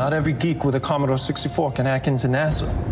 Not 0.00 0.14
every 0.14 0.32
geek 0.32 0.64
with 0.64 0.76
a 0.76 0.80
Commodore 0.80 1.18
64 1.18 1.72
can 1.72 1.84
hack 1.84 2.06
into 2.06 2.26
NASA. 2.26 2.89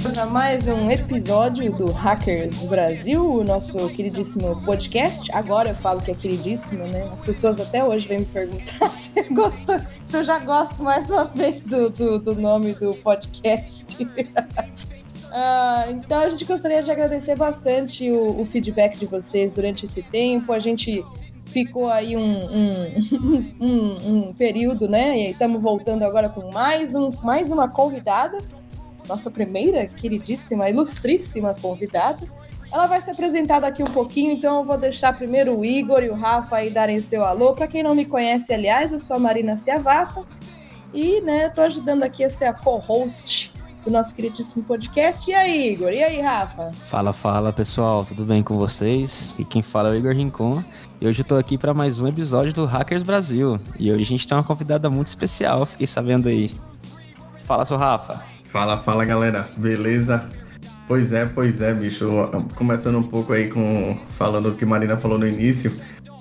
Bem-vindos 0.00 0.18
a 0.18 0.24
mais 0.24 0.66
um 0.66 0.90
episódio 0.90 1.70
do 1.74 1.92
Hackers 1.92 2.64
Brasil, 2.64 3.22
o 3.22 3.44
nosso 3.44 3.86
queridíssimo 3.90 4.58
podcast. 4.64 5.30
Agora 5.30 5.68
eu 5.68 5.74
falo 5.74 6.00
que 6.00 6.10
é 6.10 6.14
queridíssimo, 6.14 6.86
né? 6.86 7.10
As 7.12 7.20
pessoas 7.20 7.60
até 7.60 7.84
hoje 7.84 8.08
vêm 8.08 8.20
me 8.20 8.24
perguntar 8.24 8.88
se 8.90 9.20
eu, 9.20 9.34
gosto, 9.34 9.72
se 10.06 10.16
eu 10.16 10.24
já 10.24 10.38
gosto 10.38 10.82
mais 10.82 11.10
uma 11.10 11.24
vez 11.26 11.64
do, 11.64 11.90
do, 11.90 12.18
do 12.18 12.34
nome 12.34 12.72
do 12.72 12.94
podcast. 12.94 13.86
Ah, 15.32 15.86
então 15.90 16.18
a 16.18 16.28
gente 16.28 16.44
gostaria 16.44 16.82
de 16.82 16.90
agradecer 16.90 17.36
bastante 17.36 18.10
o, 18.10 18.40
o 18.40 18.44
feedback 18.44 18.98
de 18.98 19.06
vocês 19.06 19.52
durante 19.52 19.84
esse 19.84 20.02
tempo. 20.02 20.52
A 20.52 20.58
gente 20.58 21.04
ficou 21.40 21.88
aí 21.88 22.16
um, 22.16 22.46
um, 22.50 23.38
um, 23.60 24.28
um 24.28 24.34
período, 24.34 24.88
né? 24.88 25.16
E 25.16 25.30
estamos 25.30 25.62
voltando 25.62 26.02
agora 26.02 26.28
com 26.28 26.50
mais, 26.50 26.96
um, 26.96 27.12
mais 27.22 27.52
uma 27.52 27.70
convidada 27.70 28.38
nossa 29.10 29.30
primeira 29.30 29.86
queridíssima, 29.86 30.70
ilustríssima 30.70 31.54
convidada. 31.60 32.20
Ela 32.72 32.86
vai 32.86 33.00
se 33.00 33.10
apresentar 33.10 33.58
daqui 33.58 33.82
um 33.82 33.86
pouquinho, 33.86 34.30
então 34.32 34.60
eu 34.60 34.64
vou 34.64 34.78
deixar 34.78 35.12
primeiro 35.12 35.58
o 35.58 35.64
Igor 35.64 36.04
e 36.04 36.08
o 36.08 36.14
Rafa 36.14 36.56
aí 36.56 36.70
darem 36.70 37.00
seu 37.00 37.24
alô. 37.24 37.52
Para 37.52 37.66
quem 37.66 37.82
não 37.82 37.94
me 37.94 38.04
conhece, 38.04 38.54
aliás, 38.54 38.92
eu 38.92 38.98
sou 39.00 39.16
a 39.16 39.18
Marina 39.18 39.56
Ciavata 39.56 40.24
e, 40.94 41.20
né, 41.22 41.48
tô 41.48 41.62
ajudando 41.62 42.04
aqui 42.04 42.22
a 42.22 42.30
ser 42.30 42.44
a 42.44 42.52
co-host 42.52 43.52
do 43.84 43.90
nosso 43.90 44.14
queridíssimo 44.14 44.62
podcast. 44.62 45.28
E 45.28 45.34
aí, 45.34 45.72
Igor? 45.72 45.90
E 45.90 46.04
aí, 46.04 46.20
Rafa? 46.20 46.72
Fala, 46.86 47.12
fala 47.12 47.52
pessoal, 47.52 48.04
tudo 48.04 48.24
bem 48.24 48.42
com 48.44 48.56
vocês? 48.56 49.34
E 49.36 49.44
quem 49.44 49.62
fala 49.62 49.88
é 49.88 49.92
o 49.92 49.96
Igor 49.96 50.14
Rincon. 50.14 50.62
E 51.00 51.08
hoje 51.08 51.22
eu 51.22 51.24
tô 51.26 51.36
aqui 51.36 51.58
para 51.58 51.74
mais 51.74 51.98
um 51.98 52.06
episódio 52.06 52.52
do 52.52 52.66
Hackers 52.66 53.02
Brasil. 53.02 53.58
E 53.76 53.90
hoje 53.90 54.02
a 54.02 54.06
gente 54.06 54.28
tem 54.28 54.36
uma 54.36 54.44
convidada 54.44 54.88
muito 54.88 55.08
especial, 55.08 55.66
fiquei 55.66 55.88
sabendo 55.88 56.28
aí. 56.28 56.52
Fala, 57.38 57.64
seu 57.64 57.76
Rafa. 57.76 58.39
Fala, 58.50 58.76
fala 58.76 59.04
galera, 59.04 59.48
beleza? 59.56 60.28
Pois 60.88 61.12
é, 61.12 61.24
pois 61.24 61.60
é, 61.60 61.72
bicho. 61.72 62.08
Começando 62.56 62.98
um 62.98 63.02
pouco 63.04 63.32
aí 63.32 63.48
com. 63.48 63.96
Falando 64.08 64.48
o 64.48 64.56
que 64.56 64.66
Marina 64.66 64.96
falou 64.96 65.16
no 65.16 65.26
início. 65.26 65.72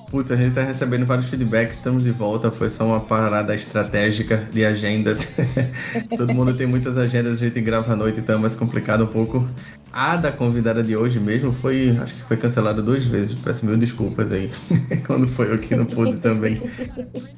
Putz, 0.09 0.31
a 0.31 0.35
gente 0.35 0.53
tá 0.53 0.63
recebendo 0.63 1.05
vários 1.05 1.27
feedbacks, 1.27 1.77
estamos 1.77 2.03
de 2.03 2.09
volta. 2.09 2.49
Foi 2.49 2.67
só 2.67 2.83
uma 2.83 2.99
parada 2.99 3.53
estratégica 3.53 4.37
de 4.51 4.65
agendas. 4.65 5.35
Todo 6.17 6.33
mundo 6.33 6.55
tem 6.55 6.65
muitas 6.65 6.97
agendas, 6.97 7.33
a 7.33 7.45
gente 7.45 7.61
grava 7.61 7.93
à 7.93 7.95
noite, 7.95 8.19
então 8.19 8.33
é 8.35 8.37
mais 8.39 8.55
complicado 8.55 9.03
um 9.03 9.07
pouco. 9.07 9.47
A 9.93 10.15
da 10.15 10.31
convidada 10.31 10.81
de 10.81 10.95
hoje 10.95 11.19
mesmo 11.19 11.53
foi. 11.53 11.95
Acho 12.01 12.15
que 12.15 12.21
foi 12.23 12.37
cancelada 12.37 12.81
duas 12.81 13.05
vezes. 13.05 13.35
Peço 13.35 13.67
mil 13.67 13.77
desculpas 13.77 14.31
aí. 14.31 14.49
Quando 15.05 15.27
foi 15.27 15.53
eu 15.53 15.59
que 15.59 15.75
não 15.75 15.85
pude 15.85 16.17
também. 16.17 16.59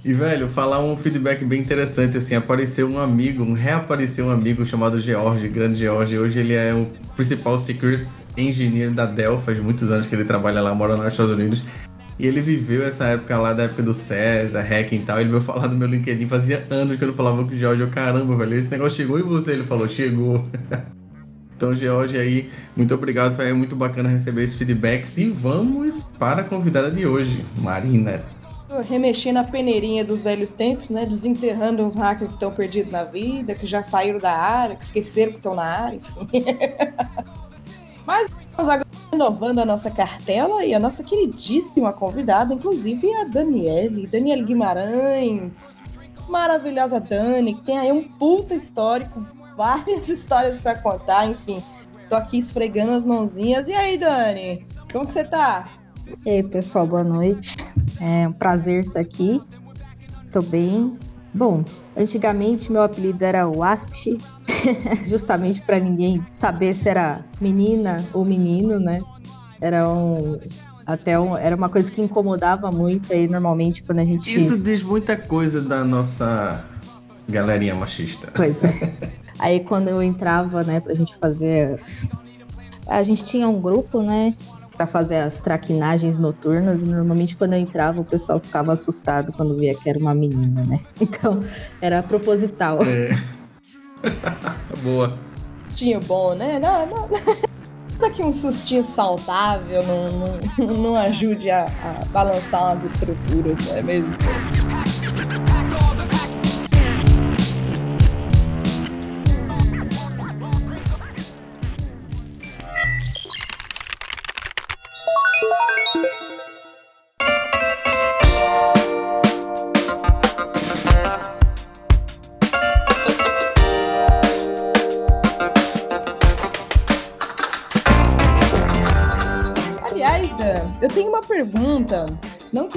E, 0.04 0.14
velho, 0.14 0.48
falar 0.48 0.80
um 0.80 0.96
feedback 0.96 1.44
bem 1.44 1.60
interessante, 1.60 2.18
assim, 2.18 2.36
apareceu 2.36 2.90
um 2.90 3.00
amigo, 3.00 3.44
um 3.44 3.54
reapareceu 3.54 4.28
um 4.28 4.32
amigo 4.32 4.66
chamado 4.66 5.00
George, 5.02 5.48
grande 5.50 5.80
George. 5.80 6.18
Hoje 6.18 6.40
ele 6.40 6.54
é 6.54 6.74
o 6.74 6.86
principal 7.18 7.58
secret 7.58 8.08
engineer 8.38 8.92
da 8.92 9.06
Dell, 9.06 9.40
faz 9.40 9.60
muitos 9.60 9.92
anos 9.92 10.08
que 10.08 10.16
ele 10.16 10.24
trabalha 10.24 10.62
lá, 10.62 10.74
mora 10.74 10.96
nos 10.96 11.08
Estados 11.08 11.32
Unidos. 11.32 11.64
E 12.22 12.28
ele 12.28 12.40
viveu 12.40 12.86
essa 12.86 13.06
época 13.06 13.36
lá, 13.36 13.52
da 13.52 13.64
época 13.64 13.82
do 13.82 13.96
César, 13.96 14.62
hacking 14.62 14.98
e 14.98 15.00
tal. 15.00 15.20
Ele 15.20 15.32
veio 15.32 15.42
falar 15.42 15.68
no 15.68 15.76
meu 15.76 15.88
LinkedIn, 15.88 16.28
fazia 16.28 16.64
anos 16.70 16.96
que 16.96 17.04
eu 17.04 17.08
não 17.08 17.16
falava 17.16 17.44
com 17.44 17.50
o 17.50 17.58
George. 17.58 17.82
Eu, 17.82 17.90
caramba, 17.90 18.36
velho, 18.36 18.54
esse 18.54 18.70
negócio 18.70 18.96
chegou 18.96 19.18
em 19.18 19.24
você? 19.24 19.54
Ele 19.54 19.64
falou, 19.64 19.90
chegou. 19.90 20.48
Então, 21.56 21.76
George 21.76 22.18
aí, 22.18 22.50
muito 22.76 22.92
obrigado. 22.96 23.36
Foi 23.36 23.54
muito 23.54 23.76
bacana 23.76 24.10
receber 24.10 24.44
esses 24.44 24.58
feedbacks. 24.58 25.20
E 25.20 25.30
vamos 25.30 26.04
para 26.18 26.42
a 26.42 26.44
convidada 26.44 26.90
de 26.90 27.06
hoje, 27.06 27.46
Marina. 27.58 28.20
Remexer 28.90 29.32
na 29.32 29.44
peneirinha 29.44 30.04
dos 30.04 30.24
velhos 30.24 30.54
tempos, 30.54 30.90
né? 30.90 31.06
Desenterrando 31.06 31.84
uns 31.84 31.96
hackers 31.96 32.30
que 32.30 32.36
estão 32.36 32.52
perdidos 32.52 32.92
na 32.92 33.04
vida, 33.04 33.54
que 33.54 33.68
já 33.68 33.84
saíram 33.84 34.20
da 34.20 34.36
área, 34.36 34.76
que 34.76 34.84
esqueceram 34.84 35.34
que 35.34 35.38
estão 35.38 35.54
na 35.54 35.64
área, 35.64 35.98
enfim. 35.98 36.28
Mas 38.08 38.28
vamos 38.62 38.70
agora 38.70 38.88
renovando 39.12 39.60
a 39.60 39.66
nossa 39.66 39.90
cartela 39.90 40.64
e 40.64 40.74
a 40.74 40.80
nossa 40.80 41.04
queridíssima 41.04 41.92
convidada, 41.92 42.54
inclusive 42.54 43.12
a 43.16 43.24
Daniele, 43.24 44.06
Daniele 44.06 44.44
Guimarães. 44.44 45.80
Maravilhosa 46.30 47.00
Dani, 47.00 47.56
que 47.56 47.62
tem 47.62 47.80
aí 47.80 47.92
um 47.92 48.08
puta 48.08 48.54
histórico, 48.54 49.26
várias 49.58 50.08
histórias 50.10 50.60
para 50.60 50.78
contar, 50.78 51.26
enfim. 51.28 51.62
Tô 52.08 52.16
aqui 52.16 52.38
esfregando 52.38 52.92
as 52.92 53.04
mãozinhas. 53.06 53.68
E 53.68 53.74
aí, 53.74 53.98
Dani? 53.98 54.64
Como 54.92 55.08
que 55.08 55.14
você 55.14 55.24
tá? 55.24 55.70
E 56.26 56.30
aí, 56.30 56.44
pessoal, 56.44 56.86
boa 56.86 57.04
noite. 57.04 57.56
É 58.00 58.28
um 58.28 58.34
prazer 58.34 58.86
estar 58.86 59.00
aqui. 59.00 59.42
Tô 60.32 60.42
bem. 60.42 60.98
Bom, 61.34 61.64
antigamente 61.98 62.72
meu 62.72 62.84
apelido 62.84 63.24
era 63.24 63.48
Wasp, 63.48 64.20
justamente 65.06 65.62
para 65.62 65.80
ninguém 65.80 66.26
saber 66.32 66.74
se 66.74 66.90
era 66.90 67.26
menina 67.40 68.04
ou 68.14 68.26
menino, 68.26 68.80
né? 68.80 69.02
Era 69.60 69.88
um 69.88 70.40
até 70.86 71.20
um, 71.20 71.38
era 71.38 71.56
uma 71.56 71.70
coisa 71.70 71.92
que 71.92 72.02
incomodava 72.02 72.72
muito 72.72 73.14
aí 73.14 73.28
normalmente 73.28 73.84
quando 73.84 74.00
a 74.00 74.06
gente 74.06 74.34
Isso 74.36 74.58
diz 74.58 74.84
muita 74.84 75.16
coisa 75.16 75.62
da 75.62 75.84
nossa 75.84 76.66
galerinha 77.30 77.76
machista. 77.76 78.30
Pois 78.36 78.64
é. 78.64 79.12
Aí 79.40 79.62
quando 79.62 79.88
eu 79.88 80.04
entrava, 80.04 80.64
né, 80.64 80.80
pra 80.80 80.94
gente 80.94 81.18
fazer 81.18 81.74
as 81.74 82.08
a 82.88 83.02
gente 83.04 83.24
tinha 83.24 83.48
um 83.48 83.60
grupo, 83.60 84.02
né, 84.02 84.34
para 84.76 84.86
fazer 84.86 85.18
as 85.18 85.40
traquinagens 85.40 86.18
noturnas, 86.18 86.84
e 86.84 86.86
normalmente 86.86 87.36
quando 87.36 87.54
eu 87.54 87.60
entrava 87.60 88.02
o 88.02 88.06
pessoal 88.06 88.40
ficava 88.40 88.74
assustado 88.74 89.32
quando 89.32 89.58
via 89.58 89.74
que 89.76 89.90
era 89.90 89.98
uma 89.98 90.14
menina, 90.14 90.64
né? 90.66 90.80
Então, 91.00 91.40
era 91.82 92.04
proposital. 92.04 92.80
É. 92.84 93.41
Boa. 94.84 95.12
Sustinho 95.70 96.02
bom, 96.02 96.34
né? 96.34 96.60
Não, 96.60 96.86
não. 96.86 97.10
Daqui 98.00 98.24
um 98.24 98.34
sustinho 98.34 98.84
saudável 98.84 99.84
não, 99.84 100.12
não, 100.68 100.76
não 100.76 100.96
ajude 100.96 101.52
a, 101.52 101.66
a 101.66 102.06
balançar 102.06 102.64
umas 102.64 102.84
estruturas, 102.84 103.60
não 103.60 103.78
é 103.78 103.84
mesmo? 103.84 104.18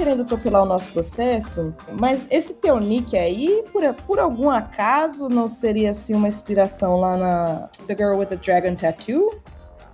Querendo 0.05 0.21
atropelar 0.21 0.61
o 0.61 0.67
nosso 0.67 0.91
processo, 0.91 1.73
mas 1.93 2.27
esse 2.29 2.53
teu 2.53 2.79
nick 2.79 3.17
aí, 3.17 3.63
por, 3.73 3.81
por 4.05 4.19
algum 4.19 4.51
acaso, 4.51 5.27
não 5.27 5.47
seria 5.47 5.89
assim 5.89 6.13
uma 6.13 6.27
inspiração 6.27 6.99
lá 6.99 7.17
na 7.17 7.67
The 7.87 7.95
Girl 7.95 8.19
with 8.19 8.27
the 8.27 8.35
Dragon 8.35 8.75
Tattoo? 8.75 9.41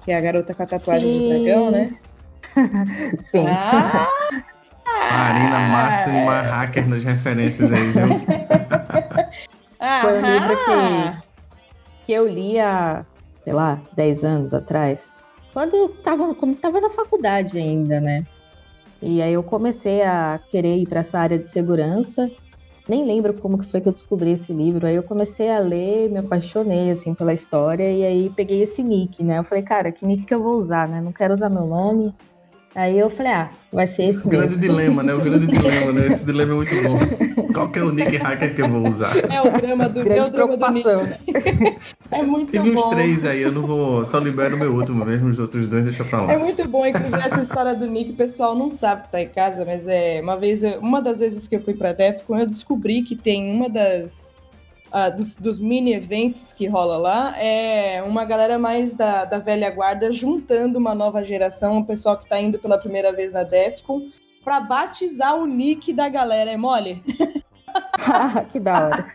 Que 0.04 0.12
é 0.12 0.18
a 0.18 0.22
garota 0.22 0.54
com 0.54 0.64
a 0.64 0.66
tatuagem 0.66 1.14
Sim. 1.14 1.20
do 1.20 1.30
dragão, 1.30 1.72
né? 1.72 1.94
Sim. 3.20 3.46
Ah! 3.48 4.06
Marina 5.14 5.60
máxima 5.70 6.42
hacker 6.42 6.90
nas 6.90 7.04
referências 7.06 7.72
aí, 7.72 7.92
viu? 7.92 8.08
Foi 10.02 10.18
um 10.18 10.26
livro 10.26 10.58
que, 10.66 12.06
que 12.06 12.12
eu 12.12 12.28
li 12.28 12.60
há, 12.60 13.06
sei 13.46 13.54
lá, 13.54 13.80
10 13.96 14.24
anos 14.25 14.54
atrás. 14.54 15.14
Quando 15.54 15.74
eu 15.74 15.88
tava, 15.88 16.36
como 16.36 16.54
tava 16.54 16.81
na 16.81 16.90
faculdade 16.90 17.57
ainda, 17.57 18.02
né? 18.02 18.25
E 19.01 19.21
aí 19.21 19.33
eu 19.33 19.44
comecei 19.44 20.03
a 20.03 20.39
querer 20.50 20.77
ir 20.77 20.88
para 20.88 21.00
essa 21.00 21.18
área 21.18 21.39
de 21.39 21.48
segurança. 21.48 22.30
Nem 22.88 23.06
lembro 23.06 23.33
como 23.39 23.57
que 23.57 23.65
foi 23.65 23.81
que 23.81 23.88
eu 23.88 23.92
descobri 23.92 24.31
esse 24.31 24.53
livro. 24.53 24.86
Aí 24.86 24.95
eu 24.95 25.03
comecei 25.03 25.50
a 25.50 25.59
ler, 25.59 26.09
me 26.09 26.19
apaixonei 26.19 26.92
assim 26.92 27.13
pela 27.13 27.33
história 27.33 27.92
e 27.92 28.03
aí 28.03 28.30
peguei 28.30 28.62
esse 28.62 28.83
nick, 28.83 29.24
né? 29.24 29.39
Eu 29.39 29.44
falei, 29.44 29.63
cara, 29.63 29.92
que 29.92 30.06
nick 30.06 30.25
que 30.25 30.33
eu 30.33 30.44
vou 30.44 30.56
usar, 30.56 30.88
né? 30.88 31.01
Não 31.01 31.12
quero 31.12 31.33
usar 31.33 31.50
meu 31.50 31.65
nome. 31.65 32.13
Aí 32.73 32.97
eu 32.97 33.09
falei, 33.09 33.33
ah, 33.33 33.51
vai 33.71 33.85
ser 33.85 34.03
esse 34.03 34.25
O 34.25 34.29
grande 34.29 34.56
mesmo. 34.56 34.62
dilema, 34.62 35.03
né? 35.03 35.13
O 35.13 35.19
grande 35.19 35.47
dilema, 35.51 35.91
né? 35.91 36.07
Esse 36.07 36.23
dilema 36.25 36.53
é 36.53 36.56
muito 36.56 36.73
bom. 36.83 36.97
Qual 37.53 37.69
que 37.69 37.79
é 37.79 37.83
o 37.83 37.91
nick 37.91 38.15
hacker 38.15 38.56
que 38.56 38.62
eu 38.62 38.69
vou 38.69 38.88
usar? 38.88 39.12
É 39.18 39.41
o 39.41 39.51
drama 39.59 39.89
do, 39.89 40.00
é 40.00 40.03
Grande 40.03 40.19
o 40.21 40.23
do 40.23 40.38
Nick. 40.47 40.81
preocupação. 40.83 41.07
É 42.13 42.23
muito 42.23 42.51
Tive 42.51 42.71
bom. 42.71 42.89
uns 42.89 42.94
três 42.94 43.25
aí, 43.25 43.41
eu 43.41 43.53
não 43.53 43.62
vou. 43.62 44.03
Só 44.03 44.19
libero 44.19 44.57
o 44.57 44.59
meu 44.59 44.73
último 44.75 45.06
mesmo, 45.06 45.29
os 45.29 45.39
outros 45.39 45.65
dois 45.65 45.85
deixa 45.85 46.03
pra 46.03 46.23
É 46.23 46.33
lá. 46.35 46.39
muito 46.39 46.68
bom, 46.68 46.85
inclusive, 46.85 47.15
essa 47.18 47.39
história 47.39 47.73
do 47.73 47.88
Nick. 47.88 48.12
O 48.12 48.15
pessoal 48.15 48.53
não 48.53 48.69
sabe 48.69 49.03
que 49.03 49.12
tá 49.13 49.21
em 49.21 49.29
casa, 49.29 49.63
mas 49.63 49.88
é 49.88 50.19
uma 50.21 50.38
vez, 50.38 50.62
uma 50.81 51.01
das 51.01 51.19
vezes 51.19 51.47
que 51.47 51.56
eu 51.56 51.62
fui 51.63 51.73
pra 51.73 51.94
Defcon, 51.94 52.38
eu 52.38 52.45
descobri 52.45 53.01
que 53.01 53.15
tem 53.15 53.50
uma 53.56 53.69
das 53.69 54.35
ah, 54.92 55.10
dos, 55.10 55.36
dos 55.36 55.60
mini 55.60 55.94
eventos 55.94 56.54
que 56.54 56.68
rola 56.68 56.98
lá, 56.98 57.36
é 57.38 58.04
uma 58.04 58.26
galera 58.26 58.60
mais 58.60 58.94
da, 58.94 59.26
da 59.26 59.40
velha 59.40 59.72
guarda 59.72 60.12
juntando 60.12 60.78
uma 60.78 60.94
nova 60.94 61.24
geração, 61.24 61.78
o 61.78 61.86
pessoal 61.86 62.18
que 62.18 62.28
tá 62.28 62.40
indo 62.40 62.60
pela 62.60 62.78
primeira 62.78 63.14
vez 63.14 63.32
na 63.32 63.44
Defcon, 63.44 64.10
pra 64.44 64.60
batizar 64.60 65.36
o 65.36 65.46
nick 65.46 65.94
da 65.94 66.10
galera. 66.10 66.52
É 66.52 66.58
mole? 66.58 67.02
que 68.52 68.60
da 68.60 68.88
hora. 68.88 69.08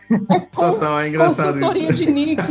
Total, 0.51 1.01
é 1.01 1.09
engraçado 1.09 1.59
isso. 1.77 1.93
de 1.93 2.11
nick. 2.11 2.41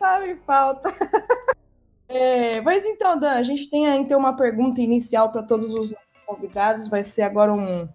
Sabe, 0.00 0.36
falta. 0.46 0.90
É, 2.08 2.60
mas 2.62 2.86
então, 2.86 3.18
Dan, 3.18 3.32
a 3.32 3.42
gente 3.42 3.68
tem 3.68 3.86
aí, 3.86 3.98
então 3.98 4.18
uma 4.18 4.34
pergunta 4.34 4.80
inicial 4.80 5.30
para 5.30 5.42
todos 5.42 5.74
os 5.74 5.92
convidados. 6.26 6.88
Vai 6.88 7.02
ser 7.02 7.22
agora 7.22 7.52
um. 7.52 7.86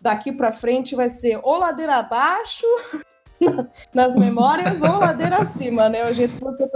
Daqui 0.00 0.32
para 0.32 0.52
frente 0.52 0.94
vai 0.94 1.08
ser 1.08 1.40
ou 1.42 1.58
ladeira 1.58 1.96
abaixo 1.96 2.66
nas 3.94 4.16
memórias 4.16 4.80
ou 4.82 4.98
ladeira 4.98 5.36
acima, 5.36 5.88
né? 5.88 6.08
O 6.08 6.14
jeito 6.14 6.34
que 6.34 6.44
você. 6.44 6.68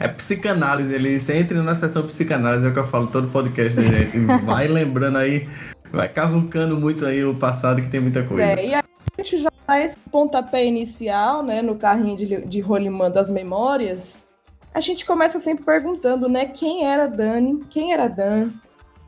É 0.00 0.08
psicanálise, 0.08 0.94
ele 0.94 1.16
entre 1.34 1.58
na 1.58 1.74
sessão 1.74 2.02
psicanálise, 2.04 2.66
é 2.66 2.68
o 2.68 2.72
que 2.72 2.78
eu 2.78 2.84
falo 2.84 3.06
todo 3.06 3.28
podcast 3.28 3.76
da 3.76 3.82
gente. 3.82 4.18
Vai 4.44 4.68
lembrando 4.68 5.18
aí, 5.18 5.48
vai 5.90 6.08
cavucando 6.08 6.78
muito 6.78 7.04
aí 7.06 7.24
o 7.24 7.34
passado 7.34 7.80
que 7.80 7.88
tem 7.88 8.00
muita 8.00 8.22
coisa. 8.22 8.42
É, 8.42 8.66
e 8.66 8.74
a 8.74 8.82
gente 9.16 9.38
já 9.38 9.50
dá 9.66 9.80
esse 9.80 9.98
pontapé 10.10 10.64
inicial, 10.64 11.42
né, 11.42 11.62
no 11.62 11.76
carrinho 11.76 12.16
de, 12.16 12.42
de 12.42 12.60
rolimã 12.60 13.10
das 13.10 13.30
memórias. 13.30 14.26
A 14.74 14.80
gente 14.80 15.04
começa 15.04 15.38
sempre 15.38 15.64
perguntando, 15.64 16.28
né, 16.28 16.46
quem 16.46 16.84
era 16.86 17.06
Dani, 17.06 17.64
quem 17.70 17.92
era 17.92 18.06
Dan, 18.06 18.50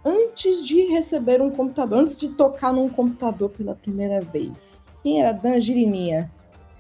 antes 0.05 0.67
de 0.67 0.87
receber 0.87 1.41
um 1.41 1.51
computador, 1.51 1.99
antes 2.01 2.19
de 2.19 2.29
tocar 2.29 2.73
num 2.73 2.89
computador 2.89 3.51
pela 3.51 3.75
primeira 3.75 4.21
vez. 4.21 4.81
Quem 5.03 5.21
era 5.21 5.33
Dan 5.33 5.59
Girininha? 5.61 6.31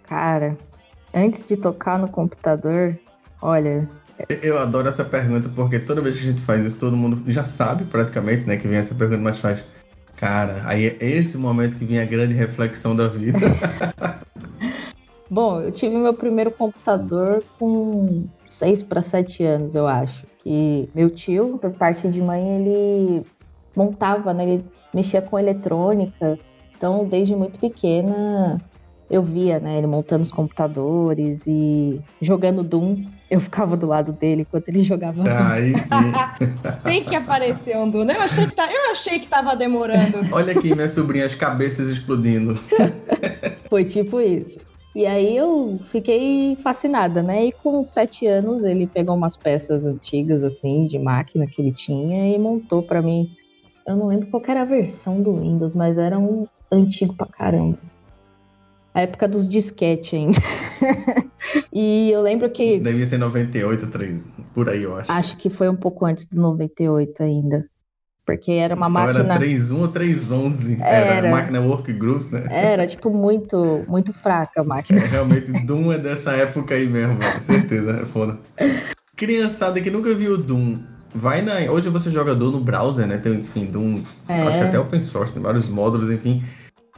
Cara, 0.02 0.56
antes 1.14 1.44
de 1.44 1.56
tocar 1.56 1.99
no 1.99 2.08
computador, 2.08 2.99
olha, 3.40 3.88
Eu 4.43 4.58
adoro 4.58 4.88
essa 4.88 5.05
pergunta, 5.05 5.49
porque 5.49 5.78
toda 5.78 6.02
vez 6.02 6.17
que 6.17 6.25
a 6.25 6.31
gente 6.31 6.43
faz 6.43 6.64
isso, 6.64 6.78
todo 6.78 6.96
mundo 6.96 7.22
já 7.31 7.44
sabe 7.44 7.84
praticamente, 7.84 8.46
né, 8.46 8.56
que 8.56 8.69
vem 8.69 8.78
essa 8.78 8.94
pergunta, 8.94 9.23
mas 9.23 9.38
faz. 9.38 9.64
Cara, 10.16 10.62
aí 10.66 10.87
é 11.00 11.06
esse 11.06 11.38
momento 11.38 11.78
que 11.78 11.84
vem 11.87 11.99
a 11.99 12.05
grande 12.05 12.34
reflexão 12.34 12.94
da 12.94 13.08
vida. 13.08 13.38
Bom, 15.31 15.62
eu 15.62 15.73
tive 15.73 15.96
meu 15.96 16.12
primeiro 16.12 16.50
computador 16.50 17.43
com 17.58 18.26
6 18.49 18.82
para 18.82 19.00
7 19.00 19.43
anos, 19.44 19.75
eu 19.75 19.87
acho. 19.87 20.26
E 20.44 20.88
meu 20.94 21.10
tio, 21.10 21.58
por 21.58 21.70
parte 21.72 22.08
de 22.08 22.20
mãe, 22.20 22.56
ele 22.56 23.26
montava, 23.76 24.32
né? 24.32 24.44
Ele 24.44 24.64
mexia 24.92 25.20
com 25.20 25.38
eletrônica. 25.38 26.38
Então, 26.76 27.04
desde 27.04 27.37
muito 27.37 27.60
pequena, 27.60 28.60
eu 29.10 29.22
via, 29.22 29.58
né? 29.60 29.76
Ele 29.76 29.87
montando 29.87 30.22
os 30.22 30.31
computadores 30.31 31.46
e 31.46 32.00
jogando 32.20 32.62
Doom. 32.62 33.04
Eu 33.31 33.38
ficava 33.38 33.76
do 33.76 33.87
lado 33.87 34.12
dele 34.12 34.42
enquanto 34.42 34.69
ele 34.69 34.82
jogava 34.82 35.22
Doom. 35.22 35.52
aí 35.52 35.76
sim. 35.76 36.12
Tem 36.82 37.04
que 37.04 37.14
aparecer 37.14 37.76
um 37.76 37.88
Duna. 37.88 38.12
Eu 38.12 38.22
achei 38.22 38.46
que, 38.46 38.54
tá, 38.54 38.72
eu 38.72 38.92
achei 38.92 39.19
que 39.19 39.28
tava 39.28 39.54
demorando. 39.54 40.20
Olha 40.32 40.52
aqui, 40.56 40.75
minha 40.75 40.88
sobrinha, 40.88 41.26
as 41.26 41.34
cabeças 41.34 41.88
explodindo. 41.88 42.58
Foi 43.69 43.84
tipo 43.84 44.20
isso. 44.20 44.69
E 44.94 45.06
aí 45.06 45.37
eu 45.37 45.78
fiquei 45.90 46.56
fascinada, 46.56 47.22
né? 47.22 47.46
E 47.46 47.52
com 47.52 47.82
sete 47.82 48.26
anos 48.26 48.64
ele 48.64 48.87
pegou 48.87 49.14
umas 49.14 49.37
peças 49.37 49.87
antigas, 49.87 50.42
assim, 50.42 50.87
de 50.87 50.98
máquina 50.98 51.46
que 51.46 51.62
ele 51.62 51.72
tinha 51.72 52.34
e 52.34 52.38
montou 52.38 52.82
pra 52.82 53.00
mim. 53.00 53.31
Eu 53.87 53.96
não 53.96 54.08
lembro 54.08 54.28
qual 54.28 54.42
era 54.48 54.62
a 54.62 54.64
versão 54.64 55.22
do 55.22 55.37
Windows, 55.37 55.75
mas 55.75 55.96
era 55.96 56.19
um 56.19 56.46
antigo 56.72 57.14
pra 57.14 57.26
caramba. 57.26 57.78
A 58.92 59.02
época 59.02 59.28
dos 59.28 59.48
disquete 59.48 60.16
ainda. 60.16 60.38
e 61.72 62.10
eu 62.10 62.20
lembro 62.20 62.50
que. 62.50 62.81
Devia 62.81 63.06
ser 63.06 63.19
98, 63.19 63.90
3, 63.90 64.38
por 64.52 64.69
aí 64.69 64.82
eu 64.82 64.96
acho. 64.96 65.12
Acho 65.12 65.37
que 65.37 65.48
foi 65.48 65.69
um 65.69 65.76
pouco 65.76 66.04
antes 66.04 66.26
do 66.26 66.40
98 66.40 67.22
ainda. 67.22 67.69
Porque 68.37 68.53
era 68.53 68.75
uma 68.75 68.88
então 68.88 69.03
máquina. 69.06 69.25
era 69.25 69.38
31 69.38 69.81
ou 69.81 69.88
311. 69.88 70.79
Era, 70.81 71.15
Era. 71.15 71.31
máquina 71.31 71.61
Workgroups, 71.61 72.31
né? 72.31 72.44
Era, 72.49 72.87
tipo, 72.87 73.11
muito, 73.11 73.85
muito 73.88 74.12
fraca 74.12 74.61
a 74.61 74.65
máquina. 74.65 75.00
É, 75.00 75.06
realmente, 75.06 75.53
Doom 75.67 75.93
é 75.93 75.99
dessa 75.99 76.32
época 76.32 76.75
aí 76.75 76.87
mesmo, 76.88 77.17
com 77.17 77.41
certeza, 77.41 78.00
é 78.03 78.06
foda. 78.06 78.38
Criançada 79.17 79.81
que 79.81 79.91
nunca 79.91 80.15
viu 80.15 80.38
Doom, 80.38 80.79
vai 81.15 81.43
na. 81.43 81.71
Hoje 81.71 81.88
você 81.91 82.11
joga 82.11 82.35
Doom 82.35 82.53
no 82.53 82.61
browser, 82.61 83.06
né? 83.06 83.19
Tem, 83.19 83.35
enfim, 83.35 83.67
Doom. 83.67 84.03
É. 84.29 84.43
Acho 84.43 84.59
que 84.59 84.65
até 84.65 84.79
open 84.79 85.00
source, 85.03 85.33
tem 85.33 85.43
vários 85.43 85.69
módulos, 85.69 86.09
enfim. 86.09 86.43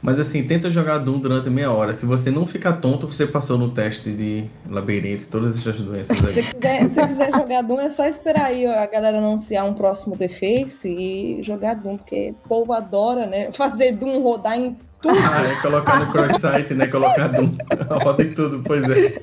Mas 0.03 0.19
assim, 0.19 0.43
tenta 0.43 0.69
jogar 0.69 0.97
Doom 0.97 1.17
durante 1.17 1.49
meia 1.49 1.71
hora. 1.71 1.93
Se 1.93 2.05
você 2.05 2.29
não 2.29 2.45
ficar 2.45 2.73
tonto, 2.73 3.07
você 3.07 3.25
passou 3.25 3.57
no 3.57 3.71
teste 3.71 4.11
de 4.11 4.43
labirinto 4.69 5.23
e 5.23 5.27
todas 5.27 5.55
essas 5.55 5.77
doenças 5.77 6.17
Se 6.17 6.25
aí. 6.25 6.33
você 6.33 6.41
quiser, 6.41 6.89
se 6.89 6.95
você 6.95 7.07
quiser 7.07 7.31
jogar 7.31 7.61
Doom, 7.61 7.79
é 7.79 7.89
só 7.89 8.05
esperar 8.05 8.47
aí 8.47 8.67
a 8.67 8.85
galera 8.85 9.17
anunciar 9.17 9.65
um 9.65 9.73
próximo 9.73 10.17
The 10.17 10.27
Face 10.27 10.89
e 10.89 11.41
jogar 11.41 11.75
Doom, 11.75 11.97
porque 11.97 12.35
o 12.43 12.47
povo 12.49 12.73
adora, 12.73 13.25
né? 13.25 13.49
Fazer 13.53 13.93
Doom 13.93 14.21
rodar 14.21 14.57
em 14.57 14.77
tudo. 15.01 15.15
Ah, 15.17 15.41
é 15.41 15.61
colocar 15.61 15.99
no 15.99 16.11
cross-site, 16.11 16.73
né? 16.73 16.87
Colocar 16.87 17.27
Doom. 17.29 17.55
Roda 18.03 18.23
em 18.23 18.33
tudo, 18.33 18.61
pois 18.61 18.83
é. 18.89 19.21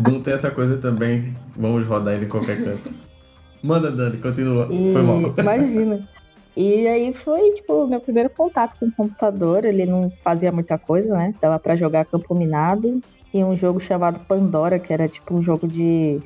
Doom 0.00 0.22
tem 0.22 0.34
essa 0.34 0.50
coisa 0.50 0.76
também. 0.78 1.36
Vamos 1.56 1.86
rodar 1.86 2.14
ele 2.14 2.26
em 2.26 2.28
qualquer 2.28 2.64
canto. 2.64 2.92
Manda, 3.62 3.92
Dani, 3.92 4.16
continua. 4.18 4.66
E, 4.72 4.92
Foi 4.92 5.02
mal. 5.02 5.34
Imagina. 5.38 6.08
E 6.56 6.86
aí 6.88 7.12
foi, 7.12 7.50
tipo, 7.52 7.86
meu 7.86 8.00
primeiro 8.00 8.30
contato 8.30 8.78
com 8.78 8.86
o 8.86 8.92
computador. 8.92 9.64
Ele 9.64 9.84
não 9.84 10.10
fazia 10.24 10.50
muita 10.50 10.78
coisa, 10.78 11.14
né? 11.14 11.34
Dava 11.40 11.58
pra 11.58 11.76
jogar 11.76 12.06
Campo 12.06 12.34
Minado 12.34 13.02
e 13.32 13.44
um 13.44 13.54
jogo 13.54 13.78
chamado 13.78 14.20
Pandora, 14.20 14.78
que 14.78 14.92
era 14.92 15.06
tipo 15.06 15.34
um 15.34 15.42
jogo 15.42 15.68
de 15.68 16.20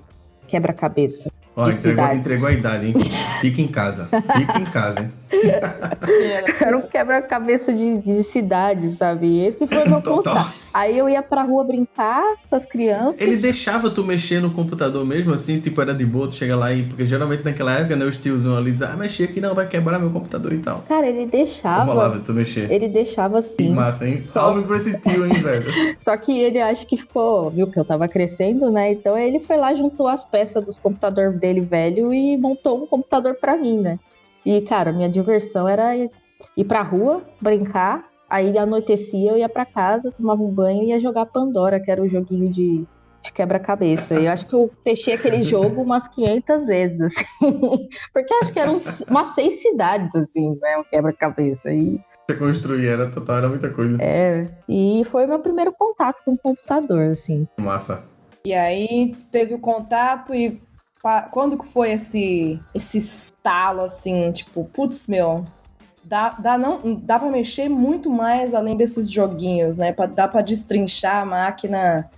quebra-cabeça. 0.46 1.30
Ó, 1.56 1.68
entregou, 1.68 2.12
entregou 2.12 2.48
a 2.48 2.52
idade, 2.52 2.86
hein? 2.86 2.94
Fica 3.40 3.60
em 3.60 3.68
casa. 3.68 4.08
Fica 4.36 4.58
em 4.58 4.64
casa, 4.64 5.00
hein? 5.00 5.19
Era 6.60 6.76
um 6.76 6.82
quebra-cabeça 6.82 7.72
de, 7.72 7.98
de 7.98 8.22
cidade, 8.22 8.90
sabe? 8.90 9.44
Esse 9.44 9.66
foi 9.66 9.84
meu 9.84 10.02
contato. 10.02 10.50
Aí 10.72 10.96
eu 10.98 11.08
ia 11.08 11.22
pra 11.22 11.42
rua 11.42 11.64
brincar 11.64 12.22
com 12.48 12.56
as 12.56 12.64
crianças. 12.64 13.20
Ele 13.20 13.36
deixava 13.36 13.90
tu 13.90 14.04
mexer 14.04 14.40
no 14.40 14.50
computador 14.52 15.04
mesmo, 15.04 15.32
assim, 15.32 15.60
tipo, 15.60 15.80
era 15.80 15.94
de 15.94 16.06
boa, 16.06 16.28
tu 16.28 16.34
chega 16.34 16.54
lá 16.56 16.72
e. 16.72 16.82
Porque 16.82 17.06
geralmente 17.06 17.44
naquela 17.44 17.72
época, 17.72 17.96
né, 17.96 18.04
os 18.04 18.16
tiozão 18.18 18.56
ali 18.56 18.72
dizem, 18.72 18.88
ah, 18.88 18.96
mexer 18.96 19.24
aqui 19.24 19.40
não, 19.40 19.54
vai 19.54 19.66
quebrar 19.66 19.98
meu 19.98 20.10
computador 20.10 20.52
e 20.52 20.58
tal. 20.58 20.84
Cara, 20.88 21.06
ele 21.06 21.26
deixava. 21.26 21.84
rolava 21.84 22.18
tu 22.20 22.32
mexer. 22.32 22.70
Ele 22.70 22.88
deixava 22.88 23.40
Que 23.40 23.46
assim. 23.46 23.70
massa, 23.70 24.08
hein? 24.08 24.20
Salve 24.20 24.62
pra 24.62 24.76
esse 24.76 24.98
tio, 25.00 25.26
hein, 25.26 25.32
velho? 25.34 25.66
Só 25.98 26.16
que 26.16 26.38
ele 26.40 26.60
acho 26.60 26.86
que 26.86 26.96
ficou, 26.96 27.50
viu 27.50 27.70
que 27.70 27.78
eu 27.78 27.84
tava 27.84 28.06
crescendo, 28.08 28.70
né? 28.70 28.92
Então 28.92 29.16
ele 29.16 29.40
foi 29.40 29.56
lá, 29.56 29.74
juntou 29.74 30.08
as 30.08 30.22
peças 30.24 30.64
dos 30.64 30.76
computador 30.76 31.32
dele 31.34 31.60
velho 31.60 32.12
e 32.12 32.36
montou 32.36 32.82
um 32.82 32.86
computador 32.86 33.34
pra 33.34 33.56
mim, 33.56 33.78
né? 33.78 33.98
E, 34.44 34.60
cara, 34.62 34.92
minha 34.92 35.08
diversão 35.08 35.68
era 35.68 35.96
ir 35.96 36.10
ir 36.56 36.64
pra 36.64 36.82
rua, 36.82 37.22
brincar, 37.40 38.08
aí 38.28 38.56
anoitecia, 38.56 39.32
eu 39.32 39.36
ia 39.36 39.48
pra 39.48 39.66
casa, 39.66 40.10
tomava 40.12 40.42
um 40.42 40.50
banho 40.50 40.84
e 40.84 40.88
ia 40.88 41.00
jogar 41.00 41.26
Pandora, 41.26 41.78
que 41.80 41.90
era 41.90 42.02
o 42.02 42.08
joguinho 42.08 42.50
de, 42.50 42.86
de 43.22 43.32
quebra-cabeça. 43.32 44.14
E 44.18 44.24
eu 44.24 44.32
acho 44.32 44.46
que 44.46 44.54
eu 44.54 44.70
fechei 44.82 45.14
aquele 45.14 45.42
jogo 45.44 45.82
umas 45.82 46.08
500 46.08 46.66
vezes, 46.66 47.00
assim. 47.00 47.88
Porque 48.12 48.32
acho 48.34 48.52
que 48.52 48.58
eram 48.58 48.76
umas 49.08 49.28
seis 49.28 49.60
cidades, 49.60 50.14
assim, 50.16 50.56
né? 50.62 50.78
Um 50.78 50.84
quebra-cabeça. 50.84 51.70
E 51.72 52.00
Você 52.26 52.36
construir, 52.38 52.86
era 52.86 53.10
total, 53.10 53.36
era 53.38 53.48
muita 53.48 53.68
coisa. 53.68 53.98
é, 54.00 54.48
e 54.68 55.02
foi 55.10 55.26
meu 55.26 55.40
primeiro 55.40 55.72
contato 55.72 56.22
com 56.24 56.32
o 56.32 56.38
computador, 56.38 57.02
assim. 57.10 57.46
Massa. 57.58 58.04
E 58.44 58.54
aí 58.54 59.14
teve 59.30 59.52
o 59.52 59.58
contato 59.58 60.34
e 60.34 60.62
quando 61.30 61.56
que 61.56 61.66
foi 61.66 61.92
esse 61.92 62.60
esse 62.74 62.98
estalo 62.98 63.82
assim, 63.82 64.30
tipo, 64.32 64.64
putz, 64.64 65.06
meu, 65.06 65.44
dá, 66.04 66.30
dá 66.30 66.58
não 66.58 66.94
dá 66.94 67.18
para 67.18 67.30
mexer 67.30 67.68
muito 67.68 68.10
mais 68.10 68.54
além 68.54 68.76
desses 68.76 69.10
joguinhos, 69.10 69.76
né? 69.76 69.92
Pra, 69.92 70.06
dá 70.06 70.28
para 70.28 70.42
destrinchar 70.42 71.22
a 71.22 71.24
máquina 71.24 72.10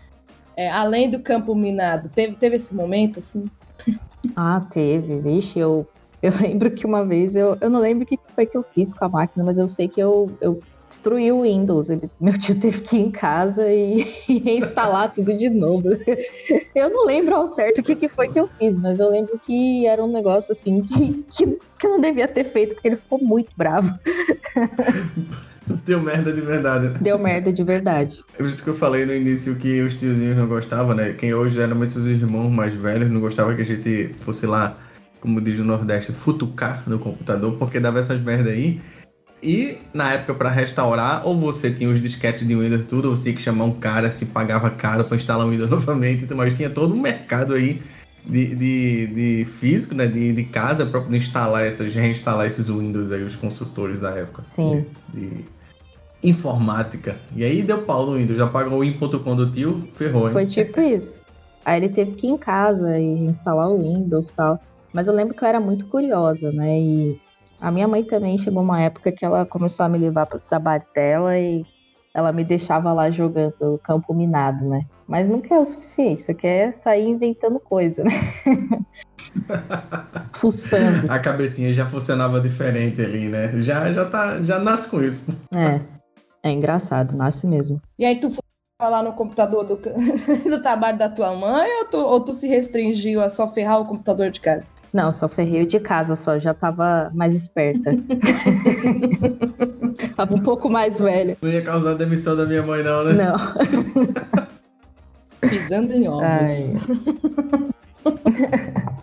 é, 0.57 0.71
além 0.71 1.09
do 1.09 1.21
campo 1.21 1.55
minado. 1.55 2.09
Teve 2.09 2.35
teve 2.35 2.57
esse 2.57 2.75
momento 2.75 3.19
assim? 3.19 3.51
Ah, 4.37 4.61
teve, 4.71 5.19
vixe, 5.21 5.59
eu, 5.59 5.87
eu 6.21 6.33
lembro 6.41 6.71
que 6.71 6.87
uma 6.87 7.05
vez, 7.05 7.37
eu, 7.37 7.57
eu 7.61 7.71
não 7.71 7.81
lembro 7.81 8.05
o 8.05 8.07
que 8.07 8.19
foi 8.35 8.47
que 8.47 8.57
eu 8.57 8.65
fiz 8.75 8.93
com 8.93 9.05
a 9.05 9.09
máquina, 9.09 9.45
mas 9.45 9.59
eu 9.59 9.69
sei 9.69 9.89
que 9.89 10.01
eu, 10.01 10.31
eu 10.41 10.61
destruí 10.93 11.33
o 11.33 11.43
Windows. 11.43 11.89
Ele- 11.89 12.11
meu 12.21 12.39
tio 12.39 12.55
teve 12.55 12.81
que 12.83 12.97
ir 12.97 13.01
em 13.01 13.11
casa 13.11 13.73
e, 13.73 14.07
e 14.29 14.39
reinstalar 14.39 15.13
tudo 15.13 15.35
de 15.35 15.49
novo. 15.49 15.89
Eu 16.75 16.91
não 16.91 17.07
lembro 17.07 17.35
ao 17.35 17.49
certo 17.49 17.81
o 17.81 17.83
que, 17.83 17.97
que 17.97 18.09
foi 18.09 18.29
que 18.29 18.39
eu 18.39 18.49
fiz, 18.59 18.79
mas 18.79 18.99
eu 18.99 19.11
lembro 19.11 19.39
que 19.39 19.87
era 19.87 20.03
um 20.03 20.11
negócio 20.11 20.53
assim 20.53 20.81
que, 20.83 21.25
que, 21.29 21.59
que 21.79 21.87
eu 21.87 21.91
não 21.91 22.01
devia 22.01 22.27
ter 22.27 22.45
feito, 22.45 22.75
porque 22.75 22.89
ele 22.89 22.97
ficou 22.97 23.19
muito 23.23 23.51
bravo. 23.57 23.93
Deu 25.85 26.01
merda 26.01 26.33
de 26.33 26.41
verdade. 26.41 26.99
Deu 27.01 27.19
merda 27.19 27.53
de 27.53 27.63
verdade. 27.63 28.25
É 28.35 28.39
por 28.39 28.47
isso 28.47 28.65
que 28.65 28.71
eu 28.71 28.75
falei 28.75 29.07
no 29.07 29.15
início 29.15 29.55
que 29.57 29.81
os 29.83 29.95
tiozinhos 29.97 30.37
não 30.37 30.47
gostavam, 30.47 30.95
né? 30.95 31.13
Quem 31.13 31.33
hoje 31.35 31.55
geralmente 31.55 31.97
os 31.97 32.07
irmãos 32.07 32.51
mais 32.51 32.75
velhos 32.75 33.11
não 33.11 33.21
gostavam 33.21 33.55
que 33.55 33.63
a 33.63 33.65
gente 33.65 34.15
fosse 34.21 34.47
lá, 34.47 34.77
como 35.21 35.41
diz 35.41 35.59
o 35.61 35.65
Nordeste, 35.65 36.13
futucar 36.13 36.83
no 36.87 36.99
computador, 36.99 37.57
porque 37.59 37.79
dava 37.79 38.01
essas 38.01 38.21
merda 38.21 38.51
aí. 38.51 38.81
E 39.43 39.79
na 39.93 40.13
época 40.13 40.35
para 40.35 40.51
restaurar, 40.51 41.27
ou 41.27 41.37
você 41.37 41.71
tinha 41.71 41.91
os 41.91 42.01
disquetes 42.01 42.47
de 42.47 42.55
Windows 42.55 42.85
tudo, 42.85 43.09
ou 43.09 43.17
você 43.17 43.23
tinha 43.23 43.35
que 43.35 43.43
chamar 43.43 43.65
um 43.65 43.73
cara, 43.73 44.11
se 44.11 44.27
pagava 44.27 44.71
caro 44.71 45.05
para 45.05 45.17
instalar 45.17 45.47
o 45.47 45.51
Windows 45.51 45.69
novamente, 45.71 46.25
então, 46.25 46.37
mas 46.37 46.57
tinha 46.57 46.71
todo 46.71 46.95
um 46.95 47.01
mercado 47.01 47.55
aí 47.55 47.83
de, 48.25 48.55
de, 48.55 49.07
de 49.09 49.45
físico, 49.45 49.95
né, 49.95 50.07
de, 50.07 50.33
de 50.33 50.45
casa 50.45 50.87
para 50.87 51.01
instalar 51.17 51.67
essas, 51.67 51.93
reinstalar 51.93 52.47
esses 52.47 52.69
Windows 52.69 53.11
aí, 53.11 53.23
os 53.25 53.35
consultores 53.35 53.99
da 53.99 54.11
época. 54.11 54.45
Sim. 54.49 54.87
De, 55.13 55.21
de 55.21 55.45
informática. 56.23 57.17
E 57.35 57.43
aí 57.43 57.63
deu 57.63 57.83
pau 57.83 58.07
no 58.07 58.17
Windows, 58.17 58.39
já 58.39 58.47
pagou 58.47 58.79
o 58.79 58.85
in.com 58.85 59.37
do 59.37 59.51
tio, 59.51 59.89
ferrou, 59.93 60.29
hein? 60.29 60.33
Foi 60.33 60.47
tipo 60.47 60.81
isso. 60.81 61.21
Aí 61.65 61.81
ele 61.81 61.89
teve 61.89 62.13
que 62.13 62.27
ir 62.27 62.31
em 62.31 62.37
casa 62.37 62.99
e 62.99 63.25
instalar 63.25 63.69
o 63.69 63.83
Windows 63.83 64.29
e 64.29 64.35
tal. 64.35 64.61
Mas 64.93 65.09
eu 65.09 65.15
lembro 65.15 65.35
que 65.35 65.43
eu 65.43 65.49
era 65.49 65.61
muito 65.61 65.87
curiosa, 65.87 66.53
né? 66.53 66.79
E 66.79 67.21
a 67.63 67.71
minha 67.71 67.87
mãe 67.87 68.03
também 68.03 68.37
chegou 68.37 68.61
uma 68.61 68.83
época 68.83 69.13
que 69.13 69.25
ela 69.25 69.47
começou 69.47 69.87
a 69.87 69.89
me 69.89 69.97
levar 69.97 70.27
para 70.27 70.39
o 70.39 70.41
trabalho 70.41 70.83
dela 70.93 71.39
e 71.39 71.65
ela 72.13 72.33
me 72.33 72.45
deixava 72.45 72.93
lá 72.93 73.09
jogando 73.09 73.81
campo 73.85 74.13
minado, 74.13 74.69
né? 74.69 74.85
Mas 75.07 75.29
nunca 75.29 75.55
é 75.55 75.61
o 75.61 75.65
suficiente, 75.65 76.23
você 76.23 76.35
quer 76.35 76.73
sair 76.73 77.09
inventando 77.09 77.61
coisa, 77.61 78.03
né? 78.03 78.11
Fuçando. 80.35 81.11
A 81.11 81.21
cabecinha 81.21 81.73
já 81.73 81.87
funcionava 81.87 82.41
diferente 82.41 83.01
ali, 83.01 83.29
né? 83.29 83.53
Já, 83.61 83.93
já, 83.93 84.07
tá, 84.07 84.43
já 84.43 84.59
nasce 84.59 84.89
com 84.89 85.01
isso. 85.01 85.33
É. 85.55 85.81
É 86.45 86.51
engraçado, 86.51 87.17
nasce 87.17 87.47
mesmo. 87.47 87.81
E 87.97 88.05
aí 88.05 88.19
tu 88.19 88.29
lá 88.89 89.03
no 89.03 89.13
computador 89.13 89.65
do, 89.65 89.77
do 89.77 90.63
trabalho 90.63 90.97
da 90.99 91.09
tua 91.09 91.35
mãe 91.35 91.69
ou 91.81 91.87
tu, 91.87 91.97
ou 91.99 92.21
tu 92.21 92.33
se 92.33 92.47
restringiu 92.49 93.21
a 93.21 93.29
só 93.29 93.49
ferrar 93.49 93.81
o 93.81 93.85
computador 93.85 94.31
de 94.31 94.41
casa? 94.41 94.71
Não, 94.93 95.11
só 95.13 95.29
ferrei 95.29 95.63
o 95.63 95.67
de 95.67 95.81
casa 95.81 96.17
só, 96.17 96.39
já 96.39 96.55
tava 96.55 97.11
mais 97.15 97.35
esperta. 97.35 97.91
tava 100.17 100.35
um 100.35 100.41
pouco 100.41 100.69
mais 100.69 101.01
velha. 101.01 101.37
Não 101.41 101.51
ia 101.51 101.63
causar 101.63 101.95
demissão 101.95 102.37
da 102.37 102.45
minha 102.47 102.63
mãe, 102.63 102.83
não, 102.83 103.05
né? 103.05 103.13
Não. 103.13 103.37
Pisando 105.49 105.93
em 105.93 106.09
ovos. 106.09 106.73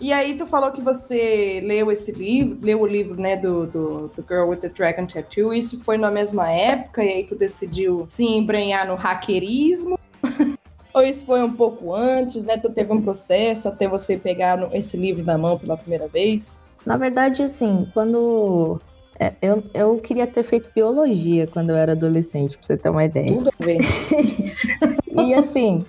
E 0.00 0.12
aí 0.12 0.34
tu 0.34 0.46
falou 0.46 0.70
que 0.70 0.80
você 0.80 1.60
leu 1.64 1.90
esse 1.90 2.12
livro, 2.12 2.58
leu 2.62 2.80
o 2.82 2.86
livro, 2.86 3.20
né, 3.20 3.36
do, 3.36 3.66
do, 3.66 4.08
do 4.08 4.24
Girl 4.28 4.48
with 4.48 4.58
the 4.58 4.68
Dragon 4.68 5.06
Tattoo. 5.06 5.52
Isso 5.52 5.82
foi 5.82 5.98
na 5.98 6.10
mesma 6.10 6.50
época 6.50 7.02
e 7.02 7.08
aí 7.08 7.24
tu 7.24 7.34
decidiu 7.34 8.04
se 8.08 8.24
embrenhar 8.24 8.86
no 8.86 8.94
hackerismo? 8.94 9.98
Ou 10.94 11.02
isso 11.02 11.26
foi 11.26 11.42
um 11.42 11.52
pouco 11.52 11.94
antes, 11.94 12.44
né? 12.44 12.56
Tu 12.56 12.70
teve 12.70 12.92
um 12.92 13.02
processo 13.02 13.68
até 13.68 13.88
você 13.88 14.16
pegar 14.16 14.68
esse 14.72 14.96
livro 14.96 15.24
na 15.24 15.36
mão 15.36 15.58
pela 15.58 15.76
primeira 15.76 16.08
vez? 16.08 16.60
Na 16.86 16.96
verdade, 16.96 17.42
assim, 17.42 17.86
quando. 17.92 18.80
é, 19.20 19.32
Eu, 19.42 19.62
eu 19.74 19.98
queria 19.98 20.26
ter 20.26 20.42
feito 20.44 20.70
biologia 20.74 21.46
quando 21.46 21.70
eu 21.70 21.76
era 21.76 21.92
adolescente, 21.92 22.56
pra 22.56 22.66
você 22.66 22.76
ter 22.76 22.88
uma 22.88 23.04
ideia. 23.04 23.36
Tudo 23.36 23.50
a 23.50 23.64
ver. 23.64 23.78
E 25.12 25.34
assim, 25.34 25.84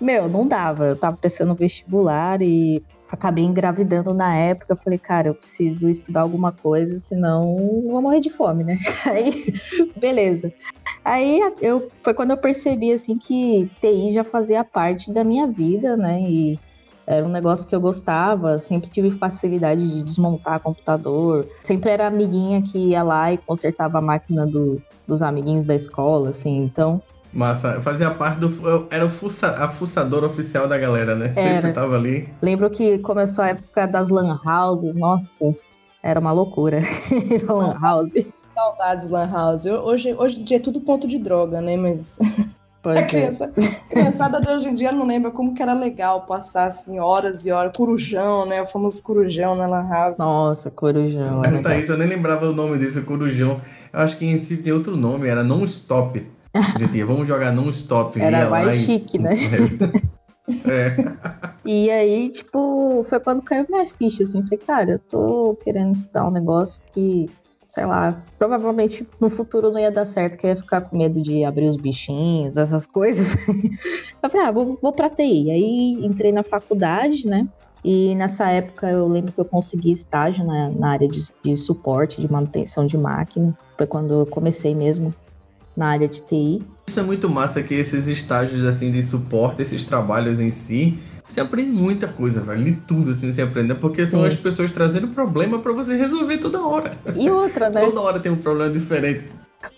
meu, 0.00 0.28
não 0.28 0.46
dava. 0.46 0.86
Eu 0.86 0.96
tava 0.96 1.16
prestando 1.16 1.54
vestibular 1.54 2.40
e 2.40 2.82
acabei 3.12 3.44
engravidando 3.44 4.14
na 4.14 4.34
época. 4.34 4.74
Falei, 4.82 4.98
cara, 4.98 5.28
eu 5.28 5.34
preciso 5.34 5.88
estudar 5.88 6.22
alguma 6.22 6.50
coisa, 6.50 6.98
senão 6.98 7.56
eu 7.58 7.90
vou 7.92 8.02
morrer 8.02 8.20
de 8.20 8.30
fome, 8.30 8.64
né? 8.64 8.76
Aí, 9.06 9.52
beleza. 10.00 10.50
Aí 11.04 11.40
eu, 11.60 11.88
foi 12.02 12.14
quando 12.14 12.30
eu 12.30 12.38
percebi, 12.38 12.90
assim, 12.92 13.18
que 13.18 13.68
TI 13.80 14.12
já 14.12 14.24
fazia 14.24 14.64
parte 14.64 15.12
da 15.12 15.22
minha 15.22 15.46
vida, 15.52 15.96
né? 15.96 16.20
E 16.20 16.56
era 17.06 17.26
um 17.26 17.30
negócio 17.30 17.66
que 17.68 17.74
eu 17.74 17.80
gostava, 17.80 18.58
sempre 18.58 18.90
tive 18.90 19.10
facilidade 19.18 19.86
de 19.86 20.02
desmontar 20.04 20.60
computador. 20.60 21.46
Sempre 21.64 21.90
era 21.90 22.06
amiguinha 22.06 22.62
que 22.62 22.78
ia 22.90 23.02
lá 23.02 23.32
e 23.32 23.38
consertava 23.38 23.98
a 23.98 24.02
máquina 24.02 24.46
do- 24.46 24.80
dos 25.06 25.20
amiguinhos 25.20 25.64
da 25.66 25.74
escola, 25.74 26.30
assim. 26.30 26.56
Então, 26.58 27.02
Massa, 27.32 27.80
fazia 27.80 28.10
parte 28.10 28.40
do. 28.40 28.68
eu 28.68 28.86
Era 28.90 29.06
o 29.06 29.10
fuça, 29.10 29.46
a 29.64 29.68
fuçadora 29.68 30.26
oficial 30.26 30.68
da 30.68 30.76
galera, 30.76 31.14
né? 31.14 31.32
Sempre 31.32 31.68
Era. 31.68 31.72
tava 31.72 31.96
ali. 31.96 32.28
Lembro 32.42 32.68
que 32.68 32.98
começou 32.98 33.42
a 33.44 33.48
época 33.48 33.86
das 33.86 34.10
lan 34.10 34.38
houses, 34.44 34.96
nossa, 34.96 35.54
era 36.02 36.20
uma 36.20 36.32
loucura. 36.32 36.82
lan 37.48 37.78
house. 37.80 38.12
Saudades 38.54 39.08
Lan 39.08 39.30
House. 39.30 39.64
Hoje, 39.64 40.14
hoje 40.14 40.40
em 40.40 40.44
dia 40.44 40.58
é 40.58 40.60
tudo 40.60 40.78
ponto 40.80 41.08
de 41.08 41.18
droga, 41.18 41.62
né? 41.62 41.74
Mas 41.76 42.18
Pois 42.82 42.98
a 42.98 43.00
é. 43.00 43.04
criança, 43.04 43.52
criançada 43.88 44.40
de 44.40 44.48
hoje 44.48 44.68
em 44.68 44.74
dia 44.74 44.90
não 44.90 45.06
lembra 45.06 45.30
como 45.30 45.54
que 45.54 45.62
era 45.62 45.72
legal 45.72 46.22
passar 46.22 46.64
assim 46.64 46.98
horas 46.98 47.46
e 47.46 47.52
horas. 47.52 47.72
Corujão, 47.76 48.44
né? 48.44 48.60
O 48.60 48.66
famoso 48.66 49.00
corujão 49.04 49.54
na 49.54 49.68
Lan 49.68 49.88
House. 49.88 50.18
Nossa, 50.18 50.68
corujão. 50.68 51.42
Pergunta 51.42 51.76
isso, 51.76 51.92
eu 51.92 51.98
nem 51.98 52.08
lembrava 52.08 52.46
o 52.46 52.52
nome 52.52 52.76
desse 52.78 53.00
corujão. 53.02 53.60
Eu 53.92 54.00
acho 54.00 54.18
que 54.18 54.24
em 54.24 54.32
Recife 54.32 54.64
tem 54.64 54.72
outro 54.72 54.96
nome, 54.96 55.28
era 55.28 55.44
non-stop. 55.44 56.26
Ia, 56.92 57.06
vamos 57.06 57.26
jogar 57.26 57.52
non-stop. 57.52 58.20
Era 58.20 58.48
mais 58.50 58.74
e- 58.74 58.86
chique, 58.86 59.18
né? 59.18 59.32
É. 60.66 60.96
E 61.64 61.88
aí, 61.88 62.28
tipo, 62.28 63.04
foi 63.08 63.20
quando 63.20 63.42
caiu 63.42 63.64
minha 63.70 63.86
ficha, 63.86 64.24
assim. 64.24 64.42
Falei, 64.42 64.58
cara, 64.58 64.90
eu 64.92 64.98
tô 64.98 65.56
querendo 65.62 65.92
estudar 65.92 66.26
um 66.26 66.32
negócio 66.32 66.82
que, 66.92 67.30
sei 67.68 67.86
lá, 67.86 68.20
provavelmente 68.38 69.06
no 69.20 69.30
futuro 69.30 69.70
não 69.70 69.78
ia 69.78 69.90
dar 69.90 70.04
certo, 70.04 70.36
que 70.36 70.44
eu 70.44 70.50
ia 70.50 70.56
ficar 70.56 70.80
com 70.80 70.98
medo 70.98 71.22
de 71.22 71.44
abrir 71.44 71.68
os 71.68 71.76
bichinhos, 71.76 72.56
essas 72.56 72.86
coisas. 72.86 73.36
Eu 74.20 74.28
falei, 74.28 74.46
ah, 74.46 74.50
vou, 74.50 74.78
vou 74.82 74.92
pra 74.92 75.08
TI. 75.08 75.50
Aí 75.50 76.04
entrei 76.04 76.32
na 76.32 76.42
faculdade, 76.42 77.26
né? 77.26 77.46
E 77.84 78.14
nessa 78.14 78.48
época 78.48 78.88
eu 78.88 79.08
lembro 79.08 79.32
que 79.32 79.40
eu 79.40 79.44
consegui 79.44 79.90
estágio 79.90 80.44
na, 80.44 80.68
na 80.68 80.90
área 80.90 81.08
de, 81.08 81.20
de 81.42 81.56
suporte, 81.56 82.20
de 82.20 82.30
manutenção 82.30 82.86
de 82.86 82.96
máquina. 82.96 83.56
Foi 83.76 83.86
quando 83.88 84.20
eu 84.20 84.26
comecei 84.26 84.72
mesmo 84.74 85.12
na 85.76 85.88
área 85.88 86.08
de 86.08 86.22
TI. 86.22 86.62
Isso 86.86 87.00
é 87.00 87.02
muito 87.02 87.28
massa 87.28 87.62
que 87.62 87.74
esses 87.74 88.06
estágios 88.06 88.64
assim 88.64 88.90
de 88.90 89.02
suporte, 89.02 89.62
esses 89.62 89.84
trabalhos 89.84 90.40
em 90.40 90.50
si, 90.50 90.98
você 91.26 91.40
aprende 91.40 91.70
muita 91.70 92.08
coisa, 92.08 92.40
velho. 92.40 92.64
De 92.64 92.72
tudo 92.72 93.12
assim 93.12 93.32
você 93.32 93.42
aprende, 93.42 93.74
porque 93.74 94.06
são 94.06 94.20
Sim. 94.22 94.26
as 94.26 94.36
pessoas 94.36 94.70
trazendo 94.72 95.08
problema 95.08 95.58
pra 95.58 95.72
você 95.72 95.96
resolver 95.96 96.38
toda 96.38 96.60
hora. 96.60 96.92
E 97.16 97.30
outra, 97.30 97.70
né? 97.70 97.80
Toda 97.80 98.00
hora 98.00 98.20
tem 98.20 98.30
um 98.32 98.36
problema 98.36 98.70
diferente. 98.72 99.30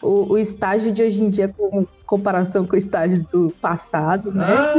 o, 0.03 0.33
o 0.33 0.39
estágio 0.39 0.91
de 0.93 1.03
hoje 1.03 1.23
em 1.23 1.29
dia 1.29 1.49
com 1.49 1.87
comparação 2.07 2.65
com 2.67 2.75
o 2.75 2.79
estágio 2.79 3.25
do 3.31 3.55
passado, 3.61 4.33
né? 4.33 4.47
Ah, 4.47 4.75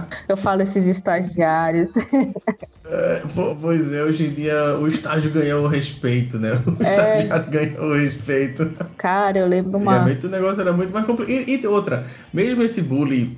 Eu 0.28 0.36
falo 0.36 0.62
esses 0.62 0.86
estagiários. 0.86 1.94
po- 3.34 3.56
pois 3.60 3.92
é, 3.92 4.02
hoje 4.02 4.26
em 4.26 4.30
dia 4.32 4.76
o 4.78 4.88
estágio 4.88 5.30
ganhou 5.30 5.64
o 5.64 5.68
respeito, 5.68 6.38
né? 6.38 6.50
O 6.66 6.82
É. 6.82 6.88
estagiário 6.90 7.50
ganhou 7.50 7.90
o 7.90 7.94
respeito. 7.94 8.70
Cara, 8.96 9.38
eu 9.38 9.46
lembro 9.46 9.78
uma. 9.78 9.92
Antigamente 9.96 10.26
o 10.26 10.30
negócio 10.30 10.60
era 10.60 10.72
muito 10.72 10.92
mais 10.92 11.06
complicado. 11.06 11.32
E, 11.48 11.60
e 11.62 11.66
outra, 11.66 12.04
mesmo 12.32 12.62
esse 12.62 12.82
bullying, 12.82 13.36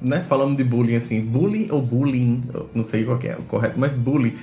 né? 0.00 0.24
Falando 0.26 0.56
de 0.56 0.64
bullying 0.64 0.96
assim, 0.96 1.20
bullying 1.20 1.68
ou 1.70 1.82
bullying, 1.82 2.42
não 2.74 2.82
sei 2.82 3.04
qual 3.04 3.18
que 3.18 3.28
é 3.28 3.36
o 3.36 3.42
correto, 3.42 3.78
mas 3.78 3.94
bullying. 3.96 4.34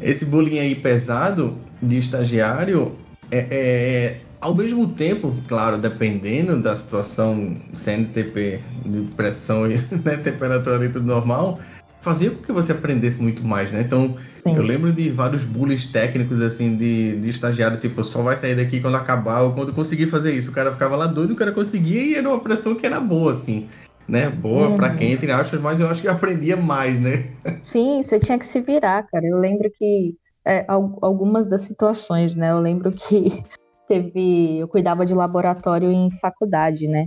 Esse 0.00 0.24
bullying 0.24 0.58
aí 0.58 0.74
pesado 0.74 1.56
de 1.80 1.98
estagiário 1.98 2.92
é, 3.30 3.46
é- 3.50 4.20
ao 4.40 4.54
mesmo 4.54 4.88
tempo, 4.88 5.34
claro, 5.48 5.78
dependendo 5.78 6.60
da 6.60 6.76
situação 6.76 7.56
CNTP 7.72 8.60
de 8.84 9.00
pressão 9.16 9.66
e 9.70 9.76
né, 10.04 10.16
temperatura 10.22 10.76
ali 10.76 10.90
tudo 10.90 11.06
normal, 11.06 11.58
fazia 12.04 12.30
com 12.30 12.42
que 12.42 12.52
você 12.52 12.72
aprendesse 12.72 13.20
muito 13.22 13.42
mais, 13.44 13.72
né? 13.72 13.80
Então, 13.80 14.14
Sim. 14.32 14.54
eu 14.54 14.62
lembro 14.62 14.92
de 14.92 15.10
vários 15.10 15.44
bullies 15.44 15.86
técnicos, 15.86 16.40
assim, 16.40 16.76
de, 16.76 17.18
de 17.18 17.30
estagiário, 17.30 17.78
tipo, 17.78 18.04
só 18.04 18.22
vai 18.22 18.36
sair 18.36 18.54
daqui 18.54 18.80
quando 18.80 18.96
acabar 18.96 19.40
ou 19.40 19.54
quando 19.54 19.72
conseguir 19.72 20.06
fazer 20.06 20.32
isso. 20.34 20.50
O 20.50 20.54
cara 20.54 20.70
ficava 20.70 20.94
lá 20.94 21.06
doido, 21.06 21.32
o 21.32 21.36
cara 21.36 21.50
conseguia 21.50 22.02
e 22.02 22.14
era 22.14 22.28
uma 22.28 22.38
pressão 22.40 22.74
que 22.74 22.86
era 22.86 23.00
boa, 23.00 23.32
assim, 23.32 23.68
né? 24.06 24.28
Boa 24.28 24.70
pra 24.76 24.90
Uhum. 24.90 24.96
quem, 24.96 25.12
entre 25.12 25.32
aspas, 25.32 25.60
mas 25.60 25.80
eu 25.80 25.88
acho 25.88 26.02
que 26.02 26.08
aprendia 26.08 26.56
mais, 26.56 27.00
né? 27.00 27.24
Sim, 27.64 28.02
você 28.02 28.20
tinha 28.20 28.38
que 28.38 28.46
se 28.46 28.60
virar, 28.60 29.02
cara. 29.10 29.26
Eu 29.26 29.38
lembro 29.38 29.70
que 29.72 30.14
é, 30.46 30.64
al- 30.68 30.98
algumas 31.00 31.46
das 31.48 31.62
situações, 31.62 32.34
né? 32.34 32.50
Eu 32.52 32.58
lembro 32.60 32.90
que 32.92 33.42
teve. 33.88 34.58
Eu 34.58 34.68
cuidava 34.68 35.06
de 35.06 35.14
laboratório 35.14 35.90
em 35.90 36.10
faculdade, 36.20 36.86
né? 36.86 37.06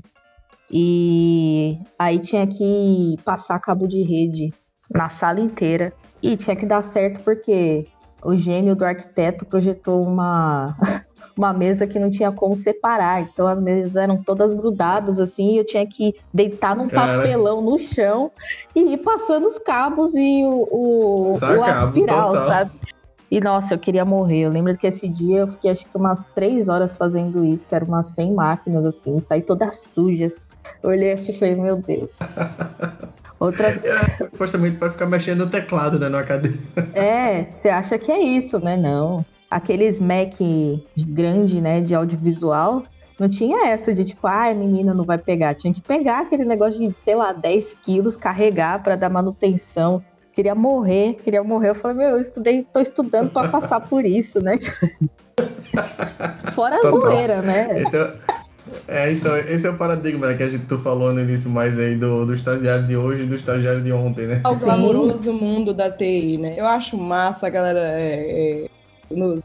E 0.71 1.77
aí 1.97 2.19
tinha 2.19 2.45
que 2.45 3.15
passar 3.23 3.59
cabo 3.59 3.87
de 3.87 4.01
rede 4.03 4.53
na 4.89 5.09
sala 5.09 5.39
inteira. 5.39 5.93
E 6.21 6.35
tinha 6.35 6.55
que 6.55 6.65
dar 6.65 6.81
certo 6.81 7.21
porque 7.21 7.87
o 8.23 8.35
gênio 8.35 8.75
do 8.75 8.83
arquiteto 8.83 9.45
projetou 9.45 10.01
uma, 10.01 10.75
uma 11.37 11.53
mesa 11.53 11.85
que 11.85 11.99
não 11.99 12.09
tinha 12.09 12.31
como 12.31 12.55
separar. 12.55 13.21
Então 13.21 13.47
as 13.47 13.61
mesas 13.61 13.95
eram 13.95 14.21
todas 14.23 14.53
grudadas 14.53 15.19
assim, 15.19 15.53
e 15.53 15.57
eu 15.57 15.65
tinha 15.65 15.85
que 15.85 16.15
deitar 16.33 16.75
num 16.75 16.87
Cara. 16.87 17.19
papelão 17.19 17.61
no 17.61 17.77
chão 17.77 18.31
e 18.75 18.93
ir 18.93 18.97
passando 18.97 19.47
os 19.47 19.59
cabos 19.59 20.15
e 20.15 20.43
o, 20.43 20.67
o, 20.71 21.33
o 21.33 21.63
aspiral, 21.63 22.33
total. 22.33 22.47
sabe? 22.47 22.71
E 23.29 23.41
nossa, 23.41 23.73
eu 23.73 23.79
queria 23.79 24.05
morrer. 24.05 24.41
Eu 24.41 24.51
lembro 24.51 24.75
que 24.77 24.87
esse 24.87 25.07
dia 25.07 25.39
eu 25.39 25.47
fiquei 25.47 25.71
acho 25.71 25.85
que 25.85 25.97
umas 25.97 26.25
três 26.27 26.69
horas 26.69 26.95
fazendo 26.95 27.43
isso, 27.43 27.67
que 27.67 27.75
era 27.75 27.83
umas 27.83 28.13
100 28.13 28.33
máquinas 28.33 28.85
assim, 28.85 29.19
saí 29.19 29.41
toda 29.41 29.71
suja. 29.71 30.27
Eu 30.81 30.89
olhei 30.89 31.11
assim 31.11 31.31
e 31.31 31.37
falei, 31.37 31.55
meu 31.55 31.77
Deus. 31.77 32.19
Outras. 33.39 33.83
Supostamente 34.31 34.77
para 34.77 34.91
ficar 34.91 35.05
mexendo 35.05 35.45
no 35.45 35.47
teclado, 35.47 35.99
né? 35.99 36.09
No 36.09 36.17
academia. 36.17 36.59
É, 36.93 37.47
você 37.51 37.69
acha 37.69 37.97
que 37.97 38.11
é 38.11 38.19
isso, 38.19 38.59
né? 38.59 38.75
Não. 38.75 39.25
aqueles 39.49 39.99
Mac 39.99 40.33
grande, 40.97 41.61
né, 41.61 41.79
de 41.79 41.95
audiovisual, 41.95 42.83
não 43.19 43.27
tinha 43.27 43.67
essa 43.67 43.93
de 43.93 44.05
tipo, 44.05 44.27
ai, 44.27 44.51
ah, 44.51 44.55
menina 44.55 44.93
não 44.93 45.03
vai 45.03 45.17
pegar. 45.17 45.55
Tinha 45.55 45.73
que 45.73 45.81
pegar 45.81 46.21
aquele 46.21 46.45
negócio 46.45 46.79
de, 46.79 46.93
sei 47.01 47.15
lá, 47.15 47.33
10 47.33 47.75
quilos, 47.81 48.15
carregar 48.15 48.83
para 48.83 48.95
dar 48.95 49.09
manutenção. 49.09 50.03
Queria 50.31 50.53
morrer, 50.53 51.15
queria 51.23 51.43
morrer. 51.43 51.69
Eu 51.69 51.75
falei, 51.75 51.97
meu, 51.97 52.09
eu 52.09 52.21
estudei, 52.21 52.63
tô 52.71 52.79
estudando 52.79 53.31
para 53.31 53.49
passar 53.49 53.79
por 53.79 54.05
isso, 54.05 54.39
né? 54.39 54.55
Fora 56.53 56.75
a 56.75 56.79
Total. 56.79 57.01
zoeira, 57.01 57.41
né? 57.41 57.81
Esse 57.81 57.97
é, 57.97 58.13
é, 58.87 59.11
então, 59.11 59.35
esse 59.37 59.67
é 59.67 59.69
o 59.69 59.77
paradigma 59.77 60.27
né, 60.27 60.33
que 60.35 60.43
a 60.43 60.49
gente 60.49 60.65
tu 60.65 60.77
falou 60.77 61.13
no 61.13 61.21
início 61.21 61.49
mais 61.49 61.77
aí 61.77 61.95
do, 61.95 62.25
do 62.25 62.33
estagiário 62.33 62.85
de 62.85 62.95
hoje 62.95 63.23
e 63.23 63.25
do 63.25 63.35
estagiário 63.35 63.81
de 63.81 63.91
ontem, 63.91 64.27
né? 64.27 64.41
É 64.43 64.47
o 64.47 64.59
glamouroso 64.59 65.33
mundo 65.33 65.73
da 65.73 65.91
TI, 65.91 66.37
né? 66.37 66.55
Eu 66.57 66.65
acho 66.65 66.97
massa 66.97 67.47
a 67.47 67.49
galera 67.49 67.79
é, 67.79 68.65
é, 68.65 69.15
nos 69.15 69.41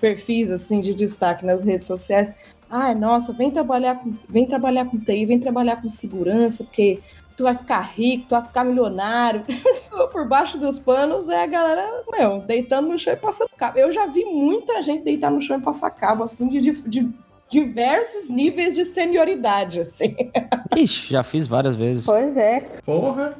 perfis 0.00 0.50
assim 0.50 0.80
de 0.80 0.94
destaque 0.94 1.44
nas 1.44 1.62
redes 1.62 1.86
sociais. 1.86 2.34
Ai, 2.70 2.94
nossa, 2.94 3.32
vem 3.32 3.50
trabalhar 3.50 3.96
com, 3.96 4.14
vem 4.28 4.46
trabalhar 4.46 4.84
com 4.86 4.98
TI, 4.98 5.26
vem 5.26 5.38
trabalhar 5.38 5.82
com 5.82 5.88
segurança, 5.88 6.64
porque 6.64 7.00
tu 7.36 7.44
vai 7.44 7.54
ficar 7.54 7.80
rico, 7.80 8.26
tu 8.28 8.30
vai 8.30 8.44
ficar 8.44 8.64
milionário. 8.64 9.44
Por 10.12 10.26
baixo 10.28 10.56
dos 10.58 10.78
panos 10.78 11.28
é 11.28 11.42
a 11.42 11.46
galera, 11.46 12.04
meu, 12.10 12.40
deitando 12.40 12.88
no 12.88 12.98
chão 12.98 13.12
e 13.12 13.16
passando 13.16 13.50
cabo. 13.56 13.78
Eu 13.78 13.90
já 13.90 14.06
vi 14.06 14.24
muita 14.24 14.80
gente 14.82 15.02
deitar 15.02 15.30
no 15.30 15.42
chão 15.42 15.58
e 15.58 15.62
passar 15.62 15.90
cabo, 15.90 16.22
assim, 16.22 16.48
de, 16.48 16.60
de, 16.60 16.72
de 16.88 17.10
diversos 17.50 18.28
níveis 18.28 18.74
de 18.74 18.84
senioridade, 18.84 19.80
assim. 19.80 20.14
Ixi, 20.76 21.12
já 21.12 21.22
fiz 21.22 21.46
várias 21.46 21.74
vezes. 21.74 22.04
Pois 22.04 22.36
é. 22.36 22.60
Porra! 22.84 23.36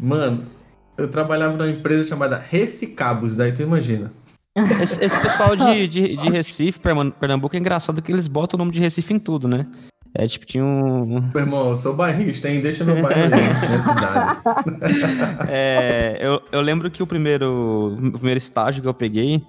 Mano, 0.00 0.46
eu 0.96 1.08
trabalhava 1.08 1.56
numa 1.56 1.70
empresa 1.70 2.08
chamada 2.08 2.36
Recicabos, 2.38 3.36
daí 3.36 3.52
tu 3.52 3.62
imagina. 3.62 4.12
Esse, 4.82 5.02
esse 5.02 5.20
pessoal 5.20 5.56
de, 5.56 5.88
de, 5.88 6.06
de, 6.08 6.28
Recife, 6.28 6.78
Pernambuco, 6.80 7.56
é 7.56 7.58
engraçado 7.58 8.02
que 8.02 8.12
eles 8.12 8.28
botam 8.28 8.58
o 8.58 8.58
nome 8.58 8.72
de 8.72 8.80
Recife 8.80 9.14
em 9.14 9.18
tudo, 9.18 9.48
né? 9.48 9.66
É 10.14 10.26
tipo, 10.26 10.44
tinha 10.44 10.62
um. 10.62 11.30
Meu 11.32 11.42
irmão, 11.42 11.70
eu 11.70 11.76
sou 11.76 11.94
bairrista, 11.94 12.50
hein? 12.50 12.60
Deixa 12.60 12.84
meu 12.84 13.00
bairro 13.00 13.30
minha 13.30 13.80
cidade. 13.80 14.40
É, 15.48 16.18
eu, 16.20 16.42
eu 16.52 16.60
lembro 16.60 16.90
que 16.90 17.02
o 17.02 17.06
primeiro, 17.06 17.96
o 17.98 18.12
primeiro 18.12 18.36
estágio 18.36 18.82
que 18.82 18.88
eu 18.88 18.92
peguei 18.92 19.42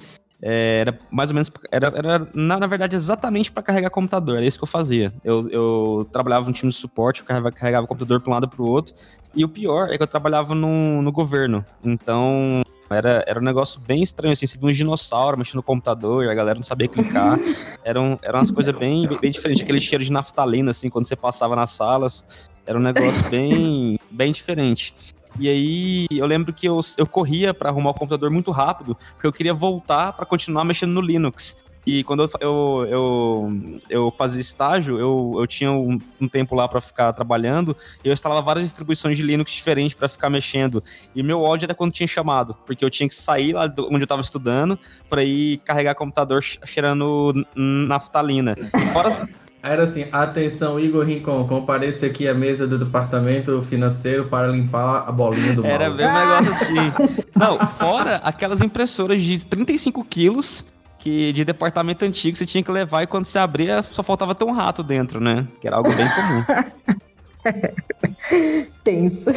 é, 0.45 0.79
era 0.81 0.99
mais 1.09 1.29
ou 1.29 1.35
menos. 1.35 1.49
Era, 1.71 1.87
era 1.95 2.27
na, 2.33 2.59
na 2.59 2.67
verdade, 2.67 2.97
exatamente 2.97 3.49
para 3.49 3.63
carregar 3.63 3.89
computador. 3.89 4.35
Era 4.35 4.45
isso 4.45 4.57
que 4.57 4.63
eu 4.65 4.67
fazia. 4.67 5.09
Eu, 5.23 5.47
eu 5.49 6.07
trabalhava 6.11 6.45
no 6.45 6.51
time 6.51 6.69
de 6.69 6.75
suporte, 6.75 7.21
eu 7.21 7.25
carregava, 7.25 7.51
carregava 7.51 7.85
o 7.85 7.87
computador 7.87 8.19
para 8.19 8.29
um 8.29 8.33
lado 8.33 8.49
para 8.49 8.61
o 8.61 8.65
outro. 8.65 8.93
E 9.33 9.45
o 9.45 9.49
pior 9.49 9.89
é 9.89 9.95
que 9.95 10.03
eu 10.03 10.07
trabalhava 10.07 10.53
no, 10.53 11.01
no 11.01 11.11
governo. 11.13 11.65
Então, 11.81 12.61
era, 12.89 13.23
era 13.25 13.39
um 13.39 13.43
negócio 13.43 13.79
bem 13.79 14.03
estranho, 14.03 14.33
assim. 14.33 14.45
Você 14.45 14.57
via 14.57 14.67
um 14.67 14.71
dinossauro 14.73 15.37
mexendo 15.37 15.55
no 15.55 15.63
computador 15.63 16.25
e 16.25 16.29
a 16.29 16.33
galera 16.33 16.55
não 16.55 16.63
sabia 16.63 16.89
clicar. 16.89 17.39
Eram, 17.85 18.17
eram 18.21 18.39
umas 18.39 18.49
coisas 18.49 18.73
bem, 18.73 19.05
bem, 19.07 19.19
bem 19.19 19.31
diferentes. 19.31 19.61
Aquele 19.61 19.79
cheiro 19.79 20.03
de 20.03 20.11
naftalina, 20.11 20.71
assim, 20.71 20.89
quando 20.89 21.05
você 21.05 21.15
passava 21.15 21.53
nas 21.55 21.71
salas. 21.71 22.49
Era 22.65 22.77
um 22.77 22.81
negócio 22.81 23.27
bem, 23.31 23.99
bem 24.09 24.31
diferente. 24.31 24.93
E 25.39 25.49
aí 25.49 26.07
eu 26.11 26.25
lembro 26.25 26.53
que 26.53 26.67
eu, 26.67 26.79
eu 26.97 27.07
corria 27.07 27.53
para 27.53 27.69
arrumar 27.69 27.91
o 27.91 27.93
computador 27.93 28.29
muito 28.29 28.51
rápido, 28.51 28.95
porque 29.13 29.27
eu 29.27 29.33
queria 29.33 29.53
voltar 29.53 30.13
para 30.13 30.25
continuar 30.25 30.63
mexendo 30.63 30.91
no 30.91 31.01
Linux. 31.01 31.63
E 31.85 32.03
quando 32.03 32.23
eu, 32.23 32.29
eu, 32.39 32.87
eu, 32.89 33.79
eu 33.89 34.11
fazia 34.11 34.41
estágio, 34.41 34.97
eu, 34.99 35.35
eu 35.37 35.45
tinha 35.45 35.71
um, 35.71 35.99
um 36.19 36.27
tempo 36.27 36.55
lá 36.55 36.67
para 36.67 36.79
ficar 36.79 37.11
trabalhando, 37.11 37.75
e 38.03 38.07
eu 38.07 38.13
instalava 38.13 38.41
várias 38.41 38.63
distribuições 38.63 39.17
de 39.17 39.23
Linux 39.23 39.51
diferentes 39.51 39.93
para 39.93 40.07
ficar 40.07 40.29
mexendo. 40.29 40.81
E 41.13 41.21
meu 41.21 41.41
ódio 41.41 41.65
era 41.65 41.75
quando 41.75 41.91
tinha 41.91 42.07
chamado, 42.07 42.55
porque 42.65 42.85
eu 42.85 42.89
tinha 42.89 43.07
que 43.07 43.15
sair 43.15 43.53
lá 43.53 43.65
onde 43.65 43.99
eu 43.99 44.03
estava 44.03 44.21
estudando 44.21 44.79
para 45.09 45.23
ir 45.23 45.57
carregar 45.59 45.93
computador 45.95 46.41
cheirando 46.41 47.45
naftalina. 47.55 48.55
Fora 48.93 49.27
era 49.63 49.83
assim, 49.83 50.05
atenção, 50.11 50.77
Igor 50.77 51.05
Rincon, 51.05 51.47
compareça 51.47 52.05
aqui 52.05 52.27
à 52.27 52.33
mesa 52.33 52.67
do 52.67 52.77
departamento 52.77 53.61
financeiro 53.61 54.25
para 54.25 54.47
limpar 54.47 55.05
a 55.07 55.11
bolinha 55.11 55.53
do 55.53 55.65
Era 55.65 55.85
mouse. 55.85 56.03
Era 56.03 56.11
bem 56.11 56.27
negócio 56.27 56.53
assim. 56.53 57.23
Não, 57.33 57.57
fora 57.59 58.17
aquelas 58.17 58.61
impressoras 58.61 59.21
de 59.21 59.45
35 59.45 60.03
quilos 60.03 60.65
que 60.99 61.31
de 61.31 61.45
departamento 61.45 62.03
antigo 62.03 62.37
você 62.37 62.45
tinha 62.45 62.63
que 62.63 62.71
levar 62.71 63.03
e 63.03 63.07
quando 63.07 63.25
você 63.25 63.39
abria 63.39 63.81
só 63.83 64.03
faltava 64.03 64.35
ter 64.35 64.43
um 64.43 64.51
rato 64.51 64.83
dentro, 64.83 65.19
né? 65.19 65.47
Que 65.61 65.67
era 65.67 65.77
algo 65.77 65.93
bem 65.93 66.07
comum. 66.09 66.97
Tenso. 68.83 69.31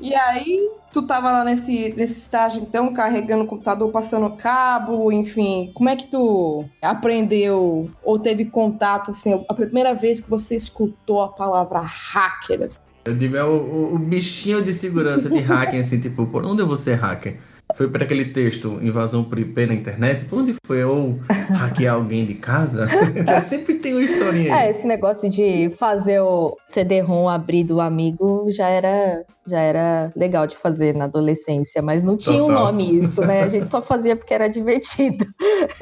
E 0.00 0.14
aí, 0.14 0.68
tu 0.92 1.02
tava 1.02 1.32
lá 1.32 1.44
nesse, 1.44 1.94
nesse 1.96 2.20
estágio, 2.20 2.62
então, 2.62 2.92
carregando 2.92 3.44
o 3.44 3.46
computador, 3.46 3.90
passando 3.90 4.36
cabo, 4.36 5.10
enfim. 5.10 5.72
Como 5.74 5.88
é 5.88 5.96
que 5.96 6.06
tu 6.06 6.64
aprendeu 6.80 7.90
ou 8.02 8.18
teve 8.18 8.44
contato, 8.44 9.10
assim, 9.10 9.44
a 9.48 9.54
primeira 9.54 9.94
vez 9.94 10.20
que 10.20 10.30
você 10.30 10.54
escutou 10.54 11.22
a 11.22 11.28
palavra 11.28 11.80
hacker? 11.80 12.62
Assim? 12.62 12.78
Eu 13.04 13.14
digo, 13.14 13.36
é 13.36 13.44
o, 13.44 13.50
o, 13.50 13.94
o 13.94 13.98
bichinho 13.98 14.62
de 14.62 14.72
segurança 14.72 15.28
de 15.28 15.40
hacking, 15.40 15.78
assim, 15.78 16.00
tipo, 16.00 16.26
por 16.26 16.46
onde 16.46 16.62
eu 16.62 16.66
vou 16.66 16.76
ser 16.76 16.94
hacker? 16.94 17.38
Foi 17.74 17.88
para 17.88 18.04
aquele 18.04 18.26
texto, 18.26 18.78
invasão 18.80 19.24
por 19.24 19.38
IP 19.38 19.66
na 19.66 19.74
internet? 19.74 20.24
Por 20.26 20.40
onde 20.40 20.54
foi? 20.64 20.84
Ou 20.84 21.18
hackear 21.28 21.94
alguém 21.94 22.24
de 22.24 22.34
casa? 22.34 22.88
Sempre 23.42 23.74
tem 23.74 23.94
uma 23.94 24.02
historinha 24.02 24.54
aí. 24.54 24.66
É, 24.66 24.70
esse 24.70 24.86
negócio 24.86 25.28
de 25.28 25.70
fazer 25.76 26.20
o 26.20 26.56
CD-ROM 26.68 27.28
abrir 27.28 27.64
do 27.64 27.80
amigo 27.80 28.46
já 28.48 28.68
era, 28.68 29.24
já 29.44 29.58
era 29.58 30.12
legal 30.14 30.46
de 30.46 30.56
fazer 30.56 30.94
na 30.94 31.06
adolescência, 31.06 31.82
mas 31.82 32.04
não 32.04 32.16
tinha 32.16 32.38
Total. 32.38 32.56
um 32.56 32.64
nome 32.66 33.00
isso, 33.00 33.20
né? 33.22 33.42
A 33.42 33.48
gente 33.48 33.68
só 33.68 33.82
fazia 33.82 34.14
porque 34.14 34.32
era 34.32 34.48
divertido. 34.48 35.26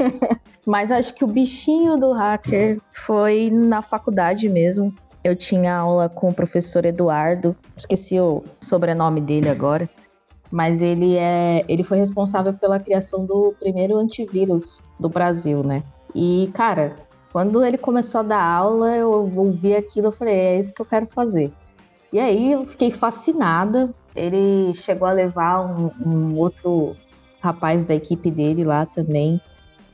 mas 0.66 0.90
acho 0.90 1.14
que 1.14 1.24
o 1.24 1.28
bichinho 1.28 1.98
do 1.98 2.12
hacker 2.12 2.80
foi 2.92 3.50
na 3.50 3.82
faculdade 3.82 4.48
mesmo. 4.48 4.94
Eu 5.22 5.36
tinha 5.36 5.76
aula 5.76 6.08
com 6.08 6.30
o 6.30 6.34
professor 6.34 6.84
Eduardo, 6.84 7.54
esqueci 7.76 8.18
o 8.18 8.42
sobrenome 8.60 9.20
dele 9.20 9.48
agora 9.48 9.88
mas 10.52 10.82
ele 10.82 11.16
é 11.16 11.64
ele 11.66 11.82
foi 11.82 11.96
responsável 11.96 12.52
pela 12.52 12.78
criação 12.78 13.24
do 13.24 13.54
primeiro 13.58 13.96
antivírus 13.96 14.82
do 15.00 15.08
Brasil, 15.08 15.64
né? 15.66 15.82
E 16.14 16.50
cara, 16.52 16.94
quando 17.32 17.64
ele 17.64 17.78
começou 17.78 18.20
a 18.20 18.24
dar 18.24 18.44
aula, 18.44 18.94
eu 18.94 19.10
ouvi 19.34 19.74
aquilo 19.74 20.10
e 20.10 20.12
falei, 20.12 20.34
é 20.34 20.58
isso 20.58 20.74
que 20.74 20.82
eu 20.82 20.86
quero 20.86 21.06
fazer. 21.06 21.50
E 22.12 22.20
aí 22.20 22.52
eu 22.52 22.66
fiquei 22.66 22.90
fascinada. 22.90 23.92
Ele 24.14 24.74
chegou 24.74 25.08
a 25.08 25.12
levar 25.12 25.60
um, 25.60 25.90
um 26.04 26.36
outro 26.36 26.94
rapaz 27.40 27.82
da 27.84 27.94
equipe 27.94 28.30
dele 28.30 28.62
lá 28.62 28.84
também, 28.84 29.40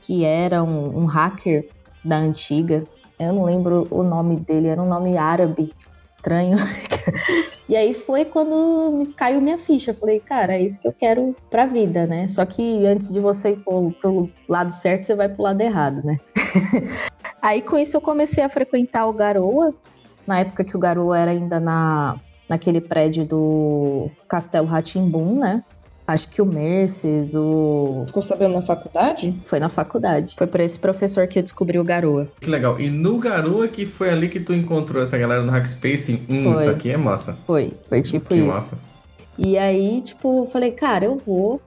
que 0.01 0.25
era 0.25 0.61
um, 0.61 0.99
um 0.99 1.05
hacker 1.05 1.69
da 2.03 2.17
antiga. 2.17 2.83
Eu 3.17 3.31
não 3.31 3.45
lembro 3.45 3.87
o 3.89 4.03
nome 4.03 4.35
dele, 4.35 4.67
era 4.67 4.81
um 4.81 4.87
nome 4.87 5.17
árabe 5.17 5.73
estranho. 6.19 6.57
e 7.67 7.75
aí 7.75 7.93
foi 7.93 8.25
quando 8.25 9.11
caiu 9.15 9.41
minha 9.41 9.57
ficha. 9.57 9.93
Falei, 9.93 10.19
cara, 10.19 10.53
é 10.53 10.61
isso 10.61 10.79
que 10.79 10.87
eu 10.87 10.93
quero 10.93 11.35
pra 11.49 11.65
vida, 11.65 12.05
né? 12.05 12.27
Só 12.27 12.45
que 12.45 12.85
antes 12.85 13.11
de 13.11 13.19
você 13.19 13.51
ir 13.51 13.57
pro, 13.57 13.91
pro 13.93 14.29
lado 14.47 14.71
certo, 14.71 15.05
você 15.05 15.15
vai 15.15 15.29
pro 15.29 15.43
lado 15.43 15.61
errado, 15.61 16.03
né? 16.03 16.19
aí 17.41 17.61
com 17.61 17.77
isso 17.77 17.97
eu 17.97 18.01
comecei 18.01 18.43
a 18.43 18.49
frequentar 18.49 19.07
o 19.07 19.13
Garoa, 19.13 19.73
na 20.27 20.39
época 20.39 20.63
que 20.63 20.75
o 20.75 20.79
Garoa 20.79 21.17
era 21.17 21.31
ainda 21.31 21.59
na, 21.59 22.19
naquele 22.47 22.81
prédio 22.81 23.25
do 23.25 24.09
Castelo 24.27 24.67
Ratimbum, 24.67 25.39
né? 25.39 25.63
Acho 26.09 26.27
que 26.27 26.41
o 26.41 26.45
Merces, 26.45 27.35
o. 27.35 28.03
Ficou 28.07 28.23
sabendo 28.23 28.55
na 28.55 28.63
faculdade? 28.63 29.39
Foi 29.45 29.59
na 29.59 29.69
faculdade. 29.69 30.33
Foi 30.35 30.47
por 30.47 30.59
esse 30.59 30.79
professor 30.79 31.27
que 31.27 31.37
eu 31.37 31.43
descobri 31.43 31.77
o 31.77 31.83
Garoa. 31.83 32.27
Que 32.41 32.49
legal. 32.49 32.79
E 32.79 32.89
no 32.89 33.19
Garoa 33.19 33.67
que 33.67 33.85
foi 33.85 34.09
ali 34.09 34.27
que 34.27 34.39
tu 34.39 34.51
encontrou 34.51 35.03
essa 35.03 35.19
galera 35.19 35.43
no 35.43 35.51
Hackspace? 35.51 36.25
Hum, 36.27 36.51
foi. 36.51 36.63
isso 36.63 36.69
aqui 36.71 36.89
é 36.89 36.97
massa. 36.97 37.37
Foi, 37.45 37.73
foi 37.87 38.01
tipo 38.01 38.29
que 38.29 38.37
isso. 38.37 38.47
Massa. 38.47 38.79
E 39.37 39.55
aí, 39.55 40.01
tipo, 40.01 40.39
eu 40.41 40.45
falei, 40.47 40.71
cara, 40.71 41.05
eu 41.05 41.21
vou. 41.23 41.61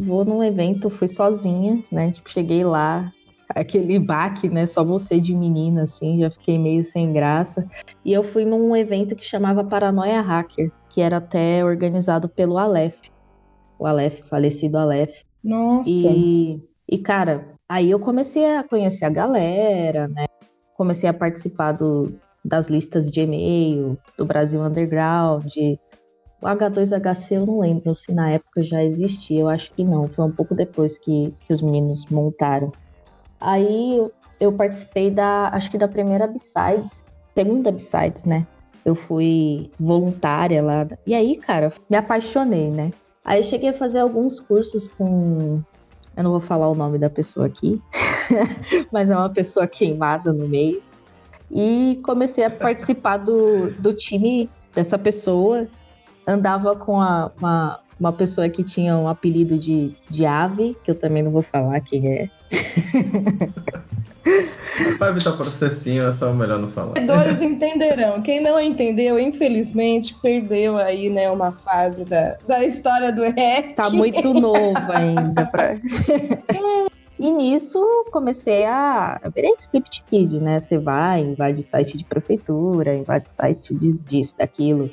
Vou 0.00 0.24
num 0.24 0.42
evento, 0.42 0.90
fui 0.90 1.06
sozinha, 1.06 1.80
né? 1.88 2.10
Tipo, 2.10 2.28
cheguei 2.28 2.64
lá, 2.64 3.12
aquele 3.48 4.00
baque, 4.00 4.48
né? 4.48 4.66
Só 4.66 4.82
você 4.82 5.20
de 5.20 5.32
menina, 5.32 5.84
assim, 5.84 6.18
já 6.18 6.32
fiquei 6.32 6.58
meio 6.58 6.82
sem 6.82 7.12
graça. 7.12 7.64
E 8.04 8.12
eu 8.12 8.24
fui 8.24 8.44
num 8.44 8.74
evento 8.74 9.14
que 9.14 9.24
chamava 9.24 9.62
Paranoia 9.62 10.20
Hacker, 10.20 10.72
que 10.88 11.00
era 11.00 11.18
até 11.18 11.64
organizado 11.64 12.28
pelo 12.28 12.58
Aleph 12.58 13.13
o 13.78 13.86
Aleph, 13.86 14.20
falecido 14.28 14.78
Aleph. 14.78 15.22
Nossa! 15.42 15.90
E, 15.90 16.60
e, 16.90 16.98
cara, 16.98 17.56
aí 17.68 17.90
eu 17.90 17.98
comecei 17.98 18.56
a 18.56 18.62
conhecer 18.62 19.04
a 19.04 19.10
galera, 19.10 20.08
né? 20.08 20.26
Comecei 20.76 21.08
a 21.08 21.14
participar 21.14 21.72
do, 21.72 22.14
das 22.44 22.68
listas 22.68 23.10
de 23.10 23.20
e-mail, 23.20 23.98
do 24.16 24.24
Brasil 24.24 24.60
Underground. 24.60 25.52
O 26.42 26.46
H2HC 26.46 27.32
eu 27.32 27.46
não 27.46 27.60
lembro 27.60 27.94
se 27.94 28.12
na 28.12 28.30
época 28.30 28.62
já 28.62 28.84
existia, 28.84 29.40
eu 29.40 29.48
acho 29.48 29.72
que 29.72 29.84
não. 29.84 30.08
Foi 30.08 30.24
um 30.24 30.32
pouco 30.32 30.54
depois 30.54 30.98
que, 30.98 31.34
que 31.40 31.52
os 31.52 31.62
meninos 31.62 32.06
montaram. 32.06 32.72
Aí 33.40 33.96
eu, 33.96 34.12
eu 34.40 34.52
participei 34.52 35.10
da, 35.10 35.48
acho 35.48 35.70
que 35.70 35.78
da 35.78 35.88
primeira 35.88 36.26
B-Sides, 36.26 37.04
segunda 37.34 37.70
B-Sides, 37.72 38.24
né? 38.24 38.46
Eu 38.84 38.94
fui 38.94 39.70
voluntária 39.80 40.62
lá. 40.62 40.86
E 41.06 41.14
aí, 41.14 41.36
cara, 41.36 41.72
me 41.88 41.96
apaixonei, 41.96 42.70
né? 42.70 42.90
Aí 43.24 43.40
eu 43.40 43.44
cheguei 43.44 43.70
a 43.70 43.72
fazer 43.72 44.00
alguns 44.00 44.38
cursos 44.38 44.86
com 44.86 45.62
Eu 46.16 46.24
não 46.24 46.30
vou 46.30 46.40
falar 46.40 46.68
o 46.68 46.74
nome 46.74 46.98
da 46.98 47.08
pessoa 47.08 47.46
aqui, 47.46 47.80
mas 48.92 49.10
é 49.10 49.16
uma 49.16 49.30
pessoa 49.30 49.66
queimada 49.66 50.32
no 50.32 50.46
meio. 50.46 50.82
E 51.50 52.00
comecei 52.04 52.44
a 52.44 52.50
participar 52.50 53.18
do, 53.18 53.70
do 53.78 53.92
time 53.94 54.50
dessa 54.74 54.98
pessoa. 54.98 55.66
Andava 56.26 56.74
com 56.74 57.00
a, 57.00 57.30
uma, 57.38 57.80
uma 57.98 58.12
pessoa 58.12 58.48
que 58.48 58.62
tinha 58.62 58.96
um 58.96 59.08
apelido 59.08 59.58
de, 59.58 59.96
de 60.10 60.26
ave, 60.26 60.76
que 60.82 60.90
eu 60.90 60.94
também 60.94 61.22
não 61.22 61.30
vou 61.30 61.42
falar 61.42 61.80
quem 61.80 62.12
é. 62.12 62.30
Pra 64.98 65.08
evitar 65.10 65.32
processinho, 65.32 66.04
é 66.04 66.12
só 66.12 66.32
melhor 66.32 66.58
não 66.58 66.68
falar. 66.68 66.90
Entendedores 66.90 67.42
entenderão. 67.42 68.22
Quem 68.22 68.40
não 68.40 68.60
entendeu, 68.60 69.18
infelizmente, 69.18 70.14
perdeu 70.14 70.76
aí, 70.76 71.10
né, 71.10 71.30
uma 71.30 71.52
fase 71.52 72.04
da, 72.04 72.36
da 72.46 72.64
história 72.64 73.12
do 73.12 73.22
REC. 73.22 73.74
Tá 73.74 73.90
muito 73.90 74.32
novo 74.32 74.92
ainda 74.92 75.46
pra. 75.46 75.78
E 77.16 77.30
nisso 77.30 77.80
comecei 78.10 78.66
a. 78.66 79.20
Virei 79.34 79.54
script 79.58 80.04
kid, 80.10 80.40
né? 80.40 80.58
Você 80.58 80.78
vai, 80.78 81.20
invade 81.20 81.62
site 81.62 81.96
de 81.96 82.04
prefeitura, 82.04 82.94
invade 82.94 83.30
site 83.30 83.72
de, 83.72 83.92
disso, 83.92 84.34
daquilo, 84.36 84.90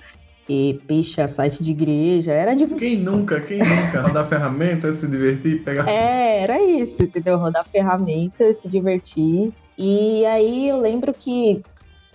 e 0.52 0.74
picha 0.86 1.28
site 1.30 1.64
de 1.64 1.72
igreja. 1.72 2.32
Era 2.34 2.54
de. 2.54 2.68
Quem 2.68 2.98
nunca, 2.98 3.40
quem 3.40 3.60
nunca? 3.60 4.02
Rodar 4.02 4.28
ferramenta, 4.28 4.92
se 4.92 5.10
divertir, 5.10 5.64
pegar. 5.64 5.88
É, 5.90 6.44
era 6.44 6.62
isso, 6.62 7.04
entendeu? 7.04 7.38
Rodar 7.38 7.66
ferramentas, 7.66 8.58
se 8.58 8.68
divertir. 8.68 9.54
E 9.78 10.26
aí 10.26 10.68
eu 10.68 10.78
lembro 10.78 11.14
que 11.14 11.62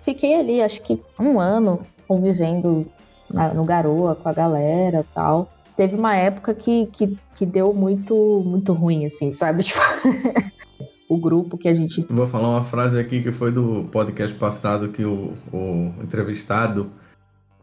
fiquei 0.05 0.38
ali, 0.38 0.61
acho 0.61 0.83
que 0.83 1.01
um 1.18 1.40
ano, 1.40 1.81
convivendo 2.07 2.87
na- 3.33 3.55
no 3.55 3.64
Garoa 3.64 4.14
com 4.14 4.29
a 4.29 4.33
galera 4.33 5.05
tal. 5.14 5.51
Teve 5.77 5.94
uma 5.94 6.14
época 6.14 6.55
que, 6.55 6.87
que, 6.87 7.18
que 7.35 7.44
deu 7.46 7.72
muito, 7.72 8.42
muito 8.46 8.72
ruim, 8.72 9.07
assim, 9.07 9.33
sabe? 9.33 9.62
Tipo, 9.64 9.81
o 11.09 11.16
grupo 11.18 11.57
que 11.57 11.68
a 11.68 11.75
gente. 11.75 12.05
Vou 12.11 12.27
falar 12.27 12.49
uma 12.49 12.64
frase 12.64 12.99
aqui 13.01 13.22
que 13.22 13.31
foi 13.33 13.51
do 13.53 13.88
podcast 13.92 14.37
passado 14.37 14.88
que 14.88 15.05
o, 15.05 15.33
o 15.53 15.92
entrevistado. 16.03 16.90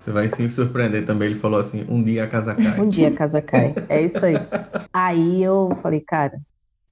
Você 0.03 0.11
vai 0.11 0.27
se 0.27 0.49
surpreender 0.49 1.05
também. 1.05 1.29
Ele 1.29 1.39
falou 1.39 1.57
assim: 1.57 1.85
um 1.87 2.03
dia 2.03 2.25
a 2.25 2.27
casa 2.27 2.53
cai. 2.55 2.79
Um 2.79 2.89
dia 2.89 3.07
a 3.07 3.11
casa 3.11 3.41
cai. 3.41 3.73
É 3.87 4.01
isso 4.01 4.23
aí. 4.23 4.35
Aí 4.91 5.41
eu 5.41 5.69
falei, 5.81 6.01
cara, 6.01 6.37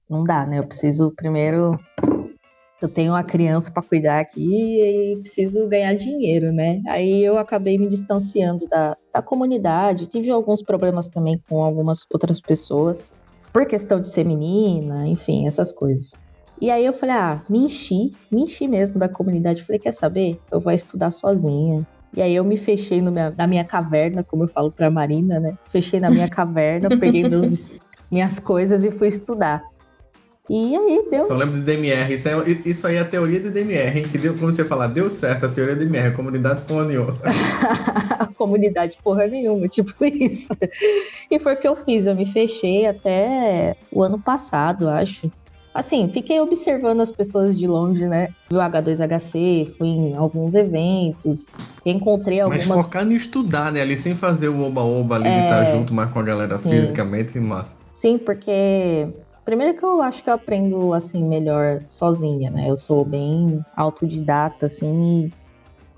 não 0.08 0.24
dá, 0.24 0.46
né? 0.46 0.58
Eu 0.58 0.66
preciso 0.66 1.12
primeiro. 1.14 1.78
Eu 2.80 2.88
tenho 2.88 3.12
uma 3.12 3.22
criança 3.22 3.70
para 3.70 3.82
cuidar 3.82 4.18
aqui 4.18 4.80
e 4.80 5.16
preciso 5.18 5.68
ganhar 5.68 5.94
dinheiro, 5.94 6.52
né? 6.52 6.80
Aí 6.88 7.22
eu 7.22 7.36
acabei 7.36 7.76
me 7.76 7.86
distanciando 7.86 8.66
da, 8.66 8.96
da 9.12 9.20
comunidade. 9.20 10.06
Tive 10.06 10.30
alguns 10.30 10.62
problemas 10.62 11.06
também 11.08 11.40
com 11.48 11.62
algumas 11.62 12.04
outras 12.10 12.40
pessoas, 12.40 13.12
por 13.52 13.66
questão 13.66 14.00
de 14.00 14.08
ser 14.08 14.24
menina, 14.24 15.06
enfim, 15.06 15.46
essas 15.46 15.70
coisas. 15.70 16.14
E 16.60 16.70
aí 16.70 16.84
eu 16.84 16.92
falei, 16.92 17.14
ah, 17.14 17.42
me 17.48 17.66
enchi, 17.66 18.12
me 18.30 18.42
enchi 18.44 18.66
mesmo 18.66 18.98
da 18.98 19.08
comunidade. 19.08 19.62
Falei, 19.62 19.78
quer 19.78 19.92
saber? 19.92 20.40
Eu 20.50 20.60
vou 20.60 20.72
estudar 20.72 21.10
sozinha. 21.12 21.86
E 22.14 22.20
aí 22.20 22.34
eu 22.34 22.44
me 22.44 22.56
fechei 22.56 23.00
no 23.00 23.10
minha- 23.10 23.32
na 23.36 23.46
minha 23.46 23.64
caverna, 23.64 24.22
como 24.22 24.44
eu 24.44 24.48
falo 24.48 24.70
pra 24.70 24.90
Marina, 24.90 25.40
né? 25.40 25.54
Fechei 25.70 25.98
na 25.98 26.10
minha 26.10 26.28
caverna, 26.28 26.88
peguei 26.98 27.26
meus, 27.28 27.72
minhas 28.10 28.38
coisas 28.38 28.84
e 28.84 28.90
fui 28.90 29.08
estudar. 29.08 29.62
E 30.50 30.76
aí 30.76 31.06
deu. 31.10 31.24
Só 31.24 31.34
lembro 31.34 31.54
de 31.54 31.62
DMR. 31.62 32.12
Isso, 32.12 32.28
é- 32.28 32.50
isso 32.66 32.86
aí 32.86 32.96
é 32.96 33.00
a 33.00 33.04
teoria 33.04 33.40
de 33.40 33.48
DMR, 33.48 34.00
hein? 34.00 34.04
Que 34.10 34.18
deu, 34.18 34.34
como 34.34 34.52
você 34.52 34.64
falar, 34.64 34.88
deu 34.88 35.08
certo 35.08 35.46
a 35.46 35.48
teoria 35.48 35.74
de 35.76 35.86
DMR, 35.86 36.14
comunidade 36.14 36.62
porra 36.62 36.84
nenhuma. 36.84 37.16
a 38.18 38.26
comunidade 38.34 38.98
porra 39.02 39.26
nenhuma, 39.26 39.66
tipo 39.68 39.94
isso. 40.04 40.48
E 41.30 41.38
foi 41.38 41.54
o 41.54 41.56
que 41.56 41.66
eu 41.68 41.76
fiz, 41.76 42.06
eu 42.06 42.14
me 42.14 42.26
fechei 42.26 42.86
até 42.86 43.76
o 43.90 44.02
ano 44.02 44.18
passado, 44.18 44.88
acho. 44.88 45.30
Assim, 45.74 46.08
fiquei 46.08 46.38
observando 46.40 47.00
as 47.00 47.10
pessoas 47.10 47.56
de 47.56 47.66
longe, 47.66 48.06
né? 48.06 48.28
Vi 48.50 48.56
o 48.56 48.60
H2HC, 48.60 49.74
fui 49.78 49.88
em 49.88 50.14
alguns 50.14 50.54
eventos, 50.54 51.46
encontrei 51.86 52.42
Mas 52.46 52.62
algumas. 52.62 52.84
focar 52.84 53.06
em 53.06 53.14
estudar, 53.14 53.72
né? 53.72 53.80
Ali 53.80 53.96
sem 53.96 54.14
fazer 54.14 54.48
o 54.48 54.62
oba-oba 54.62 55.14
ali 55.16 55.24
de 55.24 55.38
É. 55.38 55.42
estar 55.42 55.64
junto 55.64 55.94
mais 55.94 56.10
com 56.10 56.18
a 56.18 56.22
galera 56.22 56.48
Sim. 56.48 56.68
fisicamente, 56.68 57.38
massa. 57.40 57.74
Sim, 57.94 58.18
porque. 58.18 59.08
Primeiro 59.44 59.76
que 59.76 59.84
eu 59.84 60.00
acho 60.00 60.22
que 60.22 60.30
eu 60.30 60.34
aprendo, 60.34 60.92
assim, 60.92 61.26
melhor 61.26 61.80
sozinha, 61.88 62.48
né? 62.50 62.70
Eu 62.70 62.76
sou 62.76 63.04
bem 63.04 63.60
autodidata, 63.76 64.66
assim, 64.66 65.24
e 65.26 65.30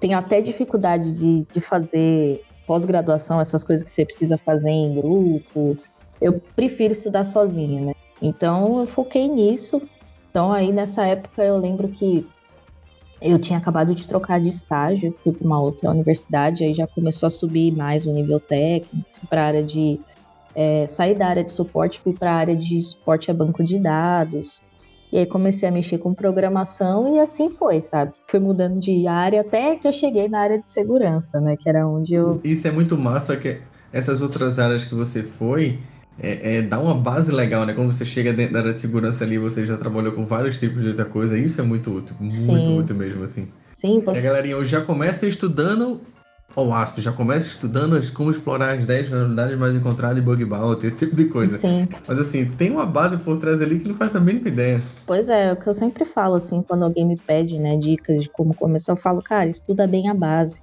tenho 0.01 0.17
até 0.17 0.41
dificuldade 0.41 1.15
de, 1.19 1.45
de 1.53 1.61
fazer 1.61 2.41
pós-graduação, 2.67 3.39
essas 3.39 3.63
coisas 3.63 3.85
que 3.85 3.91
você 3.91 4.05
precisa 4.07 4.39
fazer 4.39 4.71
em 4.71 4.95
grupo. 4.95 5.77
Eu 6.23 6.41
prefiro 6.57 6.95
estudar 6.95 7.25
sozinha, 7.25 7.83
né? 7.83 7.93
Então 8.25 8.81
eu 8.81 8.87
foquei 8.87 9.29
nisso. 9.29 9.83
Então 10.31 10.53
aí 10.53 10.73
nessa 10.73 11.05
época 11.05 11.45
eu 11.45 11.59
lembro 11.59 11.89
que 11.89 12.27
eu 13.21 13.39
tinha 13.39 13.59
acabado 13.59 13.95
de 13.95 14.07
trocar 14.07 14.41
de 14.41 14.49
estágio, 14.49 15.15
fui 15.23 15.33
para 15.33 15.47
uma 15.47 15.61
outra 15.61 15.91
universidade, 15.91 16.65
aí 16.65 16.75
já 16.75 16.87
começou 16.87 17.27
a 17.27 17.31
subir 17.31 17.73
mais 17.73 18.07
o 18.07 18.13
nível 18.13 18.41
técnico, 18.41 19.07
para 19.29 19.43
a 19.43 19.47
área 19.47 19.63
de 19.63 20.01
é, 20.55 20.87
saí 20.87 21.15
da 21.15 21.27
área 21.27 21.45
de 21.45 21.53
suporte, 21.53 22.01
fui 22.01 22.13
para 22.13 22.33
a 22.33 22.37
área 22.37 22.57
de 22.57 22.81
suporte 22.81 23.31
a 23.31 23.35
banco 23.35 23.63
de 23.63 23.79
dados. 23.79 24.63
E 25.13 25.19
aí 25.19 25.27
comecei 25.27 25.69
a 25.69 25.73
mexer 25.73 25.99
com 25.99 26.13
programação 26.13 27.15
e 27.15 27.21
assim 27.21 27.49
foi, 27.49 27.81
sabe? 27.81 28.13
Fui 28.27 28.41
mudando 28.41 28.81
de 28.81 29.07
área 29.07 29.43
até 29.43 29.77
que 29.77 29.87
eu 29.87 29.93
cheguei 29.93 30.29
na 30.29 30.41
área 30.41 30.59
de 30.59 30.67
segurança, 30.67 31.41
né? 31.41 31.57
Que 31.57 31.69
era 31.69 31.87
onde 31.87 32.15
eu. 32.15 32.41
Isso 32.43 32.67
é 32.67 32.73
muito 32.73 32.99
massa 32.99 33.37
que 33.37 33.61
essas 33.93 34.23
outras 34.23 34.59
áreas 34.59 34.85
que 34.85 34.95
você 34.95 35.23
foi 35.23 35.79
é, 36.21 36.57
é, 36.57 36.63
dá 36.63 36.79
uma 36.79 36.95
base 36.95 37.33
legal, 37.33 37.67
né? 37.67 37.73
Quando 37.73 37.91
você 37.93 38.05
chega 38.05 38.33
dentro 38.33 38.53
da 38.55 38.61
área 38.61 38.73
de 38.73 38.81
segurança 38.81 39.25
ali, 39.25 39.39
você 39.39 39.67
já 39.67 39.77
trabalhou 39.77 40.13
com 40.13 40.25
vários 40.25 40.59
tipos 40.59 40.83
de 40.83 40.89
outra 40.89 41.05
coisa. 41.05 41.39
Isso 41.39 41.61
é 41.61 41.65
muito 41.65 41.91
útil, 41.93 42.15
muito 42.21 42.35
Sim. 42.35 42.79
útil 42.79 42.97
mesmo, 42.97 43.25
assim. 43.25 43.49
Sim, 43.73 43.99
E 43.99 44.03
a 44.03 44.15
você. 44.15 44.21
galerinha 44.21 44.57
hoje 44.57 44.71
já 44.71 44.81
começa 44.81 45.27
estudando, 45.27 46.01
ou 46.55 46.73
aspas, 46.73 47.03
já 47.03 47.11
começa 47.13 47.49
estudando 47.49 48.01
como 48.13 48.31
explorar 48.31 48.79
as 48.79 48.85
10 48.85 49.09
vulnerabilidades 49.09 49.59
mais 49.59 49.75
encontradas 49.77 50.19
em 50.19 50.23
bug 50.23 50.45
bounty, 50.45 50.87
esse 50.87 50.99
tipo 50.99 51.17
de 51.17 51.25
coisa. 51.25 51.59
Sim. 51.59 51.89
Mas 52.07 52.19
assim, 52.21 52.47
tem 52.47 52.71
uma 52.71 52.87
base 52.87 53.17
por 53.19 53.37
trás 53.39 53.61
ali 53.61 53.81
que 53.81 53.89
não 53.89 53.97
faz 53.97 54.15
a 54.15 54.21
mínima 54.21 54.49
ideia. 54.49 54.81
Pois 55.05 55.29
é, 55.29 55.49
é 55.49 55.53
o 55.53 55.57
que 55.57 55.67
eu 55.67 55.75
sempre 55.75 56.05
falo, 56.05 56.37
assim, 56.37 56.63
quando 56.63 56.85
alguém 56.85 57.05
me 57.05 57.17
pede, 57.17 57.59
né, 57.59 57.77
dicas 57.77 58.23
de 58.23 58.29
como 58.31 58.55
começar, 58.55 58.93
eu 58.93 58.97
falo, 58.97 59.21
cara, 59.21 59.51
estuda 59.51 59.87
bem 59.87 60.09
a 60.09 60.15
base. 60.15 60.63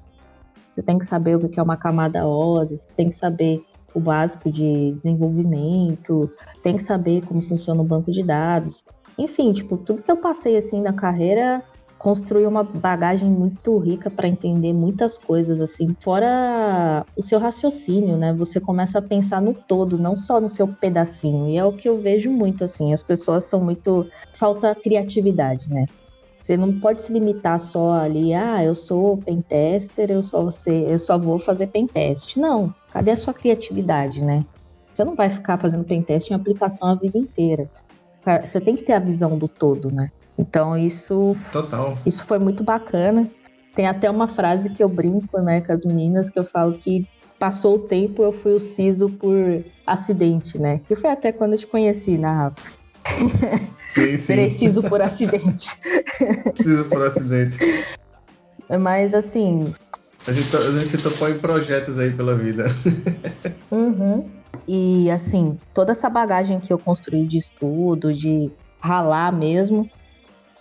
Você 0.72 0.82
tem 0.82 0.98
que 0.98 1.06
saber 1.06 1.36
o 1.36 1.50
que 1.50 1.60
é 1.60 1.64
uma 1.64 1.76
camada 1.76 2.26
OSI, 2.26 2.78
você 2.78 2.88
tem 2.96 3.10
que 3.10 3.16
saber 3.16 3.62
o 3.94 4.00
básico 4.00 4.52
de 4.52 4.94
desenvolvimento, 4.94 6.32
tem 6.62 6.76
que 6.76 6.84
saber 6.84 7.22
como 7.26 7.42
funciona 7.42 7.82
o 7.82 7.86
banco 7.86 8.12
de 8.12 8.24
dados. 8.24 8.86
Enfim, 9.18 9.54
tipo, 9.54 9.78
tudo 9.78 10.04
que 10.04 10.12
eu 10.12 10.18
passei, 10.18 10.58
assim, 10.58 10.82
na 10.82 10.94
carreira 10.94 11.64
construiu 12.02 12.50
uma 12.50 12.64
bagagem 12.64 13.30
muito 13.30 13.78
rica 13.78 14.10
para 14.10 14.28
entender 14.28 14.74
muitas 14.74 15.20
coisas, 15.20 15.62
assim, 15.62 15.96
fora 16.00 17.06
o 17.16 17.22
seu 17.22 17.38
raciocínio, 17.38 18.18
né? 18.18 18.34
Você 18.34 18.60
começa 18.60 18.98
a 18.98 19.02
pensar 19.04 19.40
no 19.40 19.54
todo, 19.54 20.00
não 20.00 20.16
só 20.16 20.42
no 20.42 20.50
seu 20.50 20.68
pedacinho. 20.68 21.48
E 21.48 21.58
é 21.58 21.64
o 21.64 21.72
que 21.72 21.88
eu 21.88 22.02
vejo 22.02 22.32
muito, 22.32 22.64
assim, 22.64 22.92
as 22.92 23.04
pessoas 23.04 23.44
são 23.44 23.64
muito. 23.64 24.08
falta 24.34 24.74
criatividade, 24.74 25.70
né? 25.70 25.86
Você 26.42 26.58
não 26.58 26.80
pode 26.80 27.02
se 27.02 27.14
limitar 27.14 27.60
só 27.60 27.94
ali, 27.94 28.34
ah, 28.34 28.64
eu 28.64 28.74
sou 28.74 29.18
pentester, 29.18 30.10
eu 30.10 30.24
só, 30.24 30.44
você, 30.44 30.86
eu 30.88 30.98
só 30.98 31.18
vou 31.18 31.38
fazer 31.38 31.68
pentest. 31.68 32.38
Não, 32.38 32.74
cadê 32.90 33.12
a 33.12 33.18
sua 33.18 33.34
criatividade, 33.34 34.24
né? 34.24 34.44
Você 34.92 35.04
não 35.04 35.16
vai 35.16 35.30
ficar 35.30 35.58
fazendo 35.58 35.84
pentest 35.84 36.32
em 36.32 36.34
aplicação 36.34 36.88
a 36.88 36.96
vida 36.96 37.18
inteira. 37.18 37.70
Você 38.46 38.60
tem 38.60 38.76
que 38.76 38.84
ter 38.84 38.94
a 38.94 39.00
visão 39.00 39.38
do 39.38 39.48
todo, 39.48 39.92
né? 39.92 40.12
Então 40.38 40.78
isso 40.78 41.36
Total. 41.52 41.96
isso 42.06 42.26
foi 42.26 42.40
muito 42.40 42.64
bacana. 42.64 43.30
Tem 43.76 43.88
até 43.88 44.10
uma 44.10 44.28
frase 44.28 44.70
que 44.70 44.84
eu 44.84 44.90
brinco, 44.90 45.40
né, 45.42 45.62
com 45.62 45.72
as 45.72 45.86
meninas, 45.86 46.30
que 46.30 46.38
eu 46.38 46.44
falo 46.44 46.74
que 46.74 47.08
passou 47.40 47.76
o 47.76 47.80
tempo, 47.80 48.22
eu 48.22 48.32
fui 48.32 48.54
o 48.54 48.60
siso 48.60 49.10
por 49.10 49.36
acidente, 49.88 50.60
né? 50.60 50.82
Que 50.88 50.96
foi 50.96 51.10
até 51.10 51.32
quando 51.32 51.54
eu 51.54 51.60
te 51.60 51.68
conheci, 51.68 52.18
né, 52.18 52.30
Rafa? 52.30 52.81
Sim, 53.90 54.18
sim. 54.18 54.34
Virei 54.34 54.52
siso 54.52 54.82
por 54.84 55.02
acidente. 55.02 55.76
Precisa 56.54 56.84
por 56.86 57.02
acidente. 57.02 57.58
Mas 58.80 59.14
assim, 59.14 59.74
A 60.28 60.32
gente, 60.32 60.50
to- 60.52 60.58
a 60.58 60.80
gente 60.80 60.98
topou 61.02 61.30
em 61.30 61.38
projetos 61.40 61.98
aí 62.00 62.12
pela 62.12 62.36
vida. 62.36 62.66
Uhum. 63.72 64.30
E 64.68 65.10
assim, 65.10 65.58
toda 65.74 65.94
essa 65.94 66.10
bagagem 66.10 66.60
que 66.60 66.72
eu 66.74 66.78
construí 66.78 67.26
de 67.26 67.38
estudo, 67.38 68.14
de 68.14 68.52
ralar 68.82 69.32
mesmo, 69.32 69.90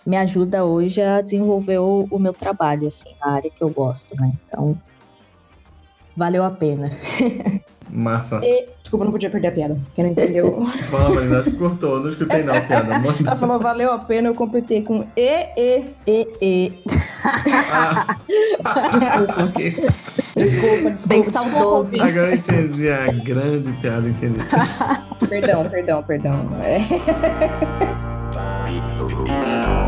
me 0.05 0.15
ajuda 0.17 0.63
hoje 0.65 1.01
a 1.01 1.19
desenvolver 1.21 1.77
o, 1.79 2.07
o 2.09 2.17
meu 2.17 2.31
trabalho, 2.33 2.87
assim, 2.87 3.09
na 3.23 3.33
área 3.33 3.51
que 3.51 3.61
eu 3.61 3.69
gosto, 3.69 4.15
né? 4.15 4.31
Então, 4.47 4.81
valeu 6.15 6.43
a 6.43 6.51
pena. 6.51 6.89
Massa. 7.89 8.39
Desculpa, 8.91 9.05
não 9.05 9.11
podia 9.13 9.29
perder 9.29 9.47
a 9.47 9.51
piada. 9.53 9.79
Quem 9.95 10.03
não 10.03 10.11
entendeu? 10.11 10.65
Fala, 10.91 11.15
Marina, 11.15 11.39
acho 11.39 11.51
que 11.51 11.55
cortou. 11.55 12.01
Não 12.01 12.09
escutei 12.09 12.43
não, 12.43 12.59
piada. 12.59 12.99
Manda. 12.99 13.17
Ela 13.25 13.37
falou, 13.37 13.57
valeu 13.57 13.89
a 13.93 13.99
pena, 13.99 14.27
eu 14.27 14.35
completei 14.35 14.81
com 14.81 15.07
E, 15.15 15.47
E. 15.57 15.85
E, 16.05 16.27
e 16.41 16.83
Ah, 17.23 18.05
desculpa, 18.91 19.43
ok. 19.45 19.71
Desculpa, 20.35 20.91
desculpa. 20.91 21.07
Bem 21.07 21.21
desculpa, 21.21 21.49
saudoso. 21.49 21.95
Agora 22.01 22.31
eu 22.31 22.35
entendi 22.35 22.89
a 22.89 23.13
grande 23.13 23.71
piada, 23.79 24.09
entendi. 24.09 24.39
Perdão, 25.29 25.69
perdão, 25.69 26.03
perdão. 26.03 26.49
É. 26.61 26.81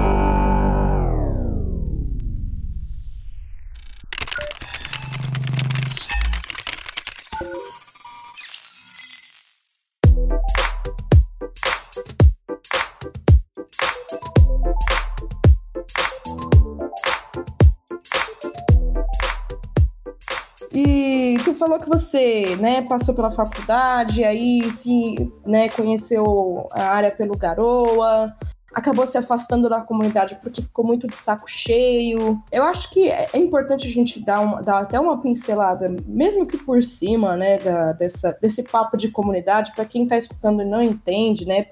tu 21.44 21.54
falou 21.54 21.80
que 21.80 21.88
você, 21.90 22.56
né, 22.58 22.82
passou 22.82 23.14
pela 23.14 23.30
faculdade, 23.30 24.24
aí 24.24 24.70
se, 24.72 25.32
né, 25.46 25.70
conheceu 25.70 26.68
a 26.72 26.84
área 26.84 27.12
pelo 27.12 27.38
Garoa, 27.38 28.36
acabou 28.74 29.06
se 29.06 29.18
afastando 29.18 29.70
da 29.70 29.82
comunidade 29.82 30.38
porque 30.42 30.62
ficou 30.62 30.86
muito 30.86 31.08
de 31.08 31.16
saco 31.16 31.50
cheio. 31.50 32.42
Eu 32.52 32.64
acho 32.64 32.90
que 32.90 33.10
é 33.10 33.30
é 33.34 33.38
importante 33.38 33.88
a 33.88 33.90
gente 33.92 34.20
dar, 34.20 34.40
uma, 34.40 34.62
dar 34.62 34.80
até 34.80 35.00
uma 35.00 35.22
pincelada, 35.22 35.94
mesmo 36.08 36.46
que 36.48 36.58
por 36.58 36.82
cima, 36.82 37.38
né, 37.38 37.58
da- 37.60 37.94
dessa, 37.94 38.38
desse 38.42 38.64
papo 38.64 38.98
de 38.98 39.10
comunidade, 39.12 39.74
para 39.76 39.86
quem 39.86 40.08
tá 40.08 40.18
escutando 40.18 40.62
e 40.62 40.66
não 40.66 40.82
entende, 40.82 41.46
né, 41.46 41.68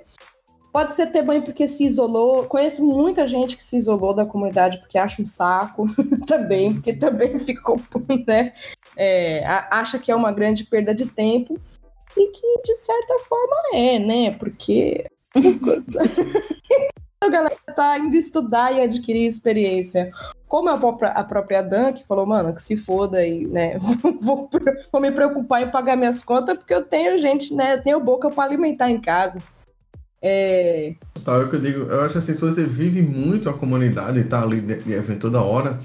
Pode 0.72 0.94
ser 0.94 1.08
também 1.08 1.42
porque 1.42 1.68
se 1.68 1.84
isolou. 1.84 2.46
Conheço 2.46 2.84
muita 2.86 3.28
gente 3.28 3.58
que 3.58 3.64
se 3.64 3.76
isolou 3.76 4.14
da 4.14 4.26
comunidade 4.26 4.80
porque 4.80 4.98
acha 4.98 5.22
um 5.22 5.26
saco 5.26 5.86
também, 6.26 6.76
porque 6.76 6.94
também 6.94 7.38
ficou, 7.38 7.78
né? 8.26 8.54
É, 8.96 9.44
acha 9.70 10.00
que 10.00 10.12
é 10.12 10.16
uma 10.16 10.32
grande 10.32 10.64
perda 10.64 10.94
de 10.94 11.06
tempo. 11.06 11.60
E 12.16 12.28
que, 12.28 12.62
de 12.64 12.74
certa 12.74 13.20
forma, 13.20 13.56
é, 13.74 13.98
né? 13.98 14.32
Porque 14.32 15.06
a 17.24 17.30
galera 17.30 17.56
tá 17.76 17.98
indo 18.00 18.16
estudar 18.16 18.74
e 18.74 18.82
adquirir 18.82 19.26
experiência. 19.26 20.12
Como 20.48 20.68
a 20.70 20.78
própria, 20.78 21.10
a 21.12 21.24
própria 21.24 21.62
Dan, 21.62 21.94
que 21.94 22.06
falou, 22.06 22.26
mano, 22.26 22.54
que 22.54 22.62
se 22.62 22.76
foda 22.76 23.26
e, 23.26 23.46
né, 23.48 23.78
vou, 24.20 24.50
vou 24.92 25.02
me 25.02 25.12
preocupar 25.12 25.62
em 25.62 25.72
pagar 25.72 25.96
minhas 25.96 26.22
contas 26.22 26.58
porque 26.58 26.74
eu 26.74 26.84
tenho 26.84 27.18
gente, 27.18 27.54
né, 27.54 27.76
eu 27.76 27.82
tenho 27.82 28.00
boca 28.02 28.30
pra 28.30 28.44
alimentar 28.44 28.90
em 28.90 29.00
casa. 29.00 29.42
É, 30.22 30.96
Tal, 31.24 31.42
é 31.42 31.46
o 31.46 31.50
que 31.50 31.56
eu 31.56 31.62
digo, 31.62 31.80
eu 31.84 32.02
acho 32.02 32.18
assim, 32.18 32.36
se 32.36 32.42
você 32.42 32.64
vive 32.64 33.02
muito 33.02 33.50
a 33.50 33.54
comunidade 33.54 34.20
e 34.20 34.24
tá 34.24 34.42
ali 34.42 34.60
de, 34.60 34.82
de 34.82 34.94
evento 34.94 35.22
toda 35.22 35.42
hora, 35.42 35.80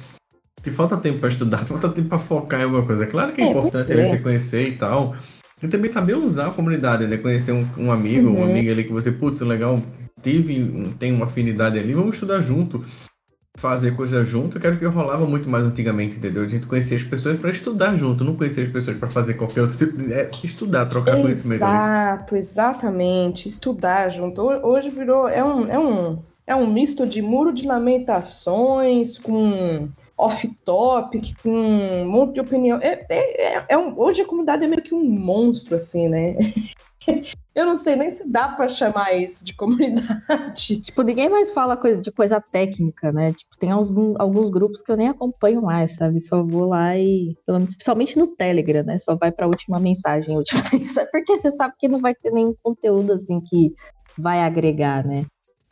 te 0.67 0.71
falta 0.73 0.97
tempo 0.97 1.21
pra 1.21 1.29
estudar, 1.29 1.59
te 1.65 1.69
falta 1.71 1.89
tempo 1.91 2.09
pra 2.09 2.19
focar 2.19 2.61
em 2.61 2.65
alguma 2.65 2.83
coisa. 2.85 3.07
Claro 3.07 3.33
que 3.33 3.41
é, 3.41 3.45
É, 3.45 3.51
importante 3.51 3.87
pois 3.93 3.99
é. 3.99 4.07
você 4.07 4.19
conhecer 4.19 4.69
e 4.69 4.73
tal. 4.73 5.15
E 5.63 5.69
também 5.69 5.89
saber 5.89 6.15
usar 6.17 6.49
a 6.49 6.51
comunidade, 6.51 7.07
né? 7.07 7.17
Conhecer 7.17 7.53
um, 7.53 7.67
um 7.79 7.93
amigo, 7.93 8.29
Uhum. 8.29 8.37
uma 8.39 8.47
amiga 8.47 8.73
ali 8.73 8.83
que 8.85 8.93
você, 8.93 9.13
putz, 9.13 9.41
legal, 9.43 9.81
tive, 10.21 10.61
um- 10.63 10.93
tem 10.93 11.13
uma 11.13 11.27
afinidade 11.27 11.79
ali, 11.79 11.95
vamos 11.95 12.17
estudar 12.17 12.41
junto. 12.41 12.85
Fazer 13.59 13.93
coisa 13.97 14.23
junto, 14.23 14.59
eu 14.59 14.61
quero 14.61 14.77
que 14.77 14.85
rolava 14.85 15.25
muito 15.25 15.49
mais 15.49 15.65
antigamente, 15.65 16.19
entendeu? 16.19 16.43
A 16.43 16.49
gente 16.49 16.67
conhecia 16.67 16.95
as 16.95 17.03
pessoas 17.03 17.39
pra 17.41 17.49
estudar 17.49 17.95
junto, 17.97 18.23
não 18.23 18.37
conhecer 18.37 18.63
as 18.63 18.69
pessoas 18.69 18.99
pra 18.99 19.09
fazer 19.09 19.33
qualquer 19.35 19.63
outro 19.63 19.79
tipo 19.79 19.97
de. 19.97 20.13
É 20.13 20.29
estudar, 20.45 20.85
trocar 20.87 21.17
conhecimento 21.23 21.63
ali. 21.65 21.73
Exato, 21.73 22.37
exatamente. 22.37 23.49
Estudar 23.49 24.11
junto. 24.11 24.43
Ho- 24.43 24.61
Hoje 24.73 24.91
virou. 24.91 25.27
É 25.27 25.43
um, 25.43 25.67
é 25.71 25.79
um, 25.79 26.19
é 26.47 26.55
um 26.55 26.71
misto 26.71 27.07
de 27.07 27.23
muro 27.23 27.51
de 27.51 27.67
lamentações 27.67 29.17
com 29.19 29.89
off-topic, 30.17 31.35
com 31.43 31.51
um 31.51 32.09
monte 32.11 32.35
de 32.35 32.41
opinião. 32.41 32.79
É, 32.83 33.05
é, 33.09 33.55
é- 33.59 33.65
é 33.71 33.79
um, 33.79 33.99
hoje 33.99 34.23
a 34.23 34.27
comunidade 34.27 34.65
é 34.65 34.69
meio 34.69 34.83
que 34.83 34.95
um 34.95 35.05
monstro, 35.05 35.75
assim, 35.77 36.09
né? 36.09 36.35
Eu 37.55 37.65
não 37.65 37.77
sei 37.77 37.95
nem 37.97 38.11
se 38.11 38.29
dá 38.31 38.49
pra 38.49 38.69
chamar 38.69 39.13
isso 39.15 39.45
de 39.45 39.55
comunidade. 39.55 40.07
Tipo, 40.83 41.03
ninguém 41.03 41.29
mais 41.29 41.51
fala 41.53 41.77
coisa 41.77 42.03
de 42.03 42.11
coisa 42.11 42.41
técnica, 42.41 43.13
né? 43.13 43.33
Tipo, 43.33 43.57
tem 43.57 43.71
alguns, 43.71 44.51
grupos 44.51 44.83
que 44.83 44.91
eu 44.91 44.97
nem 44.97 45.09
acompanho 45.09 45.63
mais, 45.63 45.95
sabe? 45.95 46.19
Só 46.21 46.43
vou 46.45 46.67
lá 46.67 46.99
e. 46.99 47.35
Principalmente 47.47 48.19
no 48.19 48.27
Telegram, 48.27 48.83
né? 48.83 48.99
Só 48.99 49.17
vai 49.17 49.31
pra 49.31 49.47
última 49.47 49.79
mensagem, 49.79 50.37
última 50.37 50.61
mensagem. 50.73 51.11
Porque 51.13 51.39
você 51.39 51.51
sabe 51.51 51.75
que 51.79 51.89
não 51.89 52.01
vai 52.01 52.15
ter 52.15 52.31
nenhum 52.33 52.55
conteúdo 52.63 53.13
assim 53.13 53.41
que 53.41 53.73
vai 54.19 54.41
agregar, 54.41 55.07
né? 55.07 55.25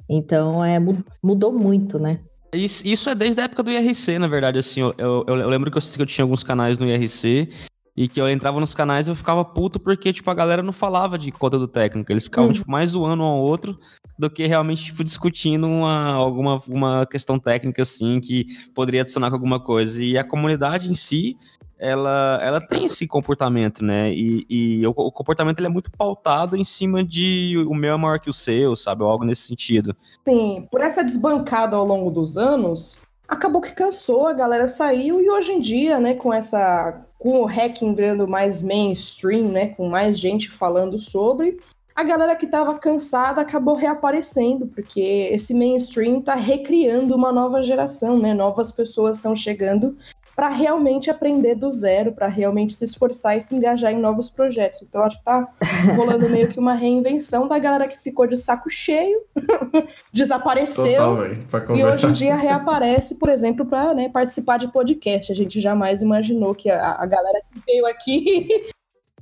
Então, 0.08 0.64
é, 0.64 0.78
mu- 0.78 1.04
mudou 1.22 1.52
muito, 1.52 1.98
né? 2.00 2.20
Isso, 2.54 3.10
é 3.10 3.14
desde 3.14 3.40
a 3.40 3.44
época 3.44 3.62
do 3.62 3.70
IRC, 3.70 4.18
na 4.18 4.26
verdade, 4.26 4.58
assim, 4.58 4.80
eu, 4.80 4.94
eu, 4.98 5.24
eu 5.26 5.48
lembro 5.48 5.70
que 5.70 5.78
eu, 5.78 5.82
que 5.82 6.02
eu 6.02 6.06
tinha 6.06 6.24
alguns 6.24 6.42
canais 6.42 6.78
no 6.78 6.86
IRC 6.86 7.48
e 7.96 8.08
que 8.08 8.20
eu 8.20 8.28
entrava 8.28 8.58
nos 8.58 8.74
canais 8.74 9.06
e 9.06 9.10
eu 9.10 9.14
ficava 9.14 9.44
puto 9.44 9.78
porque, 9.78 10.12
tipo, 10.12 10.28
a 10.30 10.34
galera 10.34 10.62
não 10.62 10.72
falava 10.72 11.16
de 11.16 11.30
conteúdo 11.30 11.68
técnico, 11.68 12.10
eles 12.10 12.24
ficavam, 12.24 12.50
Hum. 12.50 12.52
tipo, 12.52 12.70
mais 12.70 12.90
zoando 12.92 13.22
um 13.22 13.26
ao 13.26 13.40
outro 13.40 13.78
do 14.18 14.28
que 14.28 14.46
realmente, 14.46 14.84
tipo, 14.84 15.02
discutindo 15.04 15.66
uma, 15.66 16.12
alguma 16.12 16.58
uma 16.68 17.06
questão 17.06 17.38
técnica, 17.38 17.82
assim, 17.82 18.20
que 18.20 18.46
poderia 18.74 19.02
adicionar 19.02 19.28
com 19.30 19.36
alguma 19.36 19.60
coisa. 19.60 20.02
E 20.02 20.18
a 20.18 20.24
comunidade 20.24 20.90
em 20.90 20.94
si, 20.94 21.36
ela, 21.84 22.40
ela 22.42 22.60
tem 22.60 22.86
esse 22.86 23.06
comportamento, 23.06 23.84
né? 23.84 24.10
E, 24.10 24.46
e 24.48 24.86
o, 24.86 24.90
o 24.90 25.12
comportamento 25.12 25.58
ele 25.60 25.66
é 25.66 25.70
muito 25.70 25.90
pautado 25.90 26.56
em 26.56 26.64
cima 26.64 27.04
de 27.04 27.62
o 27.68 27.74
meu 27.74 27.94
é 27.94 27.96
maior 27.96 28.18
que 28.18 28.30
o 28.30 28.32
seu, 28.32 28.74
sabe? 28.74 29.02
Ou 29.02 29.10
algo 29.10 29.24
nesse 29.24 29.42
sentido. 29.42 29.94
Sim, 30.26 30.66
por 30.70 30.80
essa 30.80 31.04
desbancada 31.04 31.76
ao 31.76 31.84
longo 31.84 32.10
dos 32.10 32.38
anos, 32.38 33.00
acabou 33.28 33.60
que 33.60 33.74
cansou, 33.74 34.26
a 34.26 34.32
galera 34.32 34.66
saiu 34.66 35.20
e 35.20 35.28
hoje 35.28 35.52
em 35.52 35.60
dia, 35.60 36.00
né, 36.00 36.14
com 36.14 36.32
essa 36.32 37.02
com 37.18 37.40
o 37.40 37.46
hacking 37.46 37.94
virando 37.94 38.28
mais 38.28 38.62
mainstream, 38.62 39.48
né, 39.48 39.68
com 39.68 39.88
mais 39.88 40.18
gente 40.18 40.50
falando 40.50 40.98
sobre, 40.98 41.58
a 41.94 42.02
galera 42.02 42.34
que 42.34 42.44
estava 42.44 42.76
cansada 42.78 43.40
acabou 43.40 43.76
reaparecendo, 43.76 44.66
porque 44.66 45.28
esse 45.30 45.54
mainstream 45.54 46.20
tá 46.20 46.34
recriando 46.34 47.14
uma 47.14 47.32
nova 47.32 47.62
geração, 47.62 48.18
né? 48.18 48.34
Novas 48.34 48.72
pessoas 48.72 49.16
estão 49.16 49.34
chegando 49.34 49.96
para 50.34 50.48
realmente 50.48 51.10
aprender 51.10 51.54
do 51.54 51.70
zero, 51.70 52.12
para 52.12 52.26
realmente 52.26 52.72
se 52.72 52.84
esforçar 52.84 53.36
e 53.36 53.40
se 53.40 53.54
engajar 53.54 53.92
em 53.92 53.98
novos 53.98 54.28
projetos. 54.28 54.82
Então 54.82 55.02
acho 55.02 55.18
que 55.18 55.24
tá 55.24 55.48
rolando 55.96 56.28
meio 56.28 56.48
que 56.48 56.58
uma 56.58 56.74
reinvenção 56.74 57.46
da 57.46 57.58
galera 57.58 57.88
que 57.88 58.00
ficou 58.00 58.26
de 58.26 58.36
saco 58.36 58.68
cheio, 58.68 59.22
desapareceu 60.12 61.44
Total, 61.50 61.76
e 61.76 61.84
hoje 61.84 62.06
em 62.06 62.12
dia 62.12 62.34
reaparece, 62.34 63.16
por 63.16 63.28
exemplo, 63.28 63.64
para 63.64 63.94
participar 64.10 64.58
de 64.58 64.68
podcast. 64.68 65.30
A 65.30 65.34
gente 65.34 65.60
jamais 65.60 66.02
imaginou 66.02 66.54
que 66.54 66.70
a, 66.70 66.96
a 67.00 67.06
galera 67.06 67.40
que 67.52 67.60
veio 67.66 67.86
aqui 67.86 68.66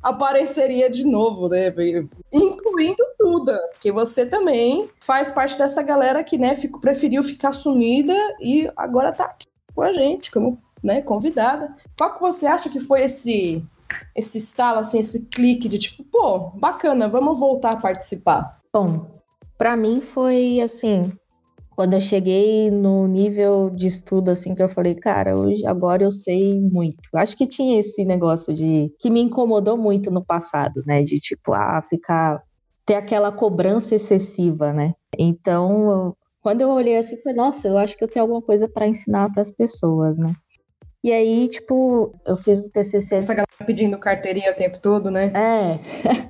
apareceria 0.02 0.90
de 0.90 1.04
novo, 1.04 1.48
né? 1.48 1.72
Incluindo 2.32 3.02
Duda, 3.18 3.56
porque 3.72 3.92
você 3.92 4.26
também 4.26 4.90
faz 5.00 5.30
parte 5.30 5.56
dessa 5.56 5.82
galera 5.82 6.24
que, 6.24 6.36
né, 6.36 6.54
preferiu 6.80 7.22
ficar 7.22 7.52
sumida 7.52 8.16
e 8.40 8.68
agora 8.76 9.12
tá 9.12 9.26
aqui 9.26 9.46
com 9.74 9.82
a 9.82 9.92
gente, 9.92 10.30
como 10.30 10.58
né, 10.82 11.02
convidada. 11.02 11.74
Qual 11.96 12.14
que 12.14 12.20
você 12.20 12.46
acha 12.46 12.68
que 12.68 12.80
foi 12.80 13.02
esse 13.02 13.64
esse 14.16 14.38
estalo, 14.38 14.78
assim, 14.78 15.00
esse 15.00 15.26
clique 15.26 15.68
de 15.68 15.78
tipo, 15.78 16.02
pô, 16.04 16.50
bacana, 16.58 17.08
vamos 17.08 17.38
voltar 17.38 17.72
a 17.72 17.76
participar? 17.76 18.58
Bom, 18.72 19.20
pra 19.58 19.76
mim 19.76 20.00
foi 20.00 20.60
assim, 20.62 21.12
quando 21.76 21.92
eu 21.92 22.00
cheguei 22.00 22.70
no 22.70 23.06
nível 23.06 23.68
de 23.68 23.86
estudo 23.86 24.30
assim 24.30 24.54
que 24.54 24.62
eu 24.62 24.68
falei, 24.68 24.94
cara, 24.94 25.36
hoje 25.36 25.66
agora 25.66 26.02
eu 26.04 26.10
sei 26.10 26.58
muito. 26.58 27.00
Acho 27.14 27.36
que 27.36 27.46
tinha 27.46 27.78
esse 27.80 28.02
negócio 28.04 28.54
de 28.54 28.90
que 28.98 29.10
me 29.10 29.20
incomodou 29.20 29.76
muito 29.76 30.10
no 30.10 30.24
passado, 30.24 30.82
né, 30.86 31.02
de 31.02 31.20
tipo, 31.20 31.52
ah, 31.52 31.82
ficar 31.90 32.42
ter 32.86 32.94
aquela 32.94 33.30
cobrança 33.30 33.94
excessiva, 33.94 34.72
né? 34.72 34.92
Então, 35.18 35.90
eu- 35.90 36.16
quando 36.42 36.62
eu 36.62 36.70
olhei 36.70 36.96
assim, 36.96 37.16
falei, 37.20 37.36
nossa, 37.36 37.68
eu 37.68 37.78
acho 37.78 37.96
que 37.96 38.02
eu 38.02 38.08
tenho 38.08 38.24
alguma 38.24 38.42
coisa 38.42 38.68
pra 38.68 38.88
ensinar 38.88 39.30
pras 39.32 39.50
pessoas, 39.50 40.18
né? 40.18 40.34
E 41.04 41.10
aí, 41.10 41.48
tipo, 41.48 42.14
eu 42.24 42.36
fiz 42.36 42.64
o 42.66 42.70
TCC 42.70 43.16
Essa 43.16 43.34
galera 43.34 43.48
pedindo 43.66 43.98
carteirinha 43.98 44.52
o 44.52 44.54
tempo 44.54 44.78
todo, 44.80 45.10
né? 45.10 45.32
é. 45.34 45.78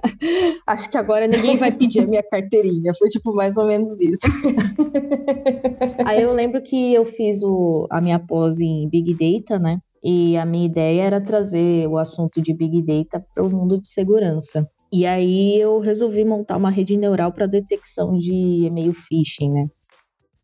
Acho 0.67 0.89
que 0.91 0.97
agora 0.97 1.27
ninguém 1.27 1.57
vai 1.57 1.73
pedir 1.73 2.01
a 2.01 2.07
minha 2.07 2.23
carteirinha. 2.23 2.93
Foi 2.99 3.09
tipo 3.09 3.35
mais 3.35 3.57
ou 3.57 3.67
menos 3.67 4.01
isso. 4.01 4.27
Aí 6.07 6.23
eu 6.23 6.33
lembro 6.33 6.63
que 6.63 6.95
eu 6.95 7.05
fiz 7.05 7.43
o, 7.43 7.87
a 7.91 8.01
minha 8.01 8.19
pós 8.19 8.61
em 8.61 8.89
Big 8.89 9.15
Data, 9.15 9.59
né? 9.59 9.79
E 10.03 10.37
a 10.37 10.47
minha 10.47 10.67
ideia 10.67 11.03
era 11.03 11.21
trazer 11.21 11.87
o 11.89 11.99
assunto 11.99 12.41
de 12.41 12.55
Big 12.55 12.83
Data 12.83 13.25
para 13.35 13.45
o 13.45 13.51
mundo 13.51 13.79
de 13.79 13.89
segurança. 13.89 14.67
E 14.93 15.07
aí 15.07 15.59
eu 15.59 15.79
resolvi 15.81 16.25
montar 16.25 16.57
uma 16.57 16.71
rede 16.71 16.97
neural 16.97 17.33
para 17.33 17.47
detecção 17.47 18.19
de 18.19 18.67
e-mail 18.67 18.93
phishing, 18.93 19.51
né? 19.51 19.67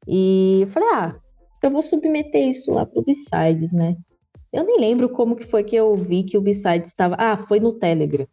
E 0.07 0.61
eu 0.63 0.67
falei, 0.69 0.89
ah, 0.95 1.17
eu 1.63 1.71
vou 1.71 1.83
submeter 1.83 2.49
isso 2.49 2.73
lá 2.73 2.87
para 2.87 3.01
o 3.01 3.05
Bsides, 3.05 3.73
né? 3.73 3.97
Eu 4.53 4.65
nem 4.65 4.79
lembro 4.79 5.09
como 5.09 5.37
que 5.37 5.45
foi 5.45 5.63
que 5.63 5.77
eu 5.77 5.95
vi 5.95 6.23
que 6.23 6.39
o 6.39 6.41
Bsides 6.41 6.89
estava. 6.89 7.17
Ah, 7.19 7.37
foi 7.37 7.61
no 7.61 7.73
Telegram. 7.73 8.27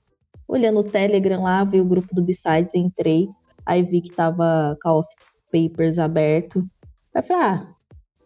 Olhando 0.47 0.79
o 0.79 0.83
Telegram 0.83 1.43
lá, 1.43 1.63
vi 1.63 1.81
o 1.81 1.85
grupo 1.85 2.13
do 2.13 2.23
Bsides, 2.23 2.75
entrei. 2.75 3.27
Aí 3.65 3.83
vi 3.83 4.01
que 4.01 4.11
tava 4.11 4.77
Call 4.81 4.99
of 4.99 5.09
Papers 5.51 5.97
aberto. 5.97 6.65
Aí 7.13 7.23
falei, 7.23 7.43
ah, 7.43 7.67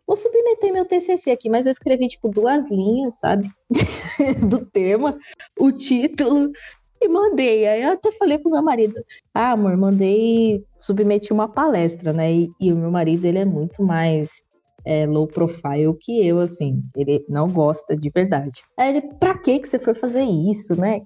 vou 0.06 0.18
submeter 0.18 0.74
meu 0.74 0.86
TCC 0.86 1.32
aqui, 1.32 1.50
mas 1.50 1.66
eu 1.66 1.72
escrevi, 1.72 2.08
tipo, 2.10 2.30
duas 2.30 2.70
linhas, 2.70 3.20
sabe? 3.20 3.50
Do 4.50 4.66
tema, 4.66 5.18
o 5.58 5.72
título, 5.72 6.52
e 7.02 7.08
mandei. 7.08 7.68
Aí 7.68 7.84
eu 7.84 7.92
até 7.92 8.12
falei 8.12 8.38
pro 8.38 8.52
meu 8.52 8.62
marido, 8.62 8.96
ah, 9.34 9.52
amor, 9.52 9.78
mandei, 9.78 10.64
submeti 10.80 11.32
uma 11.32 11.48
palestra, 11.48 12.12
né? 12.12 12.32
E, 12.32 12.52
e 12.60 12.74
o 12.74 12.76
meu 12.76 12.92
marido, 12.92 13.26
ele 13.26 13.40
é 13.40 13.46
muito 13.46 13.84
mais 13.84 14.44
é, 14.86 15.06
low 15.06 15.28
profile 15.28 15.94
que 16.00 16.26
eu, 16.26 16.40
assim. 16.40 16.84
Ele 16.96 17.26
não 17.28 17.52
gosta 17.52 17.96
de 17.96 18.10
verdade. 18.10 18.64
Aí 18.78 18.90
ele, 18.90 19.02
pra 19.20 19.38
que 19.38 19.66
você 19.66 19.80
foi 19.80 19.94
fazer 19.94 20.24
isso, 20.24 20.76
né? 20.76 21.02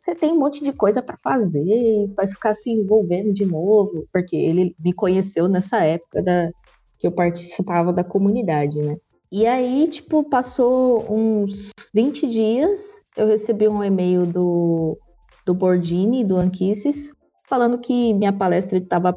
Você 0.00 0.14
tem 0.14 0.32
um 0.32 0.38
monte 0.38 0.62
de 0.62 0.72
coisa 0.72 1.02
para 1.02 1.18
fazer, 1.22 2.06
vai 2.16 2.28
ficar 2.28 2.54
se 2.54 2.70
envolvendo 2.70 3.32
de 3.32 3.44
novo, 3.44 4.06
porque 4.12 4.36
ele 4.36 4.74
me 4.78 4.92
conheceu 4.92 5.48
nessa 5.48 5.82
época 5.82 6.22
da 6.22 6.50
que 6.98 7.06
eu 7.06 7.12
participava 7.12 7.92
da 7.92 8.04
comunidade, 8.04 8.80
né? 8.80 8.96
E 9.30 9.46
aí, 9.46 9.88
tipo, 9.88 10.24
passou 10.24 11.04
uns 11.12 11.70
20 11.92 12.28
dias, 12.28 13.02
eu 13.16 13.26
recebi 13.26 13.68
um 13.68 13.82
e-mail 13.82 14.24
do, 14.24 14.96
do 15.44 15.52
Bordini, 15.52 16.24
do 16.24 16.36
Anquises, 16.36 17.12
falando 17.48 17.78
que 17.78 18.14
minha 18.14 18.32
palestra 18.32 18.78
estava 18.78 19.16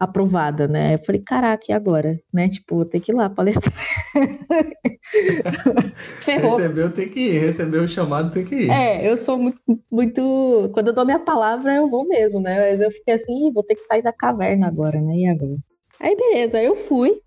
aprovada, 0.00 0.66
né? 0.66 0.94
Eu 0.94 1.04
falei, 1.04 1.20
caraca, 1.20 1.64
e 1.68 1.72
agora? 1.72 2.18
Né? 2.32 2.48
Tipo, 2.48 2.76
vou 2.76 2.84
ter 2.84 2.98
que 2.98 3.12
ir 3.12 3.14
lá 3.14 3.30
palestrar. 3.30 3.72
Ferrou. 5.94 6.56
Recebeu, 6.56 6.92
tem 6.92 7.08
que 7.08 7.20
ir. 7.20 7.38
Recebeu 7.38 7.84
o 7.84 7.88
chamado, 7.88 8.32
tem 8.32 8.44
que 8.44 8.54
ir. 8.54 8.70
É, 8.70 9.08
eu 9.08 9.16
sou 9.16 9.38
muito, 9.38 9.60
muito... 9.90 10.70
Quando 10.72 10.88
eu 10.88 10.92
dou 10.92 11.04
minha 11.04 11.20
palavra, 11.20 11.72
eu 11.72 11.88
vou 11.88 12.06
mesmo, 12.08 12.40
né? 12.40 12.70
Mas 12.70 12.80
eu 12.80 12.90
fiquei 12.90 13.14
assim, 13.14 13.52
vou 13.52 13.62
ter 13.62 13.76
que 13.76 13.82
sair 13.82 14.02
da 14.02 14.12
caverna 14.12 14.66
agora, 14.66 15.00
né? 15.00 15.14
E 15.14 15.28
agora? 15.28 15.56
Aí, 16.00 16.16
beleza, 16.16 16.60
eu 16.60 16.74
fui. 16.74 17.20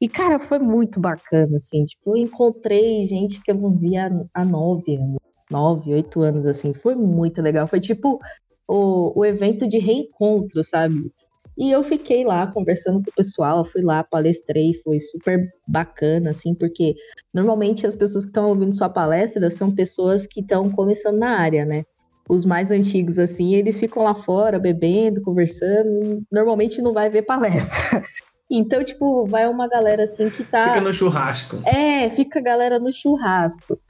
E, 0.00 0.08
cara, 0.08 0.40
foi 0.40 0.58
muito 0.58 0.98
bacana, 0.98 1.56
assim. 1.56 1.84
Tipo, 1.84 2.10
eu 2.10 2.16
encontrei 2.16 3.06
gente 3.06 3.40
que 3.40 3.52
eu 3.52 3.54
não 3.54 3.70
via 3.70 4.10
há 4.34 4.44
nove 4.44 4.96
anos. 4.96 5.18
Nove, 5.48 5.94
oito 5.94 6.20
anos, 6.20 6.46
assim. 6.46 6.74
Foi 6.74 6.96
muito 6.96 7.40
legal. 7.40 7.68
Foi 7.68 7.78
tipo 7.78 8.18
o, 8.66 9.20
o 9.20 9.24
evento 9.24 9.68
de 9.68 9.78
reencontro, 9.78 10.64
sabe? 10.64 11.12
E 11.56 11.70
eu 11.70 11.84
fiquei 11.84 12.24
lá 12.24 12.46
conversando 12.48 13.02
com 13.02 13.10
o 13.10 13.14
pessoal, 13.14 13.64
fui 13.64 13.82
lá, 13.82 14.02
palestrei, 14.02 14.74
foi 14.82 14.98
super 14.98 15.48
bacana, 15.66 16.30
assim, 16.30 16.54
porque 16.54 16.94
normalmente 17.32 17.86
as 17.86 17.94
pessoas 17.94 18.24
que 18.24 18.30
estão 18.30 18.48
ouvindo 18.48 18.74
sua 18.74 18.88
palestra 18.88 19.48
são 19.50 19.72
pessoas 19.72 20.26
que 20.26 20.40
estão 20.40 20.68
começando 20.70 21.18
na 21.18 21.38
área, 21.38 21.64
né? 21.64 21.84
Os 22.28 22.44
mais 22.44 22.70
antigos, 22.70 23.18
assim, 23.18 23.54
eles 23.54 23.78
ficam 23.78 24.02
lá 24.02 24.14
fora 24.14 24.58
bebendo, 24.58 25.22
conversando, 25.22 26.22
normalmente 26.32 26.82
não 26.82 26.92
vai 26.92 27.08
ver 27.08 27.22
palestra. 27.22 28.02
Então, 28.50 28.84
tipo, 28.84 29.26
vai 29.26 29.48
uma 29.48 29.66
galera 29.66 30.04
assim 30.04 30.28
que 30.28 30.44
tá. 30.44 30.74
Fica 30.74 30.80
no 30.82 30.92
churrasco. 30.92 31.58
É, 31.66 32.10
fica 32.10 32.38
a 32.38 32.42
galera 32.42 32.78
no 32.78 32.92
churrasco. 32.92 33.80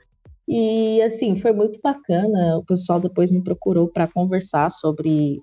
E 0.47 1.03
assim, 1.03 1.37
foi 1.37 1.53
muito 1.53 1.81
bacana. 1.83 2.57
O 2.57 2.65
pessoal 2.65 3.01
depois 3.01 3.33
me 3.33 3.43
procurou 3.43 3.89
para 3.89 4.07
conversar 4.07 4.71
sobre, 4.71 5.43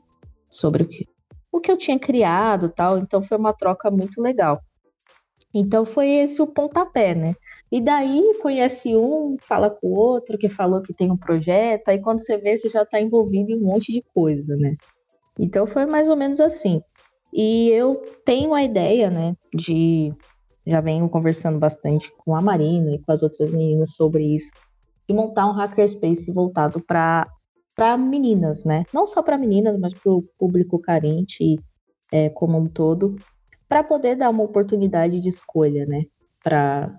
sobre 0.49 0.87
o 1.51 1.59
que, 1.59 1.71
eu 1.71 1.77
tinha 1.77 1.99
criado 1.99 2.69
tal. 2.69 2.97
Então 2.97 3.21
foi 3.21 3.37
uma 3.37 3.53
troca 3.53 3.91
muito 3.91 4.21
legal. 4.21 4.61
Então 5.53 5.85
foi 5.85 6.07
esse 6.07 6.41
o 6.41 6.47
pontapé, 6.47 7.13
né? 7.13 7.35
E 7.71 7.81
daí 7.81 8.37
conhece 8.41 8.95
um, 8.95 9.35
fala 9.41 9.69
com 9.69 9.87
o 9.87 9.95
outro, 9.95 10.37
que 10.37 10.47
falou 10.47 10.81
que 10.81 10.93
tem 10.93 11.11
um 11.11 11.17
projeto, 11.17 11.89
aí 11.89 11.99
quando 11.99 12.19
você 12.19 12.37
vê, 12.37 12.57
você 12.57 12.69
já 12.69 12.83
está 12.83 13.01
envolvido 13.01 13.51
em 13.51 13.57
um 13.57 13.65
monte 13.65 13.91
de 13.91 14.01
coisa, 14.13 14.55
né? 14.55 14.75
Então 15.37 15.67
foi 15.67 15.85
mais 15.85 16.09
ou 16.09 16.15
menos 16.15 16.39
assim. 16.39 16.81
E 17.33 17.69
eu 17.69 18.01
tenho 18.25 18.53
a 18.53 18.63
ideia, 18.63 19.09
né, 19.09 19.35
de. 19.53 20.13
Já 20.65 20.79
venho 20.79 21.09
conversando 21.09 21.57
bastante 21.57 22.11
com 22.17 22.35
a 22.35 22.41
Marina 22.41 22.91
e 22.91 22.99
com 22.99 23.11
as 23.11 23.23
outras 23.23 23.49
meninas 23.49 23.95
sobre 23.95 24.23
isso, 24.35 24.51
de 25.09 25.15
montar 25.15 25.47
um 25.47 25.53
hackerspace 25.53 26.31
voltado 26.31 26.79
para 26.79 27.27
para 27.75 27.97
meninas, 27.97 28.63
né? 28.63 28.83
Não 28.93 29.07
só 29.07 29.21
para 29.21 29.37
meninas, 29.37 29.77
mas 29.77 29.93
para 29.93 30.11
o 30.11 30.23
público 30.37 30.79
carente 30.79 31.59
é, 32.11 32.29
como 32.29 32.57
um 32.57 32.67
todo, 32.67 33.15
para 33.67 33.83
poder 33.83 34.15
dar 34.15 34.29
uma 34.29 34.43
oportunidade 34.43 35.19
de 35.19 35.29
escolha, 35.29 35.85
né? 35.85 36.03
Para 36.43 36.97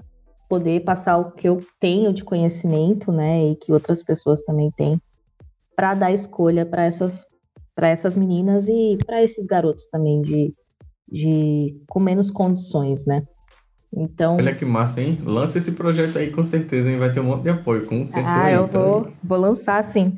poder 0.48 0.80
passar 0.80 1.18
o 1.18 1.32
que 1.32 1.48
eu 1.48 1.64
tenho 1.78 2.12
de 2.12 2.24
conhecimento, 2.24 3.12
né? 3.12 3.44
E 3.46 3.56
que 3.56 3.72
outras 3.72 4.02
pessoas 4.02 4.42
também 4.42 4.70
têm, 4.70 5.00
para 5.76 5.94
dar 5.94 6.12
escolha 6.12 6.64
para 6.64 6.84
essas 6.84 7.26
para 7.74 7.88
essas 7.88 8.14
meninas 8.14 8.68
e 8.68 8.98
para 9.06 9.22
esses 9.22 9.46
garotos 9.46 9.86
também 9.86 10.20
de, 10.20 10.54
de 11.10 11.82
com 11.88 11.98
menos 11.98 12.30
condições, 12.30 13.06
né? 13.06 13.26
Então. 13.94 14.36
Olha 14.36 14.54
que 14.54 14.64
massa, 14.64 15.02
hein? 15.02 15.18
Lança 15.22 15.58
esse 15.58 15.72
projeto 15.72 16.16
aí 16.16 16.30
com 16.30 16.42
certeza, 16.42 16.90
hein? 16.90 16.98
Vai 16.98 17.12
ter 17.12 17.20
um 17.20 17.24
monte 17.24 17.42
de 17.42 17.50
apoio, 17.50 17.84
com 17.86 18.02
certeza. 18.04 18.26
Ah, 18.26 18.50
eu 18.50 18.66
vou, 18.66 19.12
vou 19.22 19.38
lançar, 19.38 19.82
sim. 19.84 20.14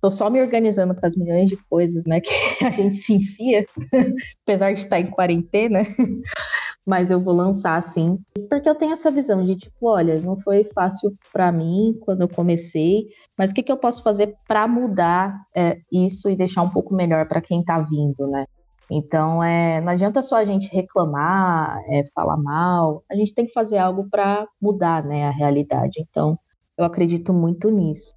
Tô 0.00 0.08
só 0.10 0.30
me 0.30 0.40
organizando 0.40 0.94
com 0.94 1.04
as 1.04 1.14
milhões 1.14 1.50
de 1.50 1.56
coisas, 1.68 2.04
né? 2.06 2.20
Que 2.58 2.64
a 2.64 2.70
gente 2.70 2.96
se 2.96 3.14
enfia, 3.14 3.64
apesar 4.44 4.72
de 4.72 4.80
estar 4.80 4.98
em 4.98 5.10
quarentena. 5.10 5.80
Mas 6.86 7.10
eu 7.10 7.22
vou 7.22 7.34
lançar, 7.34 7.80
sim. 7.82 8.18
Porque 8.48 8.68
eu 8.68 8.74
tenho 8.74 8.94
essa 8.94 9.10
visão 9.10 9.44
de, 9.44 9.56
tipo, 9.56 9.88
olha, 9.88 10.18
não 10.20 10.38
foi 10.38 10.64
fácil 10.74 11.14
para 11.30 11.52
mim 11.52 11.94
quando 12.00 12.22
eu 12.22 12.28
comecei, 12.28 13.08
mas 13.36 13.50
o 13.50 13.54
que, 13.54 13.62
que 13.62 13.70
eu 13.70 13.76
posso 13.76 14.02
fazer 14.02 14.34
para 14.48 14.66
mudar 14.66 15.38
é, 15.54 15.76
isso 15.92 16.30
e 16.30 16.36
deixar 16.36 16.62
um 16.62 16.70
pouco 16.70 16.94
melhor 16.94 17.28
para 17.28 17.42
quem 17.42 17.62
tá 17.62 17.78
vindo, 17.78 18.26
né? 18.26 18.46
Então, 18.90 19.42
é, 19.42 19.80
não 19.80 19.92
adianta 19.92 20.22
só 20.22 20.36
a 20.36 20.44
gente 20.44 20.74
reclamar, 20.74 21.78
é, 21.90 22.04
falar 22.14 22.38
mal, 22.38 23.02
a 23.10 23.14
gente 23.14 23.34
tem 23.34 23.46
que 23.46 23.52
fazer 23.52 23.76
algo 23.76 24.08
para 24.08 24.46
mudar 24.60 25.04
né, 25.04 25.26
a 25.26 25.30
realidade. 25.30 26.00
Então, 26.00 26.38
eu 26.76 26.84
acredito 26.84 27.32
muito 27.34 27.70
nisso. 27.70 28.14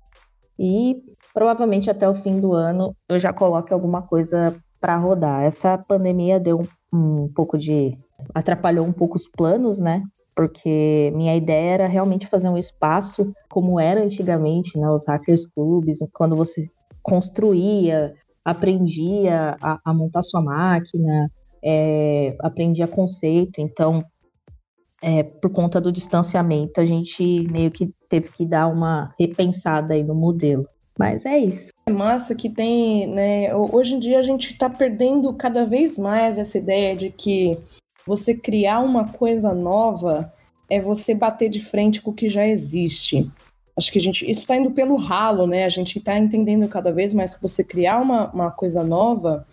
E 0.58 1.02
provavelmente 1.34 1.90
até 1.90 2.08
o 2.08 2.16
fim 2.16 2.40
do 2.40 2.54
ano 2.54 2.96
eu 3.10 3.20
já 3.20 3.34
coloque 3.34 3.74
alguma 3.74 4.02
coisa 4.02 4.56
para 4.80 4.96
rodar. 4.98 5.44
Essa 5.44 5.78
pandemia 5.78 6.40
deu 6.40 6.62
um, 6.94 7.24
um 7.24 7.32
pouco 7.34 7.58
de. 7.58 7.98
atrapalhou 8.34 8.86
um 8.86 8.94
pouco 8.94 9.16
os 9.16 9.28
planos, 9.28 9.82
né? 9.82 10.04
Porque 10.36 11.12
minha 11.16 11.36
ideia 11.36 11.74
era 11.74 11.88
realmente 11.88 12.28
fazer 12.28 12.50
um 12.50 12.58
espaço 12.58 13.34
como 13.50 13.80
era 13.80 14.02
antigamente, 14.02 14.78
né? 14.78 14.90
Os 14.90 15.06
hackers 15.08 15.46
clubs, 15.46 16.00
quando 16.14 16.36
você 16.36 16.66
construía 17.02 18.14
aprendia 18.44 19.58
a, 19.62 19.80
a 19.86 19.94
montar 19.94 20.22
sua 20.22 20.42
máquina, 20.42 21.32
é, 21.64 22.36
aprendia 22.40 22.88
conceito, 22.88 23.62
então, 23.62 24.04
é, 25.02 25.24
por 25.24 25.52
conta 25.52 25.80
do 25.80 25.92
distanciamento, 25.92 26.82
a 26.82 26.86
gente 26.86 27.48
meio 27.52 27.72
que 27.72 27.94
teve 28.10 28.30
que 28.30 28.46
dar 28.46 28.68
uma 28.68 29.14
repensada 29.20 29.94
aí 29.94 30.04
no 30.04 30.16
modelo. 30.16 30.68
Mas 30.98 31.26
é 31.26 31.38
isso. 31.38 31.70
É 31.88 31.92
massa 31.92 32.36
que 32.36 32.50
tem, 32.50 33.08
né? 33.08 33.56
Hoje 33.56 33.96
em 33.96 34.00
dia 34.00 34.20
a 34.20 34.24
gente 34.24 34.52
está 34.52 34.70
perdendo 34.70 35.34
cada 35.34 35.66
vez 35.66 35.98
mais 35.98 36.38
essa 36.38 36.58
ideia 36.58 36.96
de 36.96 37.10
que 37.10 37.58
você 38.06 38.36
criar 38.36 38.82
uma 38.82 39.08
coisa 39.08 39.54
nova 39.54 40.32
é 40.70 40.80
você 40.80 41.16
bater 41.16 41.50
de 41.50 41.60
frente 41.62 42.02
com 42.02 42.12
o 42.12 42.14
que 42.14 42.30
já 42.30 42.46
existe. 42.46 43.30
Acho 43.82 43.92
que 43.92 43.98
a 43.98 44.02
gente. 44.02 44.30
Isso 44.30 44.42
está 44.42 44.56
indo 44.56 44.70
pelo 44.72 44.96
ralo, 44.96 45.48
né? 45.48 45.66
A 45.66 45.70
gente 45.70 45.98
está 45.98 46.16
entendendo 46.16 46.68
cada 46.70 46.92
vez 46.94 47.16
mais 47.16 47.34
que 47.34 47.42
você 47.42 47.64
criar 47.64 48.00
uma, 48.00 48.32
uma 48.32 48.52
coisa 48.52 48.84
nova 48.84 49.48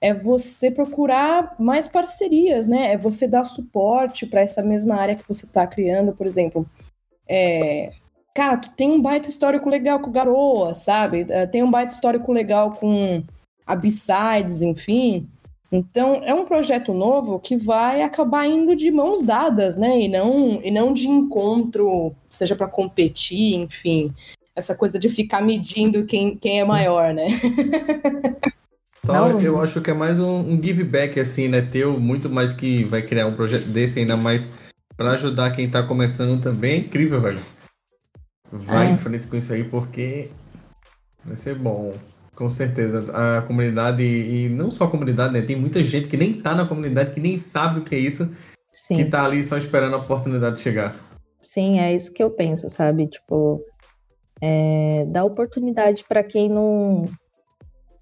é 0.00 0.12
você 0.12 0.70
procurar 0.70 1.54
mais 1.58 1.86
parcerias, 1.86 2.66
né? 2.66 2.92
É 2.92 2.96
você 2.96 3.28
dar 3.28 3.44
suporte 3.44 4.26
para 4.26 4.40
essa 4.40 4.60
mesma 4.62 4.96
área 4.96 5.14
que 5.14 5.28
você 5.28 5.46
está 5.46 5.66
criando, 5.66 6.12
por 6.12 6.26
exemplo. 6.26 6.66
É, 7.28 7.92
cara, 8.34 8.56
tu 8.56 8.70
tem 8.70 8.90
um 8.90 9.00
baita 9.00 9.28
histórico 9.28 9.68
legal 9.68 10.00
com 10.00 10.10
Garoa, 10.10 10.74
sabe? 10.74 11.26
É, 11.28 11.46
tem 11.46 11.62
um 11.62 11.70
baita 11.70 11.94
histórico 11.94 12.32
legal 12.32 12.72
com 12.72 13.22
a 13.64 13.76
B-Sides, 13.76 14.62
enfim. 14.62 15.28
Então, 15.72 16.20
é 16.24 16.34
um 16.34 16.44
projeto 16.44 16.92
novo 16.92 17.38
que 17.38 17.56
vai 17.56 18.02
acabar 18.02 18.46
indo 18.46 18.74
de 18.74 18.90
mãos 18.90 19.22
dadas, 19.22 19.76
né? 19.76 20.00
E 20.00 20.08
não, 20.08 20.60
e 20.62 20.70
não 20.70 20.92
de 20.92 21.08
encontro, 21.08 22.12
seja 22.28 22.56
para 22.56 22.66
competir, 22.66 23.54
enfim. 23.54 24.12
Essa 24.54 24.74
coisa 24.74 24.98
de 24.98 25.08
ficar 25.08 25.40
medindo 25.40 26.04
quem, 26.04 26.36
quem 26.36 26.60
é 26.60 26.64
maior, 26.64 27.14
né? 27.14 27.26
Então, 29.02 29.30
não, 29.30 29.40
eu 29.40 29.60
acho 29.60 29.80
que 29.80 29.90
é 29.90 29.94
mais 29.94 30.20
um, 30.20 30.40
um, 30.40 30.62
give 30.62 30.84
back, 30.84 31.18
assim, 31.18 31.48
né? 31.48 31.62
Teu, 31.62 31.98
muito 31.98 32.28
mais 32.28 32.52
que 32.52 32.84
vai 32.84 33.00
criar 33.00 33.26
um 33.26 33.34
projeto 33.34 33.64
desse, 33.64 33.98
ainda 33.98 34.16
mais 34.16 34.50
para 34.94 35.12
ajudar 35.12 35.50
quem 35.52 35.70
tá 35.70 35.82
começando 35.82 36.40
também. 36.40 36.74
É 36.74 36.76
incrível, 36.76 37.20
velho. 37.20 37.40
Vai 38.52 38.88
é. 38.88 38.90
em 38.90 38.96
frente 38.98 39.26
com 39.26 39.36
isso 39.36 39.52
aí, 39.52 39.64
porque 39.64 40.30
vai 41.24 41.34
ser 41.34 41.54
bom. 41.54 41.94
Com 42.40 42.48
certeza. 42.48 43.04
A 43.12 43.42
comunidade, 43.42 44.02
e 44.02 44.48
não 44.48 44.70
só 44.70 44.84
a 44.84 44.90
comunidade, 44.90 45.30
né? 45.30 45.42
Tem 45.42 45.54
muita 45.54 45.84
gente 45.84 46.08
que 46.08 46.16
nem 46.16 46.32
tá 46.32 46.54
na 46.54 46.66
comunidade, 46.66 47.10
que 47.10 47.20
nem 47.20 47.36
sabe 47.36 47.80
o 47.80 47.84
que 47.84 47.94
é 47.94 47.98
isso, 47.98 48.34
Sim. 48.72 48.96
que 48.96 49.04
tá 49.04 49.26
ali 49.26 49.44
só 49.44 49.58
esperando 49.58 49.92
a 49.92 49.98
oportunidade 49.98 50.56
de 50.56 50.62
chegar. 50.62 50.96
Sim, 51.38 51.78
é 51.78 51.94
isso 51.94 52.10
que 52.10 52.22
eu 52.22 52.30
penso, 52.30 52.70
sabe? 52.70 53.08
Tipo, 53.08 53.62
é, 54.40 55.04
dar 55.08 55.24
oportunidade 55.24 56.02
para 56.08 56.24
quem 56.24 56.48
não 56.48 57.04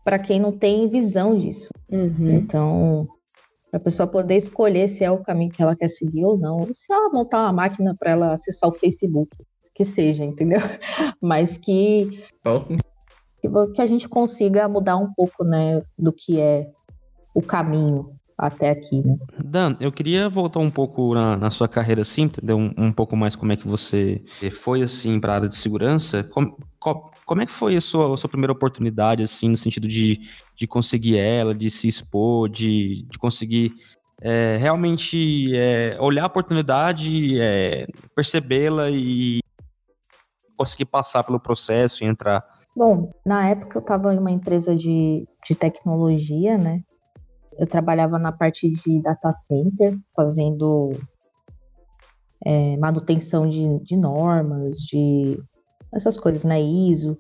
para 0.05 0.21
quem 0.21 0.39
não 0.39 0.53
tem 0.53 0.89
visão 0.89 1.37
disso. 1.37 1.71
Uhum. 1.91 2.31
Então, 2.31 3.09
para 3.73 3.81
a 3.81 3.83
pessoa 3.83 4.07
poder 4.07 4.37
escolher 4.37 4.87
se 4.87 5.03
é 5.03 5.11
o 5.11 5.21
caminho 5.21 5.51
que 5.51 5.61
ela 5.61 5.75
quer 5.75 5.89
seguir 5.89 6.25
ou 6.25 6.39
não, 6.39 6.59
ou 6.59 6.73
se 6.73 6.93
ela 6.93 7.11
montar 7.11 7.41
uma 7.41 7.53
máquina 7.53 7.93
para 7.99 8.13
ela 8.13 8.35
acessar 8.35 8.71
o 8.71 8.75
Facebook, 8.75 9.37
que 9.75 9.85
seja, 9.85 10.25
entendeu? 10.25 10.61
Mas 11.21 11.59
que, 11.59 12.09
Ó, 12.47 12.63
que 13.75 13.83
a 13.83 13.87
gente 13.87 14.09
consiga 14.09 14.69
mudar 14.69 14.97
um 14.97 15.13
pouco, 15.13 15.45
né, 15.45 15.83
do 15.99 16.13
que 16.13 16.41
é 16.41 16.69
o 17.35 17.43
caminho 17.43 18.13
até 18.37 18.71
aqui, 18.71 19.03
né? 19.05 19.17
Dan, 19.45 19.77
eu 19.81 19.91
queria 19.91 20.29
voltar 20.29 20.61
um 20.61 20.71
pouco 20.71 21.13
na, 21.13 21.37
na 21.37 21.51
sua 21.51 21.67
carreira, 21.67 22.03
assim, 22.03 22.23
entender 22.23 22.53
um, 22.53 22.73
um 22.77 22.93
pouco 22.93 23.17
mais 23.17 23.35
como 23.35 23.51
é 23.53 23.57
que 23.57 23.67
você 23.67 24.23
foi, 24.53 24.81
assim, 24.83 25.19
para 25.19 25.33
a 25.33 25.37
área 25.37 25.49
de 25.49 25.57
segurança. 25.57 26.23
Como, 26.23 26.57
co- 26.79 27.11
como 27.27 27.43
é 27.43 27.47
que 27.47 27.51
foi 27.53 27.75
a 27.77 27.81
sua, 27.81 28.15
a 28.15 28.17
sua 28.17 28.31
primeira 28.31 28.53
oportunidade, 28.53 29.25
assim, 29.25 29.49
no 29.49 29.57
sentido 29.57 29.89
de, 29.89 30.21
de 30.55 30.67
conseguir 30.69 31.19
ela, 31.19 31.53
de 31.53 31.69
se 31.69 31.89
expor, 31.89 32.49
de, 32.49 33.03
de 33.11 33.19
conseguir 33.19 33.73
é, 34.21 34.57
realmente 34.61 35.53
é, 35.57 35.97
olhar 36.01 36.23
a 36.23 36.27
oportunidade, 36.27 37.41
é, 37.41 37.87
percebê-la 38.15 38.89
e 38.91 39.41
conseguir 40.57 40.87
passar 40.87 41.23
pelo 41.25 41.41
processo 41.41 42.05
e 42.05 42.07
entrar? 42.07 42.45
Bom, 42.79 43.11
na 43.27 43.49
época 43.49 43.77
eu 43.77 43.81
estava 43.81 44.15
em 44.15 44.19
uma 44.21 44.31
empresa 44.31 44.77
de, 44.77 45.27
de 45.45 45.57
tecnologia, 45.57 46.57
né? 46.57 46.81
Eu 47.59 47.67
trabalhava 47.67 48.21
na 48.21 48.31
parte 48.31 48.71
de 48.71 49.03
data 49.03 49.33
center, 49.33 49.99
fazendo 50.15 50.93
é, 52.47 52.77
manutenção 52.77 53.49
de, 53.49 53.81
de 53.81 53.97
normas, 53.97 54.77
de 54.77 55.43
essas 55.93 56.17
coisas, 56.17 56.45
né? 56.45 56.61
ISO. 56.61 57.19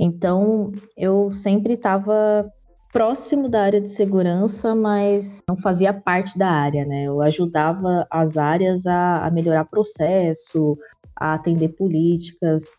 Então, 0.00 0.72
eu 0.96 1.28
sempre 1.30 1.74
estava 1.74 2.50
próximo 2.90 3.46
da 3.46 3.60
área 3.60 3.82
de 3.82 3.90
segurança, 3.90 4.74
mas 4.74 5.42
não 5.46 5.58
fazia 5.58 5.92
parte 5.92 6.38
da 6.38 6.48
área, 6.48 6.86
né? 6.86 7.02
Eu 7.02 7.20
ajudava 7.20 8.06
as 8.10 8.38
áreas 8.38 8.86
a, 8.86 9.26
a 9.26 9.30
melhorar 9.30 9.66
processo, 9.66 10.78
a 11.14 11.34
atender 11.34 11.76
políticas. 11.76 12.72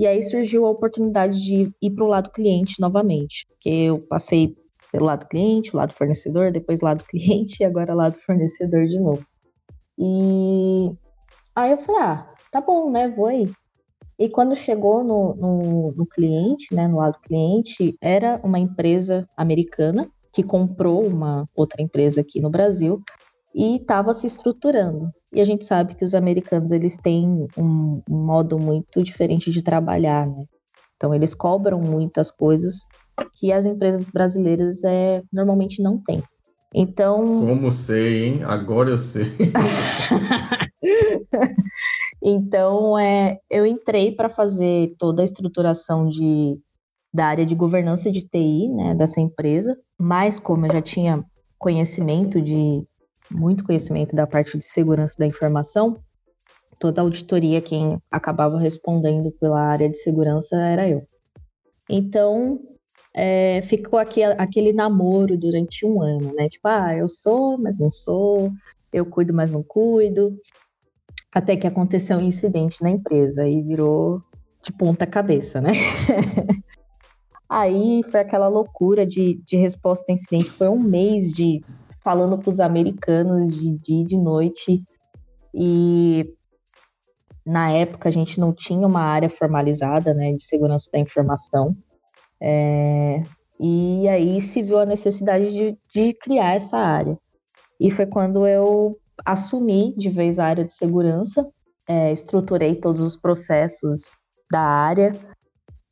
E 0.00 0.06
aí 0.06 0.22
surgiu 0.22 0.64
a 0.64 0.70
oportunidade 0.70 1.38
de 1.44 1.70
ir 1.82 1.90
para 1.90 2.04
o 2.04 2.08
lado 2.08 2.30
cliente 2.30 2.80
novamente, 2.80 3.46
porque 3.46 3.68
eu 3.68 3.98
passei 3.98 4.56
pelo 4.90 5.04
lado 5.04 5.28
cliente, 5.28 5.76
lado 5.76 5.92
fornecedor, 5.92 6.50
depois 6.50 6.80
lado 6.80 7.04
cliente 7.06 7.62
e 7.62 7.66
agora 7.66 7.92
lado 7.92 8.16
fornecedor 8.16 8.86
de 8.86 8.98
novo. 8.98 9.22
E 9.98 10.90
aí 11.54 11.72
eu 11.72 11.76
falei, 11.82 12.00
ah, 12.00 12.34
tá 12.50 12.62
bom, 12.62 12.90
né, 12.90 13.08
vou 13.08 13.26
aí. 13.26 13.52
E 14.18 14.30
quando 14.30 14.56
chegou 14.56 15.04
no, 15.04 15.34
no, 15.34 15.92
no 15.92 16.06
cliente, 16.06 16.74
né, 16.74 16.88
no 16.88 16.96
lado 16.96 17.18
cliente, 17.20 17.94
era 18.00 18.40
uma 18.42 18.58
empresa 18.58 19.28
americana 19.36 20.10
que 20.32 20.42
comprou 20.42 21.06
uma 21.06 21.46
outra 21.54 21.82
empresa 21.82 22.22
aqui 22.22 22.40
no 22.40 22.48
Brasil 22.48 23.02
e 23.54 23.76
estava 23.76 24.14
se 24.14 24.26
estruturando. 24.26 25.10
E 25.32 25.40
a 25.40 25.44
gente 25.44 25.64
sabe 25.64 25.94
que 25.94 26.04
os 26.04 26.14
americanos 26.14 26.72
eles 26.72 26.96
têm 26.96 27.46
um, 27.56 28.02
modo 28.08 28.58
muito 28.58 29.02
diferente 29.02 29.50
de 29.50 29.62
trabalhar, 29.62 30.26
né? 30.26 30.44
Então 30.96 31.14
eles 31.14 31.34
cobram 31.34 31.80
muitas 31.80 32.30
coisas 32.30 32.84
que 33.34 33.52
as 33.52 33.64
empresas 33.64 34.06
brasileiras 34.06 34.84
é, 34.84 35.22
normalmente 35.32 35.82
não 35.82 35.98
têm. 36.02 36.22
Então, 36.74 37.46
Como 37.46 37.70
sei, 37.70 38.26
hein? 38.26 38.42
Agora 38.44 38.90
eu 38.90 38.98
sei. 38.98 39.24
então 42.22 42.98
é, 42.98 43.38
eu 43.50 43.66
entrei 43.66 44.12
para 44.12 44.28
fazer 44.28 44.94
toda 44.98 45.22
a 45.22 45.24
estruturação 45.24 46.08
de, 46.08 46.58
da 47.12 47.26
área 47.26 47.46
de 47.46 47.54
governança 47.54 48.10
de 48.10 48.22
TI, 48.22 48.68
né, 48.68 48.94
dessa 48.94 49.20
empresa. 49.20 49.76
Mas 49.98 50.38
como 50.38 50.66
eu 50.66 50.72
já 50.72 50.82
tinha 50.82 51.24
conhecimento 51.58 52.40
de 52.40 52.86
muito 53.30 53.64
conhecimento 53.64 54.14
da 54.14 54.26
parte 54.26 54.58
de 54.58 54.64
segurança 54.64 55.14
da 55.18 55.26
informação, 55.26 56.02
toda 56.78 57.00
a 57.00 57.04
auditoria 57.04 57.60
quem 57.60 58.00
acabava 58.10 58.58
respondendo 58.58 59.30
pela 59.32 59.60
área 59.60 59.88
de 59.88 59.98
segurança 59.98 60.56
era 60.56 60.88
eu. 60.88 61.06
Então 61.88 62.60
é, 63.14 63.60
ficou 63.62 63.98
aqui, 63.98 64.22
aquele 64.22 64.72
namoro 64.72 65.36
durante 65.36 65.84
um 65.84 66.00
ano, 66.00 66.32
né? 66.34 66.48
Tipo, 66.48 66.68
ah, 66.68 66.96
eu 66.96 67.08
sou, 67.08 67.58
mas 67.58 67.78
não 67.78 67.90
sou, 67.90 68.50
eu 68.92 69.04
cuido, 69.04 69.34
mas 69.34 69.52
não 69.52 69.62
cuido. 69.62 70.36
Até 71.32 71.56
que 71.56 71.66
aconteceu 71.66 72.18
um 72.18 72.22
incidente 72.22 72.82
na 72.82 72.90
empresa 72.90 73.46
e 73.46 73.62
virou 73.62 74.22
de 74.62 74.72
ponta 74.72 75.06
cabeça, 75.06 75.60
né? 75.60 75.70
Aí 77.48 78.02
foi 78.10 78.20
aquela 78.20 78.46
loucura 78.46 79.04
de, 79.04 79.40
de 79.44 79.56
resposta 79.56 80.12
a 80.12 80.14
incidente. 80.14 80.50
Foi 80.50 80.68
um 80.68 80.78
mês 80.78 81.32
de 81.32 81.60
falando 82.02 82.38
para 82.38 82.50
os 82.50 82.60
americanos 82.60 83.54
de 83.54 83.78
dia 83.78 84.02
e 84.02 84.06
de 84.06 84.18
noite. 84.18 84.82
E 85.54 86.34
na 87.44 87.70
época 87.70 88.08
a 88.08 88.12
gente 88.12 88.38
não 88.38 88.52
tinha 88.52 88.86
uma 88.86 89.02
área 89.02 89.28
formalizada 89.28 90.14
né, 90.14 90.32
de 90.32 90.42
segurança 90.42 90.90
da 90.92 90.98
informação. 90.98 91.76
É, 92.42 93.22
e 93.58 94.08
aí 94.08 94.40
se 94.40 94.62
viu 94.62 94.78
a 94.78 94.86
necessidade 94.86 95.50
de, 95.50 95.78
de 95.92 96.14
criar 96.14 96.54
essa 96.54 96.78
área. 96.78 97.18
E 97.78 97.90
foi 97.90 98.06
quando 98.06 98.46
eu 98.46 98.98
assumi 99.24 99.94
de 99.96 100.08
vez 100.08 100.38
a 100.38 100.46
área 100.46 100.64
de 100.64 100.72
segurança, 100.72 101.46
é, 101.88 102.12
estruturei 102.12 102.74
todos 102.74 103.00
os 103.00 103.16
processos 103.16 104.12
da 104.50 104.60
área, 104.60 105.18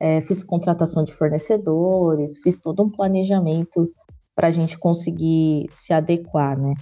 é, 0.01 0.21
fiz 0.21 0.43
contratação 0.43 1.05
de 1.05 1.13
fornecedores, 1.13 2.39
fiz 2.39 2.59
todo 2.59 2.83
um 2.85 2.91
planejamento 2.91 3.91
para 4.39 4.47
a 4.47 4.53
gente 4.53 4.79
conseguir 4.79 5.67
se 5.73 5.93
adequar, 5.93 6.57
né? 6.57 6.73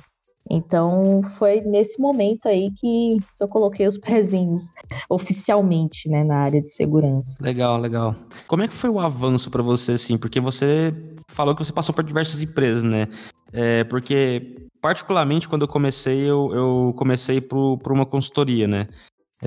Então 0.49 1.23
foi 1.39 1.63
nesse 1.63 1.99
momento 1.99 2.47
aí 2.47 2.71
que 2.77 3.17
eu 3.41 3.49
coloquei 3.49 3.87
os 3.87 3.97
pezinhos 3.99 4.69
oficialmente, 5.09 6.07
né, 6.11 6.23
na 6.23 6.37
área 6.37 6.61
de 6.61 6.71
segurança. 6.71 7.39
Legal, 7.41 7.79
legal. 7.81 8.15
Como 8.47 8.63
é 8.63 8.69
que 8.69 8.75
foi 8.75 8.91
o 8.91 9.01
avanço 9.01 9.51
para 9.51 9.63
você, 9.63 9.93
assim? 9.93 10.19
Porque 10.19 10.39
você 10.39 10.95
falou 11.29 11.57
que 11.57 11.65
você 11.65 11.73
passou 11.73 11.95
por 11.95 12.05
diversas 12.05 12.43
empresas, 12.43 12.85
né? 12.85 13.09
É, 13.51 13.85
porque, 13.85 14.69
particularmente, 14.83 15.49
quando 15.49 15.63
eu 15.63 15.69
comecei, 15.69 16.29
eu, 16.29 16.51
eu 16.53 16.95
comecei 16.95 17.41
por, 17.41 17.79
por 17.79 17.91
uma 17.91 18.05
consultoria, 18.05 18.69
né? 18.69 18.87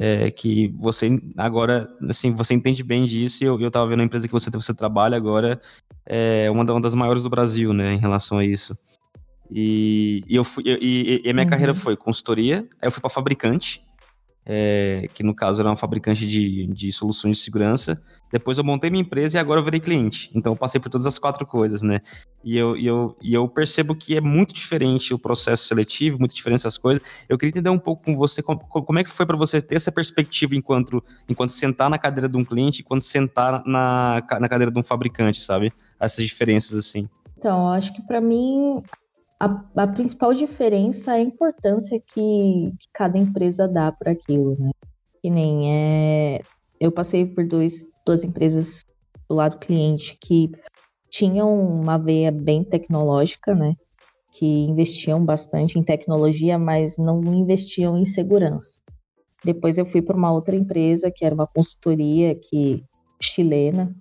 É, 0.01 0.31
que 0.31 0.69
você 0.79 1.09
agora, 1.35 1.89
assim, 2.07 2.31
você 2.33 2.53
entende 2.53 2.83
bem 2.83 3.03
disso 3.03 3.43
e 3.43 3.47
eu, 3.47 3.59
eu 3.59 3.69
tava 3.69 3.87
vendo 3.89 3.99
a 3.99 4.05
empresa 4.05 4.27
que 4.27 4.31
você, 4.33 4.49
você 4.49 4.73
trabalha 4.73 5.17
agora, 5.17 5.59
é 6.05 6.49
uma, 6.49 6.63
da- 6.63 6.73
uma 6.73 6.79
das 6.79 6.95
maiores 6.95 7.23
do 7.23 7.29
Brasil, 7.29 7.73
né, 7.73 7.93
em 7.93 7.97
relação 7.97 8.37
a 8.37 8.45
isso. 8.45 8.77
E, 9.51 10.23
e 10.27 10.35
eu 10.35 10.43
fui, 10.43 10.63
e, 10.65 11.21
e 11.25 11.29
a 11.29 11.33
minha 11.33 11.43
Uhum. 11.43 11.49
carreira 11.49 11.73
foi 11.73 11.97
consultoria, 11.97 12.59
aí 12.81 12.87
eu 12.87 12.91
fui 12.91 13.01
para 13.01 13.09
fabricante, 13.09 13.83
é, 14.45 15.07
que 15.13 15.21
no 15.23 15.35
caso 15.35 15.61
era 15.61 15.69
uma 15.69 15.75
fabricante 15.75 16.27
de, 16.27 16.65
de 16.67 16.91
soluções 16.91 17.37
de 17.37 17.43
segurança. 17.43 18.01
Depois 18.31 18.57
eu 18.57 18.63
montei 18.63 18.89
minha 18.89 19.01
empresa 19.01 19.37
e 19.37 19.39
agora 19.39 19.59
eu 19.59 19.63
virei 19.63 19.79
cliente. 19.79 20.31
Então 20.33 20.53
eu 20.53 20.57
passei 20.57 20.79
por 20.79 20.89
todas 20.89 21.05
as 21.05 21.19
quatro 21.19 21.45
coisas, 21.45 21.81
né? 21.81 21.99
E 22.43 22.57
eu, 22.57 22.75
e 22.75 22.85
eu, 22.87 23.15
e 23.21 23.33
eu 23.33 23.47
percebo 23.47 23.95
que 23.95 24.15
é 24.15 24.21
muito 24.21 24.53
diferente 24.53 25.13
o 25.13 25.19
processo 25.19 25.65
seletivo, 25.65 26.17
muito 26.17 26.33
diferente 26.33 26.59
essas 26.59 26.77
coisas. 26.77 27.03
Eu 27.27 27.37
queria 27.37 27.49
entender 27.49 27.69
um 27.69 27.79
pouco 27.79 28.03
com 28.03 28.15
você 28.15 28.41
como, 28.41 28.59
como 28.59 28.99
é 28.99 29.03
que 29.03 29.09
foi 29.09 29.25
para 29.25 29.37
você 29.37 29.61
ter 29.61 29.75
essa 29.75 29.91
perspectiva 29.91 30.55
enquanto, 30.55 31.03
enquanto 31.27 31.51
sentar 31.51 31.89
na 31.89 31.97
cadeira 31.97 32.29
de 32.29 32.37
um 32.37 32.45
cliente 32.45 32.81
e 32.81 32.83
quando 32.83 33.01
sentar 33.01 33.63
na, 33.65 34.23
na 34.39 34.49
cadeira 34.49 34.71
de 34.71 34.79
um 34.79 34.83
fabricante, 34.83 35.41
sabe? 35.41 35.73
Essas 35.99 36.25
diferenças 36.25 36.77
assim. 36.77 37.07
Então, 37.37 37.69
acho 37.69 37.93
que 37.93 38.01
para 38.01 38.19
mim 38.19 38.81
a, 39.39 39.63
a 39.75 39.87
principal 39.87 40.33
diferença 40.33 41.13
é 41.15 41.19
a 41.19 41.21
importância 41.21 41.99
que, 41.99 42.73
que 42.77 42.87
cada 42.91 43.17
empresa 43.17 43.67
dá 43.67 43.91
para 43.91 44.11
aquilo, 44.11 44.57
né? 44.59 44.71
Que 45.21 45.29
nem 45.29 45.73
é. 45.73 46.41
Eu 46.79 46.91
passei 46.91 47.25
por 47.25 47.45
dois, 47.47 47.85
duas 48.05 48.23
empresas 48.23 48.83
do 49.29 49.35
lado 49.35 49.57
cliente 49.59 50.17
que 50.19 50.51
tinham 51.09 51.57
uma 51.57 51.97
veia 51.97 52.31
bem 52.31 52.63
tecnológica, 52.63 53.55
né? 53.55 53.75
Que 54.33 54.65
investiam 54.65 55.23
bastante 55.23 55.79
em 55.79 55.83
tecnologia, 55.83 56.59
mas 56.59 56.97
não 56.97 57.21
investiam 57.33 57.97
em 57.97 58.05
segurança. 58.05 58.81
Depois 59.43 59.77
eu 59.77 59.85
fui 59.85 60.01
para 60.01 60.17
uma 60.17 60.33
outra 60.33 60.55
empresa 60.55 61.09
que 61.09 61.23
era 61.23 61.33
uma 61.33 61.47
consultoria 61.47 62.35
que 62.35 62.83
chilena, 63.21 63.95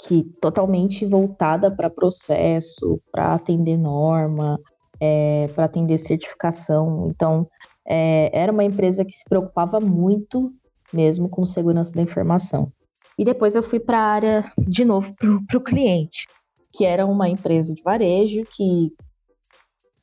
que 0.00 0.24
totalmente 0.40 1.06
voltada 1.06 1.70
para 1.70 1.88
processo, 1.88 3.00
para 3.12 3.34
atender 3.34 3.78
norma, 3.78 4.58
é, 5.00 5.48
para 5.54 5.64
atender 5.64 5.98
certificação. 5.98 7.08
Então, 7.10 7.48
é, 7.86 8.30
era 8.38 8.52
uma 8.52 8.64
empresa 8.64 9.04
que 9.04 9.12
se 9.12 9.24
preocupava 9.24 9.80
muito 9.80 10.52
mesmo 10.92 11.28
com 11.28 11.44
segurança 11.44 11.92
da 11.92 12.02
informação. 12.02 12.72
E 13.18 13.24
depois 13.24 13.54
eu 13.54 13.62
fui 13.62 13.80
para 13.80 13.98
a 13.98 14.12
área, 14.12 14.52
de 14.58 14.84
novo, 14.84 15.14
para 15.16 15.58
o 15.58 15.62
cliente, 15.62 16.26
que 16.72 16.84
era 16.84 17.06
uma 17.06 17.28
empresa 17.28 17.74
de 17.74 17.82
varejo 17.82 18.42
que 18.50 18.92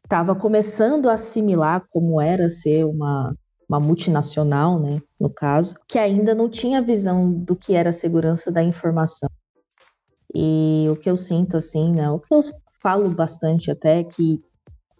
estava 0.03 0.35
começando 0.35 1.09
a 1.09 1.13
assimilar 1.13 1.85
como 1.89 2.21
era 2.21 2.49
ser 2.49 2.85
uma, 2.85 3.33
uma 3.67 3.79
multinacional, 3.79 4.79
né, 4.79 5.01
no 5.19 5.29
caso, 5.29 5.75
que 5.87 5.97
ainda 5.97 6.35
não 6.35 6.49
tinha 6.49 6.81
visão 6.81 7.31
do 7.31 7.55
que 7.55 7.73
era 7.73 7.93
segurança 7.93 8.51
da 8.51 8.63
informação. 8.63 9.29
E 10.33 10.87
o 10.89 10.95
que 10.95 11.09
eu 11.09 11.17
sinto, 11.17 11.57
assim, 11.57 11.93
né? 11.93 12.09
O 12.09 12.19
que 12.19 12.33
eu 12.33 12.43
falo 12.81 13.09
bastante 13.09 13.69
até 13.69 13.99
é 13.99 14.03
que 14.03 14.41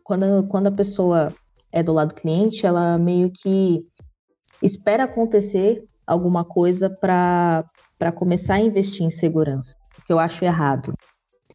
quando, 0.04 0.48
quando 0.48 0.68
a 0.68 0.72
pessoa 0.72 1.34
é 1.72 1.82
do 1.82 1.94
lado 1.94 2.10
do 2.10 2.16
cliente, 2.16 2.66
ela 2.66 2.98
meio 2.98 3.32
que 3.32 3.86
espera 4.62 5.06
acontecer 5.06 5.84
alguma 6.06 6.44
coisa 6.44 6.90
para 6.90 7.64
começar 8.14 8.56
a 8.56 8.60
investir 8.60 9.04
em 9.04 9.10
segurança, 9.10 9.74
o 9.98 10.06
que 10.06 10.12
eu 10.12 10.20
acho 10.20 10.44
errado. 10.44 10.94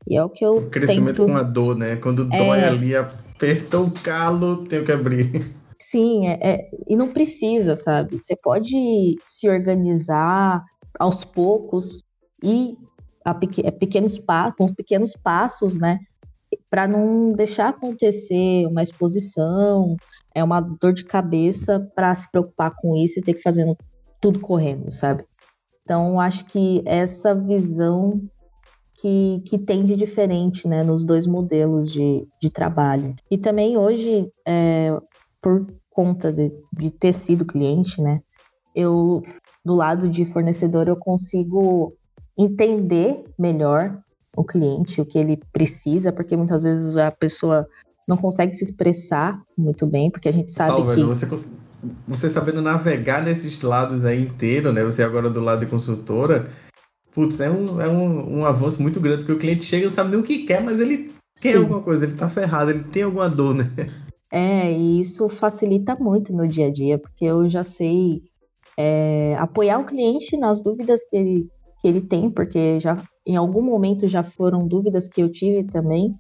E 0.09 0.17
é 0.17 0.25
o 0.25 0.31
que 0.31 0.45
eu 0.45 0.57
O 0.59 0.71
crescimento 0.71 1.17
tento... 1.17 1.27
com 1.27 1.37
a 1.37 1.43
dor, 1.43 1.77
né? 1.77 1.97
Quando 1.97 2.25
dói 2.25 2.65
ali, 2.65 2.95
apertou 2.95 3.87
o 3.87 3.91
calo, 3.91 4.65
tenho 4.67 4.85
que 4.85 4.93
abrir. 4.93 5.31
Sim, 5.79 6.27
é, 6.27 6.39
é- 6.41 6.71
e 6.89 6.97
não 6.97 7.13
precisa, 7.13 7.77
sabe? 7.77 8.19
Você 8.19 8.35
pode 8.37 9.17
se 9.25 9.49
organizar 9.49 10.65
aos 10.99 11.23
poucos 11.25 12.03
e 12.43 12.77
a 13.27 13.35
peque- 13.35 13.67
é, 13.67 13.71
pequenos 13.73 14.21
pequenos 14.77 15.15
passos, 15.15 15.77
né? 15.79 15.99
Para 16.71 16.87
não 16.87 17.33
deixar 17.33 17.71
acontecer 17.71 18.67
uma 18.67 18.85
exposição, 18.85 19.97
é 20.33 20.45
uma 20.45 20.61
dor 20.61 20.93
de 20.93 21.05
cabeça 21.05 21.81
para 21.95 22.15
se 22.15 22.31
preocupar 22.31 22.73
com 22.77 22.95
isso 22.95 23.19
e 23.19 23.23
ter 23.23 23.35
que 23.35 23.43
fazendo 23.43 23.77
tudo 24.21 24.39
correndo, 24.39 24.93
sabe? 24.93 25.25
Então, 25.83 26.21
acho 26.21 26.45
que 26.47 26.83
essa 26.87 27.35
visão 27.35 28.21
que, 28.95 29.43
que 29.45 29.59
tem 29.59 29.85
de 29.85 29.97
diferente, 29.97 30.69
né, 30.69 30.85
nos 30.85 31.05
dois 31.05 31.27
modelos 31.27 31.91
de, 31.91 32.27
de 32.41 32.49
trabalho. 32.49 33.15
E 33.29 33.37
também 33.37 33.77
hoje, 33.77 34.31
é, 34.47 34.97
por 35.43 35.67
conta 35.91 36.33
de, 36.33 36.53
de 36.73 36.93
ter 36.93 37.13
sido 37.13 37.45
cliente, 37.45 38.01
né? 38.01 38.21
Eu, 38.75 39.23
do 39.65 39.75
lado 39.75 40.09
de 40.09 40.25
fornecedor, 40.25 40.87
eu 40.89 40.97
consigo 40.97 41.93
entender 42.39 43.25
melhor 43.39 43.99
o 44.37 44.45
cliente, 44.45 45.01
o 45.01 45.07
que 45.07 45.19
ele 45.19 45.41
precisa, 45.53 46.13
porque 46.13 46.37
muitas 46.37 46.63
vezes 46.63 46.97
a 46.97 47.11
pessoa 47.11 47.67
não 48.07 48.17
consegue 48.17 48.53
se 48.53 48.65
expressar 48.65 49.43
muito 49.57 49.87
bem, 49.87 50.11
porque 50.11 50.29
a 50.29 50.33
gente 50.33 50.53
sabe 50.53 50.77
Tal, 50.77 50.87
que. 50.87 51.03
você, 51.03 51.27
você 52.07 52.29
sabendo 52.29 52.63
navegar 52.63 53.23
nesses 53.23 53.63
lados 53.63 54.05
aí 54.05 54.23
inteiro, 54.23 54.73
né? 54.73 54.85
Você 54.85 55.03
agora 55.03 55.31
do 55.31 55.41
lado 55.41 55.61
de 55.61 55.67
consultora, 55.67 56.45
putz, 57.13 57.41
é 57.41 57.51
um, 57.51 57.81
é 57.81 57.89
um, 57.89 58.41
um 58.41 58.45
avanço 58.45 58.83
muito 58.83 59.01
grande, 59.01 59.19
porque 59.19 59.33
o 59.33 59.39
cliente 59.39 59.65
chega 59.65 59.85
e 59.85 59.87
não 59.87 59.93
sabe 59.93 60.11
nem 60.11 60.21
o 60.21 60.23
que 60.23 60.45
quer, 60.45 60.63
mas 60.63 60.81
ele 60.81 61.13
quer 61.41 61.53
Sim. 61.53 61.59
alguma 61.59 61.81
coisa, 61.81 62.05
ele 62.05 62.15
tá 62.15 62.29
ferrado, 62.29 62.71
ele 62.71 62.85
tem 62.85 63.03
alguma 63.03 63.29
dor, 63.29 63.55
né? 63.55 63.71
É, 64.31 64.71
e 64.71 65.01
isso 65.01 65.29
facilita 65.29 65.97
muito 65.97 66.35
meu 66.35 66.47
dia 66.47 66.67
a 66.67 66.73
dia, 66.73 66.99
porque 66.99 67.25
eu 67.25 67.49
já 67.49 67.65
sei 67.65 68.23
é, 68.77 69.35
apoiar 69.39 69.79
o 69.79 69.87
cliente 69.87 70.37
nas 70.37 70.63
dúvidas 70.63 71.03
que 71.09 71.17
ele, 71.17 71.49
que 71.81 71.89
ele 71.89 72.01
tem, 72.01 72.31
porque 72.31 72.81
já 72.81 73.03
em 73.27 73.37
algum 73.37 73.63
momento 73.63 74.07
já 74.07 74.23
foram 74.23 74.67
dúvidas 74.67 75.09
que 75.09 75.21
eu 75.21 75.31
tive 75.31 75.65
também, 75.65 76.13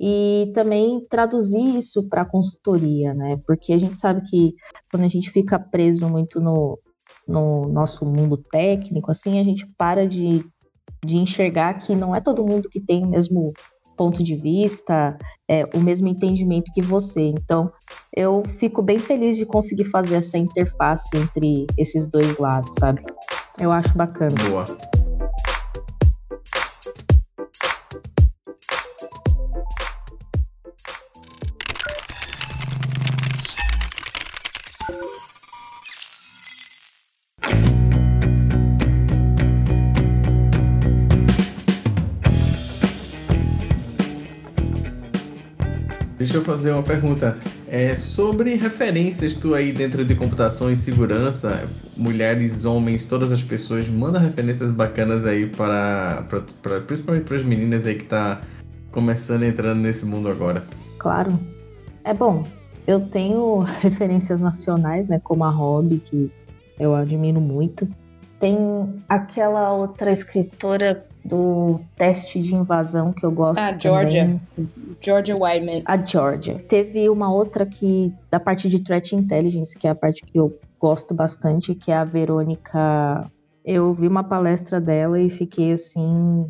e 0.00 0.50
também 0.54 1.04
traduzir 1.08 1.76
isso 1.76 2.08
para 2.08 2.24
consultoria, 2.24 3.14
né? 3.14 3.38
Porque 3.46 3.72
a 3.72 3.78
gente 3.78 3.98
sabe 3.98 4.22
que 4.28 4.54
quando 4.90 5.04
a 5.04 5.08
gente 5.08 5.30
fica 5.30 5.58
preso 5.58 6.08
muito 6.08 6.40
no, 6.40 6.78
no 7.26 7.66
nosso 7.68 8.04
mundo 8.04 8.36
técnico, 8.36 9.10
assim, 9.10 9.40
a 9.40 9.44
gente 9.44 9.66
para 9.78 10.06
de, 10.06 10.44
de 11.04 11.16
enxergar 11.16 11.74
que 11.74 11.94
não 11.94 12.14
é 12.14 12.20
todo 12.20 12.46
mundo 12.46 12.68
que 12.68 12.80
tem 12.80 13.04
o 13.04 13.08
mesmo 13.08 13.52
ponto 13.96 14.22
de 14.22 14.36
vista, 14.36 15.16
é, 15.48 15.64
o 15.74 15.80
mesmo 15.80 16.06
entendimento 16.08 16.70
que 16.74 16.82
você. 16.82 17.22
Então, 17.22 17.72
eu 18.14 18.42
fico 18.58 18.82
bem 18.82 18.98
feliz 18.98 19.38
de 19.38 19.46
conseguir 19.46 19.86
fazer 19.86 20.16
essa 20.16 20.36
interface 20.36 21.08
entre 21.16 21.66
esses 21.78 22.06
dois 22.06 22.36
lados, 22.38 22.74
sabe? 22.78 23.02
Eu 23.58 23.72
acho 23.72 23.96
bacana. 23.96 24.34
Boa. 24.50 24.95
Deixa 46.26 46.38
eu 46.38 46.42
fazer 46.42 46.72
uma 46.72 46.82
pergunta. 46.82 47.38
É, 47.68 47.94
sobre 47.94 48.56
referências 48.56 49.36
tu 49.36 49.54
aí 49.54 49.72
dentro 49.72 50.04
de 50.04 50.12
computação 50.16 50.68
e 50.72 50.76
segurança, 50.76 51.68
mulheres, 51.96 52.64
homens, 52.64 53.06
todas 53.06 53.30
as 53.30 53.44
pessoas, 53.44 53.88
manda 53.88 54.18
referências 54.18 54.72
bacanas 54.72 55.24
aí 55.24 55.46
para, 55.46 56.24
para, 56.28 56.42
para- 56.60 56.80
principalmente 56.80 57.22
para 57.22 57.36
as 57.36 57.44
meninas 57.44 57.86
aí 57.86 57.94
que 57.94 58.06
tá 58.06 58.40
começando 58.90 59.44
entrando 59.44 59.78
nesse 59.78 60.04
mundo 60.04 60.28
agora. 60.28 60.64
Claro. 60.98 61.38
É 62.02 62.12
bom, 62.12 62.44
eu 62.88 62.98
tenho 63.06 63.60
referências 63.80 64.40
nacionais, 64.40 65.06
né, 65.06 65.20
como 65.22 65.44
a 65.44 65.50
Hobby, 65.50 66.02
que 66.04 66.28
eu 66.76 66.92
admiro 66.92 67.40
muito. 67.40 67.88
Tem 68.40 68.56
aquela 69.08 69.72
outra 69.72 70.10
escritora 70.10 71.05
do 71.28 71.80
teste 71.96 72.40
de 72.40 72.54
invasão 72.54 73.12
que 73.12 73.24
eu 73.24 73.30
gosto 73.32 73.60
Ah, 73.60 73.76
Georgia. 73.78 74.22
também. 74.56 74.70
Georgia 75.02 75.34
Wyman. 75.40 75.82
A 75.86 75.96
Georgia. 76.04 76.58
Teve 76.68 77.08
uma 77.08 77.32
outra 77.32 77.66
que, 77.66 78.12
da 78.30 78.38
parte 78.40 78.68
de 78.68 78.82
Threat 78.82 79.14
Intelligence, 79.14 79.76
que 79.78 79.86
é 79.86 79.90
a 79.90 79.94
parte 79.94 80.24
que 80.24 80.38
eu 80.38 80.52
gosto 80.80 81.14
bastante, 81.14 81.74
que 81.74 81.90
é 81.90 81.96
a 81.96 82.04
Verônica. 82.04 83.26
Eu 83.64 83.92
vi 83.94 84.06
uma 84.06 84.22
palestra 84.24 84.80
dela 84.80 85.20
e 85.20 85.28
fiquei 85.30 85.72
assim. 85.72 86.46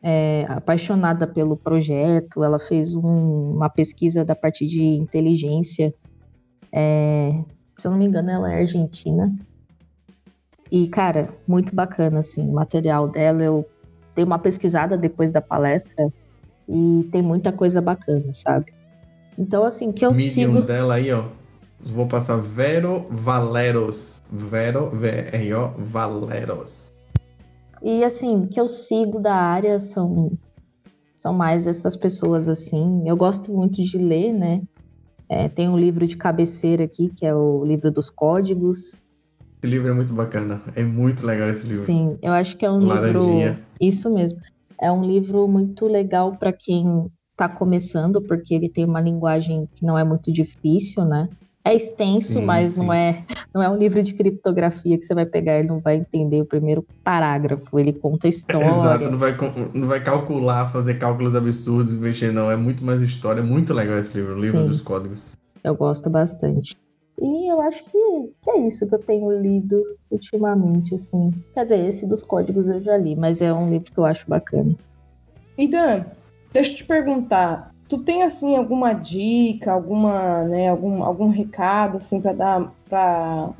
é, 0.00 0.46
apaixonada 0.48 1.26
pelo 1.26 1.56
projeto. 1.56 2.44
Ela 2.44 2.60
fez 2.60 2.94
um- 2.94 3.54
uma 3.56 3.68
pesquisa 3.68 4.24
da 4.24 4.36
parte 4.36 4.64
de 4.64 4.80
inteligência. 4.84 5.92
É, 6.72 7.32
se 7.76 7.88
eu 7.88 7.90
não 7.90 7.98
me 7.98 8.06
engano, 8.06 8.30
ela 8.30 8.52
é 8.52 8.60
argentina. 8.60 9.28
E, 10.70 10.86
cara, 10.88 11.34
muito 11.48 11.74
bacana, 11.74 12.20
assim, 12.20 12.48
o 12.48 12.52
material 12.52 13.08
dela. 13.08 13.42
Eu 13.42 13.66
dei 14.18 14.24
uma 14.24 14.38
pesquisada 14.38 14.98
depois 14.98 15.30
da 15.30 15.40
palestra 15.40 16.12
e 16.68 17.08
tem 17.12 17.22
muita 17.22 17.52
coisa 17.52 17.80
bacana, 17.80 18.32
sabe? 18.32 18.74
Então, 19.38 19.62
assim, 19.62 19.92
que 19.92 20.04
eu 20.04 20.10
Medium 20.10 20.56
sigo. 20.56 20.66
dela 20.66 20.94
aí, 20.94 21.12
ó. 21.12 21.24
Vou 21.86 22.08
passar 22.08 22.36
Vero 22.38 23.06
Valeros. 23.08 24.20
Vero, 24.32 24.90
V-R-O, 24.90 25.70
Valeros. 25.78 26.92
E 27.80 28.02
assim, 28.02 28.46
que 28.46 28.60
eu 28.60 28.66
sigo 28.66 29.20
da 29.20 29.34
área 29.34 29.78
são, 29.78 30.32
são 31.14 31.32
mais 31.32 31.68
essas 31.68 31.94
pessoas 31.94 32.48
assim. 32.48 33.08
Eu 33.08 33.16
gosto 33.16 33.52
muito 33.52 33.80
de 33.80 33.96
ler, 33.96 34.32
né? 34.32 34.62
É, 35.28 35.48
tem 35.48 35.68
um 35.68 35.78
livro 35.78 36.04
de 36.08 36.16
cabeceira 36.16 36.82
aqui, 36.82 37.08
que 37.14 37.24
é 37.24 37.32
o 37.32 37.64
livro 37.64 37.92
dos 37.92 38.10
códigos. 38.10 38.96
Esse 39.62 39.70
livro 39.70 39.88
é 39.88 39.92
muito 39.92 40.12
bacana. 40.12 40.62
É 40.76 40.84
muito 40.84 41.26
legal 41.26 41.48
esse 41.50 41.66
livro. 41.66 41.82
Sim, 41.82 42.18
eu 42.22 42.32
acho 42.32 42.56
que 42.56 42.64
é 42.64 42.70
um 42.70 42.78
Laranjinha. 42.86 43.48
livro. 43.50 43.62
Isso 43.80 44.12
mesmo. 44.12 44.38
É 44.80 44.90
um 44.90 45.04
livro 45.04 45.48
muito 45.48 45.86
legal 45.86 46.36
para 46.36 46.52
quem 46.52 47.10
tá 47.36 47.48
começando, 47.48 48.22
porque 48.22 48.54
ele 48.54 48.68
tem 48.68 48.84
uma 48.84 49.00
linguagem 49.00 49.68
que 49.74 49.84
não 49.84 49.98
é 49.98 50.04
muito 50.04 50.32
difícil, 50.32 51.04
né? 51.04 51.28
É 51.64 51.74
extenso, 51.74 52.34
Sim, 52.34 52.44
mas 52.44 52.72
sim. 52.72 52.80
não 52.80 52.92
é 52.92 53.24
não 53.52 53.62
é 53.62 53.68
um 53.68 53.76
livro 53.76 54.02
de 54.02 54.14
criptografia 54.14 54.96
que 54.96 55.04
você 55.04 55.14
vai 55.14 55.26
pegar 55.26 55.58
e 55.58 55.66
não 55.66 55.80
vai 55.80 55.96
entender 55.96 56.40
o 56.40 56.46
primeiro 56.46 56.86
parágrafo. 57.02 57.78
Ele 57.78 57.92
conta 57.92 58.26
história. 58.28 58.64
Exato, 58.64 59.10
não 59.10 59.18
vai, 59.18 59.36
não 59.74 59.88
vai 59.88 60.02
calcular, 60.02 60.70
fazer 60.70 60.94
cálculos 60.94 61.34
absurdos 61.34 61.94
e 61.94 61.98
mexer, 61.98 62.32
não. 62.32 62.50
É 62.50 62.56
muito 62.56 62.84
mais 62.84 63.02
história. 63.02 63.40
É 63.40 63.44
muito 63.44 63.74
legal 63.74 63.98
esse 63.98 64.16
livro, 64.16 64.34
o 64.34 64.36
livro 64.36 64.60
Sim. 64.60 64.66
dos 64.66 64.80
códigos. 64.80 65.32
Eu 65.62 65.74
gosto 65.74 66.08
bastante. 66.08 66.76
E 67.20 67.50
eu 67.50 67.60
acho 67.60 67.84
que, 67.84 68.32
que 68.40 68.50
é 68.50 68.66
isso 68.66 68.88
que 68.88 68.94
eu 68.94 68.98
tenho 68.98 69.30
lido 69.30 69.82
ultimamente, 70.10 70.94
assim. 70.94 71.32
Quer 71.52 71.64
dizer, 71.64 71.84
esse 71.84 72.06
dos 72.06 72.22
códigos 72.22 72.68
eu 72.68 72.80
já 72.82 72.96
li, 72.96 73.16
mas 73.16 73.42
é 73.42 73.52
um 73.52 73.68
livro 73.68 73.90
que 73.90 73.98
eu 73.98 74.04
acho 74.04 74.28
bacana. 74.28 74.74
E 75.56 75.66
Dan, 75.66 76.04
deixa 76.52 76.72
eu 76.72 76.76
te 76.76 76.84
perguntar, 76.84 77.74
tu 77.88 77.98
tem 77.98 78.22
assim 78.22 78.54
alguma 78.56 78.92
dica, 78.92 79.72
alguma, 79.72 80.44
né, 80.44 80.68
algum, 80.68 81.02
algum 81.02 81.28
recado 81.28 81.96
assim 81.96 82.20
para 82.20 82.32
dar 82.32 82.72
para 82.88 83.50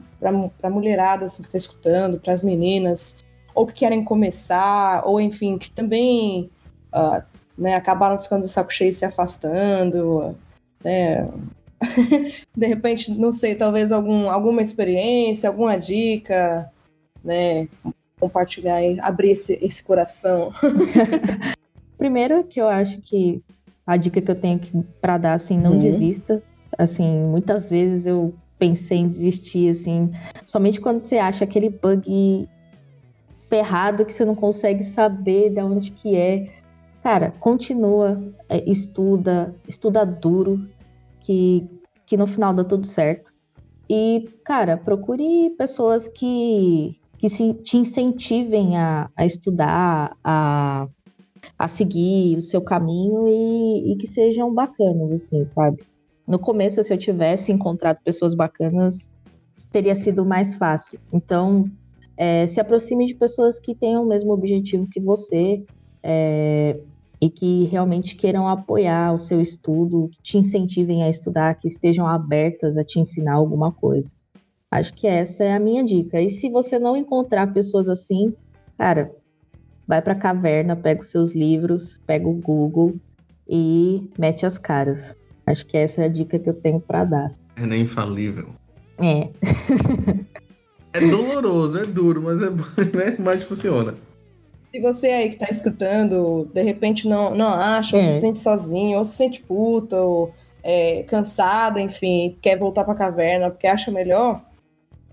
para 0.61 0.71
mulherada 0.71 1.27
assim 1.27 1.43
que 1.43 1.51
tá 1.51 1.57
escutando, 1.57 2.19
para 2.19 2.33
as 2.33 2.43
meninas 2.43 3.25
ou 3.55 3.67
que 3.67 3.73
querem 3.73 4.05
começar, 4.05 5.03
ou 5.05 5.21
enfim, 5.21 5.59
que 5.59 5.71
também 5.71 6.51
ah, 6.93 7.25
né, 7.57 7.75
acabaram 7.75 8.19
ficando 8.19 8.43
de 8.43 8.49
saco 8.49 8.73
cheio 8.73 8.91
e 8.91 8.93
se 8.93 9.05
afastando, 9.05 10.37
né? 10.83 11.29
de 12.57 12.67
repente, 12.67 13.11
não 13.11 13.31
sei, 13.33 13.55
talvez 13.55 13.93
algum, 13.93 14.31
alguma 14.31 14.63
experiência, 14.63 15.49
alguma 15.49 15.77
dica, 15.77 16.71
né? 17.25 17.69
Compartilhar, 18.19 18.81
abrir 19.01 19.31
esse, 19.31 19.59
esse 19.63 19.83
coração. 19.83 20.53
Primeiro 21.97 22.45
que 22.45 22.61
eu 22.61 22.69
acho 22.69 23.01
que 23.01 23.43
a 23.87 23.97
dica 23.97 24.21
que 24.21 24.31
eu 24.31 24.35
tenho 24.35 24.59
que 24.59 24.73
para 25.01 25.19
dar 25.19 25.33
assim, 25.35 25.59
não 25.59 25.73
Uhum. 25.73 25.79
desista. 25.79 26.43
Assim, 26.77 27.09
muitas 27.29 27.69
vezes 27.71 28.07
eu 28.07 28.35
pensei 28.59 28.99
em 28.99 29.09
desistir 29.09 29.71
assim, 29.71 30.11
somente 30.47 30.81
quando 30.81 31.01
você 31.01 31.19
acha 31.19 31.45
aquele 31.45 31.71
bug 31.71 32.49
ferrado 33.49 34.05
que 34.05 34.13
você 34.13 34.25
não 34.25 34.35
consegue 34.35 34.83
saber 34.83 35.51
de 35.51 35.61
onde 35.63 35.93
que 35.93 36.17
é. 36.17 36.49
Cara, 37.03 37.33
continua, 37.41 38.21
é, 38.49 38.69
estuda, 38.69 39.55
estuda 39.67 40.05
duro, 40.05 40.69
que, 41.21 41.67
que 42.07 42.17
no 42.17 42.27
final 42.27 42.53
dá 42.53 42.65
tudo 42.65 42.87
certo. 42.87 43.33
E, 43.89 44.29
cara, 44.45 44.77
procure 44.77 45.51
pessoas 45.57 46.09
que, 46.09 47.01
que 47.17 47.29
se, 47.29 47.55
te 47.55 47.79
incentivem 47.79 48.77
a, 48.77 49.11
a 49.17 49.25
estudar, 49.25 50.17
a, 50.23 50.87
a 51.59 51.69
seguir 51.69 52.37
o 52.37 52.43
seu 52.43 52.61
caminho 52.61 53.27
e, 53.27 53.93
e 53.93 53.97
que 53.97 54.07
sejam 54.07 54.53
bacanas, 54.53 55.13
assim, 55.13 55.45
sabe? 55.47 55.83
No 56.29 56.39
começo, 56.39 56.83
se 56.83 56.93
eu 56.93 56.99
tivesse 56.99 57.51
encontrado 57.51 57.99
pessoas 58.05 58.35
bacanas, 58.35 59.09
teria 59.73 59.95
sido 59.95 60.27
mais 60.27 60.55
fácil. 60.55 61.01
Então, 61.11 61.65
é, 62.17 62.47
se 62.47 62.61
aproxime 62.61 63.07
de 63.07 63.15
pessoas 63.15 63.59
que 63.59 63.75
tenham 63.75 64.03
o 64.03 64.07
mesmo 64.07 64.33
objetivo 64.33 64.87
que 64.91 65.01
você 65.01 65.65
é, 66.03 66.79
e 67.21 67.29
que 67.29 67.65
realmente 67.65 68.15
queiram 68.15 68.47
apoiar 68.47 69.13
o 69.13 69.19
seu 69.19 69.41
estudo, 69.41 70.09
que 70.13 70.23
te 70.23 70.39
incentivem 70.39 71.03
a 71.03 71.09
estudar, 71.09 71.55
que 71.55 71.67
estejam 71.67 72.07
abertas 72.07 72.77
a 72.77 72.85
te 72.85 73.01
ensinar 73.01 73.35
alguma 73.35 73.73
coisa. 73.73 74.13
Acho 74.71 74.93
que 74.95 75.07
essa 75.07 75.45
é 75.45 75.55
a 75.55 75.61
minha 75.61 75.83
dica. 75.85 76.21
E 76.21 76.31
se 76.31 76.51
você 76.51 76.79
não 76.79 76.97
encontrar 76.97 77.53
pessoas 77.53 77.89
assim, 77.89 78.35
cara, 78.77 79.11
vai 79.87 80.03
para 80.03 80.13
a 80.13 80.17
caverna, 80.17 80.77
pega 80.77 81.01
os 81.01 81.11
seus 81.11 81.33
livros, 81.33 82.01
pega 82.07 82.29
o 82.29 82.35
Google 82.35 82.95
e 83.49 84.09
mete 84.19 84.45
as 84.45 84.59
caras. 84.59 85.17
Acho 85.47 85.65
que 85.65 85.79
essa 85.79 86.03
é 86.03 86.05
a 86.05 86.09
dica 86.09 86.39
que 86.39 86.49
eu 86.49 86.55
tenho 86.55 86.79
para 86.79 87.05
dar. 87.05 87.29
É 87.57 87.67
nem 87.67 87.83
infalível. 87.83 88.49
É. 88.99 89.31
é 90.93 91.09
doloroso, 91.09 91.81
é 91.81 91.87
duro, 91.87 92.21
mas 92.21 92.43
é 92.43 92.51
né? 92.95 93.17
mas 93.19 93.43
funciona. 93.43 93.95
Se 94.73 94.81
você 94.81 95.07
aí 95.09 95.31
que 95.31 95.37
tá 95.37 95.47
escutando, 95.51 96.49
de 96.53 96.63
repente 96.63 97.09
não, 97.09 97.35
não 97.35 97.49
acha, 97.49 97.97
ou 97.97 98.03
É. 98.03 98.05
se 98.05 98.21
sente 98.21 98.39
sozinho, 98.39 98.99
ou 98.99 99.05
se 99.05 99.17
sente 99.17 99.41
puta, 99.41 99.97
ou 100.01 100.33
é, 100.63 101.03
cansada, 101.05 101.81
enfim, 101.81 102.37
quer 102.43 102.59
voltar 102.59 102.85
pra 102.85 102.95
caverna 102.95 103.51
porque 103.51 103.67
acha 103.67 103.91
melhor, 103.91 104.43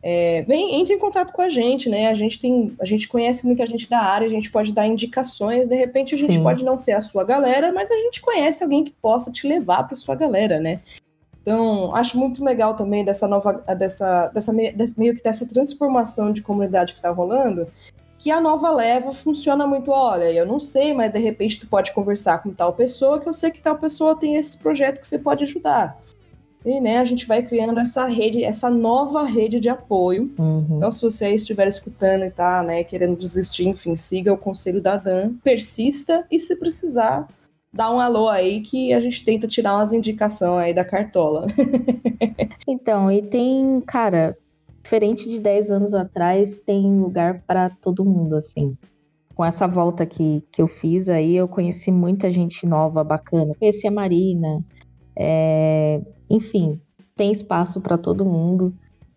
é, 0.03 0.43
vem, 0.43 0.79
entre 0.79 0.93
em 0.93 0.99
contato 0.99 1.31
com 1.33 1.41
a 1.41 1.49
gente, 1.49 1.89
né? 1.89 2.07
A 2.07 2.13
gente 2.13 2.37
tem, 2.37 2.75
a 2.79 2.85
gente 2.85 3.07
conhece 3.07 3.45
muita 3.45 3.65
gente 3.65 3.89
da 3.89 3.99
área, 3.99 4.27
a 4.27 4.29
gente 4.29 4.51
pode 4.51 4.71
dar 4.73 4.85
indicações, 4.85 5.67
de 5.67 5.75
repente 5.75 6.13
a 6.13 6.17
gente 6.17 6.35
Sim. 6.35 6.43
pode 6.43 6.63
não 6.63 6.77
ser 6.77 6.91
a 6.91 7.01
sua 7.01 7.23
galera, 7.23 7.71
mas 7.71 7.89
a 7.89 7.97
gente 7.97 8.21
conhece 8.21 8.63
alguém 8.63 8.83
que 8.83 8.93
possa 9.01 9.31
te 9.31 9.47
levar 9.47 9.83
pra 9.87 9.95
sua 9.95 10.13
galera, 10.15 10.59
né? 10.59 10.81
Então, 11.41 11.95
acho 11.95 12.17
muito 12.19 12.43
legal 12.43 12.75
também 12.75 13.05
dessa 13.05 13.27
nova, 13.27 13.53
dessa, 13.77 14.27
dessa 14.29 14.51
meio 14.51 15.15
que 15.15 15.23
dessa 15.23 15.47
transformação 15.47 16.31
de 16.31 16.41
comunidade 16.41 16.93
que 16.93 17.01
tá 17.01 17.11
rolando, 17.11 17.67
que 18.25 18.31
a 18.31 18.41
nova 18.41 18.71
leva 18.71 19.13
funciona 19.13 19.67
muito, 19.67 19.91
olha, 19.91 20.31
eu 20.33 20.47
não 20.47 20.59
sei, 20.59 20.95
mas 20.95 21.13
de 21.13 21.19
repente 21.19 21.59
tu 21.59 21.67
pode 21.67 21.93
conversar 21.93 22.41
com 22.41 22.51
tal 22.51 22.73
pessoa, 22.73 23.19
que 23.19 23.29
eu 23.29 23.33
sei 23.33 23.51
que 23.51 23.61
tal 23.61 23.77
pessoa 23.77 24.17
tem 24.17 24.33
esse 24.33 24.57
projeto 24.57 24.99
que 24.99 25.07
você 25.07 25.19
pode 25.19 25.43
ajudar. 25.43 26.01
E, 26.65 26.81
né, 26.81 26.97
a 26.97 27.05
gente 27.05 27.27
vai 27.27 27.43
criando 27.43 27.79
essa 27.79 28.07
rede, 28.07 28.43
essa 28.43 28.67
nova 28.67 29.21
rede 29.25 29.59
de 29.59 29.69
apoio. 29.69 30.33
Uhum. 30.39 30.77
Então, 30.77 30.89
se 30.89 31.03
você 31.03 31.35
estiver 31.35 31.67
escutando 31.67 32.25
e 32.25 32.31
tá, 32.31 32.63
né, 32.63 32.83
querendo 32.83 33.15
desistir, 33.15 33.67
enfim, 33.67 33.95
siga 33.95 34.33
o 34.33 34.37
conselho 34.39 34.81
da 34.81 34.97
Dan, 34.97 35.35
persista 35.43 36.25
e 36.31 36.39
se 36.39 36.55
precisar, 36.55 37.27
dá 37.71 37.93
um 37.93 37.99
alô 37.99 38.27
aí 38.27 38.61
que 38.61 38.91
a 38.91 38.99
gente 38.99 39.23
tenta 39.23 39.47
tirar 39.47 39.75
umas 39.75 39.93
indicações 39.93 40.65
aí 40.65 40.73
da 40.73 40.83
cartola. 40.83 41.45
Então, 42.67 43.11
e 43.11 43.21
tem, 43.21 43.79
cara, 43.81 44.35
diferente 44.85 45.27
de 45.27 45.39
10 45.39 45.71
anos 45.71 45.93
atrás, 45.95 46.59
tem 46.59 46.99
lugar 46.99 47.41
para 47.47 47.71
todo 47.71 48.05
mundo, 48.05 48.35
assim. 48.35 48.77
Com 49.33 49.43
essa 49.43 49.67
volta 49.67 50.05
que, 50.05 50.43
que 50.51 50.61
eu 50.61 50.67
fiz 50.67 51.09
aí, 51.09 51.35
eu 51.35 51.47
conheci 51.47 51.91
muita 51.91 52.31
gente 52.31 52.67
nova, 52.67 53.03
bacana. 53.03 53.55
Conheci 53.59 53.87
a 53.87 53.91
Marina, 53.91 54.63
é, 55.17 55.99
enfim, 56.29 56.79
tem 57.15 57.31
espaço 57.31 57.81
para 57.81 57.97
todo 57.97 58.23
mundo. 58.23 58.75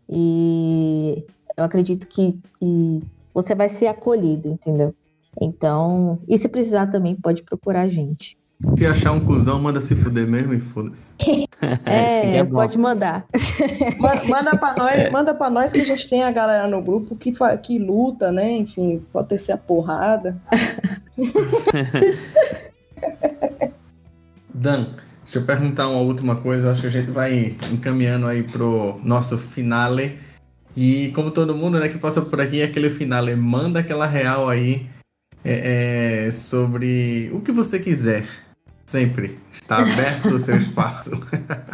E 0.08 1.22
eu 1.54 1.64
acredito 1.64 2.08
que, 2.08 2.40
que 2.58 3.02
você 3.34 3.54
vai 3.54 3.68
ser 3.68 3.88
acolhido, 3.88 4.48
entendeu? 4.48 4.94
Então, 5.38 6.18
e 6.26 6.38
se 6.38 6.48
precisar 6.48 6.86
também, 6.86 7.14
pode 7.14 7.42
procurar 7.42 7.82
a 7.82 7.88
gente. 7.88 8.37
Se 8.76 8.86
achar 8.86 9.12
um 9.12 9.20
cuzão, 9.20 9.60
manda 9.60 9.80
se 9.80 9.94
fuder 9.94 10.26
mesmo 10.26 10.52
e 10.54 10.60
foda-se. 10.60 11.10
É, 11.84 12.36
é 12.36 12.44
pode 12.44 12.78
mandar. 12.78 13.26
Ma- 13.98 14.14
Manda 14.28 14.56
pra 14.56 14.76
nós, 14.76 15.10
manda 15.10 15.34
pra 15.34 15.50
nós 15.50 15.72
que 15.72 15.80
a 15.80 15.84
gente 15.84 16.08
tem 16.08 16.22
a 16.22 16.30
galera 16.30 16.68
no 16.68 16.80
grupo 16.80 17.16
que, 17.16 17.32
fa- 17.34 17.56
que 17.56 17.78
luta, 17.78 18.30
né? 18.30 18.48
Enfim, 18.52 19.04
pode 19.12 19.28
ter 19.30 19.38
ser 19.38 19.52
a 19.52 19.56
porrada. 19.58 20.40
Dan, 24.54 24.84
deixa 25.24 25.40
eu 25.40 25.44
perguntar 25.44 25.88
uma 25.88 25.98
última 26.00 26.36
coisa. 26.36 26.68
Eu 26.68 26.70
acho 26.70 26.82
que 26.82 26.86
a 26.86 26.90
gente 26.90 27.10
vai 27.10 27.56
encaminhando 27.72 28.28
aí 28.28 28.44
pro 28.44 29.00
nosso 29.02 29.36
finale. 29.36 30.16
E 30.76 31.10
como 31.12 31.32
todo 31.32 31.56
mundo 31.56 31.80
né, 31.80 31.88
que 31.88 31.98
passa 31.98 32.22
por 32.22 32.40
aqui, 32.40 32.62
aquele 32.62 32.88
finale, 32.88 33.34
manda 33.34 33.80
aquela 33.80 34.06
real 34.06 34.48
aí 34.48 34.86
é, 35.44 36.26
é, 36.26 36.30
sobre 36.30 37.32
o 37.34 37.40
que 37.40 37.50
você 37.50 37.80
quiser. 37.80 38.24
Sempre. 38.88 39.38
Está 39.52 39.80
aberto 39.80 40.34
o 40.34 40.38
seu 40.38 40.56
espaço. 40.56 41.10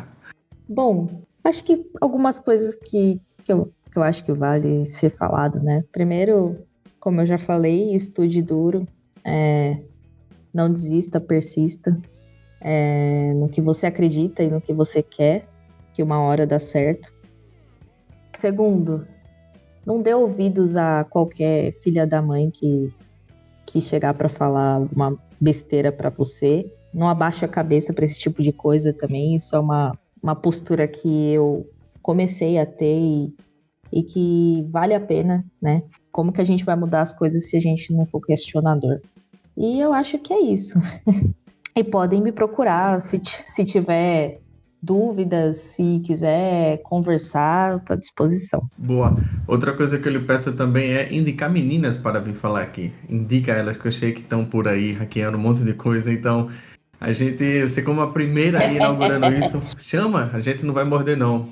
Bom, 0.69 1.23
acho 1.45 1.63
que 1.63 1.89
algumas 2.01 2.41
coisas 2.41 2.75
que, 2.75 3.21
que, 3.45 3.53
eu, 3.53 3.73
que 3.93 3.97
eu 3.97 4.03
acho 4.03 4.25
que 4.25 4.33
vale 4.33 4.85
ser 4.85 5.11
falado, 5.11 5.63
né? 5.63 5.85
Primeiro, 5.93 6.59
como 6.99 7.21
eu 7.21 7.27
já 7.27 7.39
falei, 7.39 7.95
estude 7.95 8.43
duro, 8.43 8.85
é, 9.25 9.81
não 10.53 10.69
desista, 10.69 11.21
persista 11.21 11.97
é, 12.61 13.33
no 13.35 13.49
que 13.49 13.61
você 13.61 13.87
acredita 13.87 14.43
e 14.43 14.51
no 14.51 14.61
que 14.61 14.73
você 14.73 15.01
quer, 15.01 15.49
que 15.93 16.03
uma 16.03 16.21
hora 16.21 16.45
dá 16.45 16.59
certo. 16.59 17.15
Segundo, 18.35 19.07
não 19.87 20.03
dê 20.03 20.13
ouvidos 20.13 20.75
a 20.75 21.05
qualquer 21.05 21.79
filha 21.81 22.09
da 22.09 22.21
mãe 22.21 22.51
que, 22.51 22.89
que 23.65 23.81
chegar 23.81 24.15
para 24.15 24.29
falar 24.29 24.75
alguma 24.75 25.17
besteira 25.41 25.93
para 25.93 26.11
você. 26.11 26.69
Não 26.95 27.09
abaixe 27.09 27.45
a 27.45 27.49
cabeça 27.49 27.93
para 27.93 28.05
esse 28.05 28.21
tipo 28.21 28.41
de 28.41 28.53
coisa 28.53 28.93
também. 28.93 29.35
Isso 29.35 29.57
é 29.57 29.59
uma, 29.59 29.99
uma 30.23 30.37
postura 30.37 30.87
que 30.87 31.33
eu 31.33 31.69
comecei 32.01 32.59
a 32.59 32.65
ter 32.65 32.99
e, 32.99 33.35
e 33.93 34.03
que 34.05 34.67
vale 34.71 34.95
a 34.95 35.01
pena, 35.01 35.45
né? 35.61 35.83
Como 36.13 36.33
que 36.33 36.41
a 36.41 36.45
gente 36.45 36.65
vai 36.65 36.77
mudar 36.77 37.01
as 37.01 37.13
coisas 37.13 37.49
se 37.49 37.57
a 37.57 37.61
gente 37.61 37.93
não 37.93 38.07
for 38.07 38.21
questionador? 38.21 39.01
E 39.57 39.81
eu 39.81 39.93
acho 39.93 40.19
que 40.19 40.33
é 40.33 40.41
isso. 40.41 40.79
e 41.77 41.83
podem 41.83 42.23
me 42.23 42.31
procurar 42.31 43.01
se, 43.01 43.21
se 43.25 43.65
tiver 43.65 44.41
dúvidas, 44.85 45.57
se 45.57 46.01
quiser 46.05 46.79
conversar, 46.83 47.81
tô 47.81 47.95
à 47.95 47.97
disposição. 47.97 48.69
Boa. 48.77 49.17
Outra 49.49 49.73
coisa 49.73 49.99
que 49.99 50.07
eu 50.07 50.13
lhe 50.13 50.21
peço 50.21 50.53
também 50.53 50.93
é 50.93 51.13
indicar 51.13 51.51
meninas 51.51 51.97
para 51.97 52.21
vir 52.21 52.35
falar 52.35 52.63
aqui. 52.63 52.93
Indica 53.09 53.53
elas, 53.53 53.77
que 53.77 53.87
eu 53.87 53.93
sei 53.93 54.13
que 54.13 54.21
estão 54.21 54.45
por 54.45 54.69
aí 54.69 54.93
hackeando 54.93 55.39
um 55.39 55.41
monte 55.41 55.65
de 55.65 55.73
coisa. 55.73 56.13
Então, 56.13 56.49
a 57.01 57.13
gente, 57.13 57.63
você 57.63 57.83
como 57.83 58.01
a 58.01 58.11
primeira 58.11 58.59
aí 58.61 58.77
inaugurando 58.77 59.27
isso, 59.35 59.63
chama, 59.79 60.31
a 60.33 60.41
gente 60.41 60.65
não 60.65 60.73
vai 60.75 60.85
morder 60.85 61.17
não. 61.17 61.47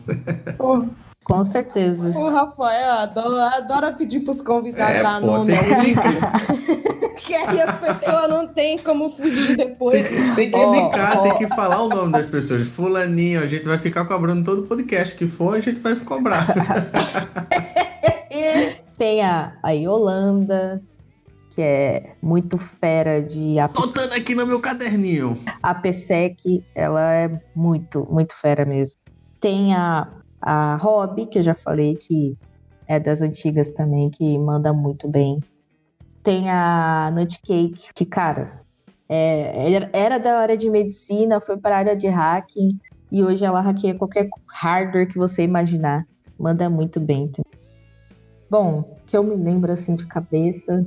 Com 1.25 1.45
certeza. 1.45 2.09
o 2.09 2.29
Rafael 2.31 2.91
adora, 2.93 3.57
adora 3.57 3.93
pedir 3.93 4.21
pros 4.21 4.41
convidados 4.41 4.97
É, 4.97 5.03
dar 5.03 5.21
pô, 5.21 5.27
nome 5.27 5.53
tem- 5.55 5.95
que 7.23 7.35
aí 7.37 7.61
as 7.61 7.77
pessoas 7.77 8.29
não 8.29 8.49
têm 8.49 8.77
como 8.79 9.09
fugir 9.09 9.57
depois. 9.57 10.09
Tem 10.35 10.51
que 10.51 10.57
Ó, 10.57 10.75
indicar, 10.75 11.19
ó, 11.19 11.23
tem 11.23 11.37
que 11.39 11.47
falar 11.55 11.81
o 11.83 11.89
nome 11.89 12.11
das 12.13 12.27
pessoas. 12.27 12.67
Fulaninho, 12.67 13.41
a 13.41 13.47
gente 13.47 13.65
vai 13.65 13.79
ficar 13.79 14.05
cobrando 14.05 14.43
todo 14.43 14.67
podcast 14.67 15.15
que 15.17 15.29
for, 15.29 15.55
a 15.57 15.61
gente 15.61 15.79
vai 15.81 15.95
cobrar. 15.95 16.45
Tem 18.99 19.23
a, 19.23 19.53
a 19.63 19.71
Yolanda, 19.73 20.83
que 21.55 21.61
é 21.61 22.17
muito 22.23 22.57
fera 22.57 23.23
de 23.23 23.57
Botando 23.75 24.13
aqui 24.13 24.35
no 24.35 24.47
meu 24.47 24.61
caderninho. 24.61 25.39
APSEC, 25.63 26.65
ela 26.75 27.13
é 27.13 27.41
muito, 27.55 28.07
muito 28.11 28.35
fera 28.37 28.65
mesmo. 28.65 28.97
Tem 29.41 29.75
a, 29.75 30.09
a 30.41 30.77
Rob, 30.77 31.27
que 31.27 31.39
eu 31.39 31.43
já 31.43 31.55
falei 31.55 31.97
que 31.97 32.37
é 32.89 32.99
das 32.99 33.21
antigas 33.23 33.71
também, 33.71 34.11
que 34.11 34.39
manda 34.39 34.73
muito 34.73 35.09
bem. 35.09 35.39
Tem 36.23 36.49
a 36.49 37.11
Nutcake, 37.15 37.93
que, 37.95 38.07
cara, 38.07 38.63
é, 39.11 39.91
era- 39.93 40.19
da 40.19 40.39
área 40.39 40.57
de 40.57 40.71
medicina, 40.71 41.41
foi 41.41 41.59
para 41.59 41.75
a 41.75 41.79
área 41.79 41.97
de 41.97 42.07
hacking, 42.09 42.79
e 43.11 43.23
hoje 43.23 43.45
ela 43.45 43.61
hackeia 43.61 43.97
qualquer 43.99 44.29
hardware 44.49 45.07
que 45.09 45.19
você 45.19 45.43
imaginar. 45.43 46.05
Manda 46.39 46.71
muito 46.71 46.99
bem. 46.99 47.31
Bom, 48.51 48.99
que 49.07 49.17
eu 49.17 49.23
me 49.23 49.37
lembro 49.37 49.71
assim 49.73 49.97
de 49.97 50.07
cabeça, 50.07 50.85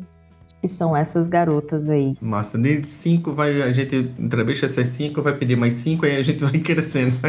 que 0.67 0.73
são 0.73 0.95
essas 0.95 1.27
garotas 1.27 1.87
aí. 1.89 2.15
Massa, 2.19 2.57
de 2.57 2.85
cinco 2.87 3.31
vai, 3.33 3.61
a 3.61 3.71
gente 3.71 3.95
entrevista 4.17 4.65
essas 4.65 4.87
cinco, 4.87 5.21
vai 5.21 5.37
pedir 5.37 5.55
mais 5.55 5.75
cinco, 5.75 6.05
aí 6.05 6.17
a 6.17 6.23
gente 6.23 6.43
vai 6.43 6.59
crescendo. 6.59 7.15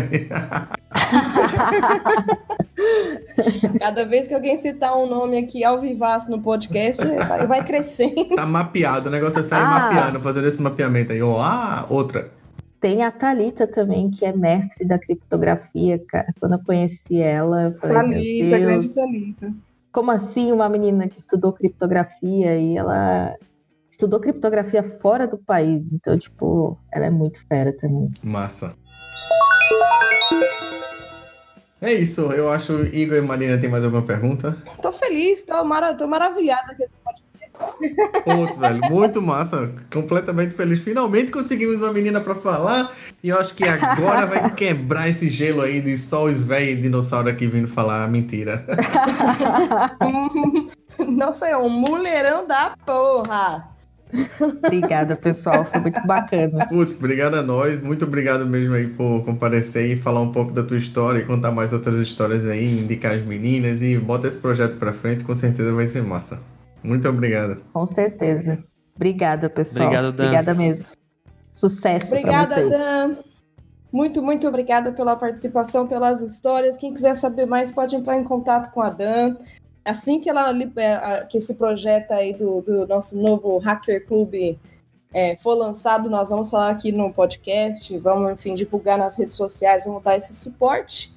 Cada 3.79 4.05
vez 4.07 4.27
que 4.27 4.35
alguém 4.35 4.57
citar 4.57 4.97
um 4.97 5.07
nome 5.07 5.39
aqui 5.39 5.63
ao 5.65 5.79
vivaço 5.79 6.31
no 6.31 6.41
podcast, 6.41 7.05
vai, 7.29 7.47
vai 7.47 7.65
crescendo. 7.65 8.35
tá 8.35 8.47
mapeado, 8.47 9.09
o 9.09 9.13
negócio 9.13 9.41
é 9.41 9.43
sair 9.43 9.63
Ah. 9.63 9.93
mapeando, 9.93 10.21
fazendo 10.21 10.49
esse 10.49 10.63
mapeamento 10.63 11.13
aí. 11.13 11.23
Ó, 11.23 11.41
ah, 11.41 11.85
outra. 11.91 12.31
Tem 12.81 13.03
a 13.03 13.11
Thalita 13.11 13.67
também, 13.67 14.11
que 14.11 14.25
é 14.25 14.33
mestre 14.35 14.87
da 14.87 14.99
criptografia, 14.99 15.99
cara. 16.09 16.33
Quando 16.39 16.53
eu 16.53 16.61
conheci 16.65 17.21
ela, 17.21 17.65
eu 17.65 17.75
falei, 17.75 17.97
Thalita, 17.97 18.59
meu 18.59 18.61
grande 18.69 18.95
Thalita. 18.95 19.55
Como 19.97 20.11
assim 20.11 20.53
uma 20.53 20.69
menina 20.69 21.09
que 21.09 21.19
estudou 21.19 21.55
criptografia 21.55 22.55
e 22.55 22.77
ela 22.77 23.35
estudou 23.91 24.21
criptografia 24.21 24.83
fora 24.83 25.27
do 25.27 25.39
país? 25.39 25.91
Então, 25.91 26.19
tipo, 26.19 26.79
ela 26.93 27.07
é 27.07 27.11
muito 27.11 27.41
fera 27.49 27.75
também. 27.75 28.13
Massa. 28.23 28.77
É 31.81 31.95
isso, 31.95 32.31
eu 32.33 32.51
acho 32.51 32.83
Igor 32.95 33.17
e 33.17 33.23
Marina 33.23 33.59
tem 33.59 33.71
mais 33.71 33.87
alguma 33.87 34.03
pergunta? 34.03 34.55
Tô 34.83 34.93
feliz, 34.93 35.43
tô, 35.43 35.65
mara 35.65 35.95
tô 35.95 36.07
maravilhada. 36.07 36.75
que- 36.75 36.89
Putz, 38.25 38.57
velho, 38.57 38.81
muito 38.91 39.23
massa, 39.23 39.71
completamente 39.93 40.55
feliz. 40.55 40.81
Finalmente 40.81 41.31
conseguimos 41.31 41.81
uma 41.81 41.93
menina 41.93 42.21
pra 42.21 42.35
falar 42.35 42.91
e 43.23 43.29
eu 43.29 43.39
acho 43.39 43.55
que 43.55 43.65
agora 43.65 44.27
vai 44.27 44.51
quebrar 44.55 45.09
esse 45.09 45.29
gelo 45.29 45.63
aí 45.63 45.81
de 45.81 45.97
só 45.97 46.25
os 46.25 46.43
velhos 46.43 46.83
dinossauros 46.83 47.33
aqui 47.33 47.47
vindo 47.47 47.69
falar 47.69 48.09
mentira. 48.09 48.67
Nossa, 51.07 51.47
é 51.47 51.57
um 51.57 51.69
mulherão 51.69 52.47
da 52.47 52.75
porra. 52.85 53.77
Obrigada, 54.41 55.17
pessoal. 55.17 55.65
Foi 55.65 55.81
muito 55.81 56.05
bacana. 56.07 56.67
Putz, 56.67 56.97
obrigado 56.97 57.35
a 57.35 57.43
nós, 57.43 57.81
muito 57.81 58.05
obrigado 58.05 58.47
mesmo 58.47 58.75
aí 58.75 58.87
por 58.87 59.25
comparecer 59.25 59.91
e 59.91 59.97
falar 59.97 60.21
um 60.21 60.33
pouco 60.33 60.53
da 60.53 60.63
tua 60.63 60.77
história 60.77 61.19
e 61.19 61.25
contar 61.25 61.51
mais 61.51 61.73
outras 61.73 62.01
histórias 62.01 62.47
aí, 62.47 62.81
indicar 62.81 63.15
as 63.15 63.23
meninas 63.23 63.83
e 63.83 63.99
bota 63.99 64.29
esse 64.29 64.39
projeto 64.39 64.77
pra 64.77 64.93
frente, 64.93 65.25
com 65.25 65.35
certeza 65.35 65.73
vai 65.73 65.87
ser 65.87 66.03
massa. 66.03 66.39
Muito 66.83 67.09
obrigado. 67.09 67.63
Com 67.73 67.85
certeza. 67.87 68.63
Obrigada, 68.95 69.51
pessoal. 69.51 69.87
Obrigado, 69.87 70.13
Dan. 70.13 70.25
Obrigada 70.25 70.55
mesmo. 70.55 70.89
Sucesso 71.53 72.15
Obrigada, 72.17 72.55
vocês. 72.55 72.71
Dan. 72.71 73.17
Muito, 73.93 74.23
muito 74.23 74.47
obrigada 74.47 74.93
pela 74.93 75.17
participação, 75.17 75.87
pelas 75.87 76.21
histórias. 76.21 76.77
Quem 76.77 76.93
quiser 76.93 77.15
saber 77.15 77.47
mais 77.47 77.71
pode 77.71 77.97
entrar 77.97 78.17
em 78.17 78.25
contato 78.25 78.71
com 78.73 78.83
a 78.83 78.91
Dan. 78.91 79.37
Assim 79.85 80.21
que 80.21 80.29
ela 80.29 80.51
é, 80.77 80.95
a- 80.95 81.25
que 81.25 81.39
esse 81.39 81.55
projeto 81.55 82.11
aí 82.13 82.35
do, 82.35 82.61
do 82.61 82.87
nosso 82.87 83.17
novo 83.21 83.57
Hacker 83.59 84.05
Club 84.07 84.59
é, 85.15 85.37
for 85.37 85.55
lançado, 85.55 86.11
nós 86.11 86.29
vamos 86.29 86.51
falar 86.51 86.71
aqui 86.71 86.91
no 86.93 87.13
podcast, 87.13 87.97
vamos, 87.99 88.33
enfim, 88.33 88.55
divulgar 88.55 88.99
nas 88.99 89.17
redes 89.17 89.37
sociais, 89.37 89.87
vamos 89.87 90.03
dar 90.03 90.17
esse 90.17 90.35
suporte. 90.35 91.16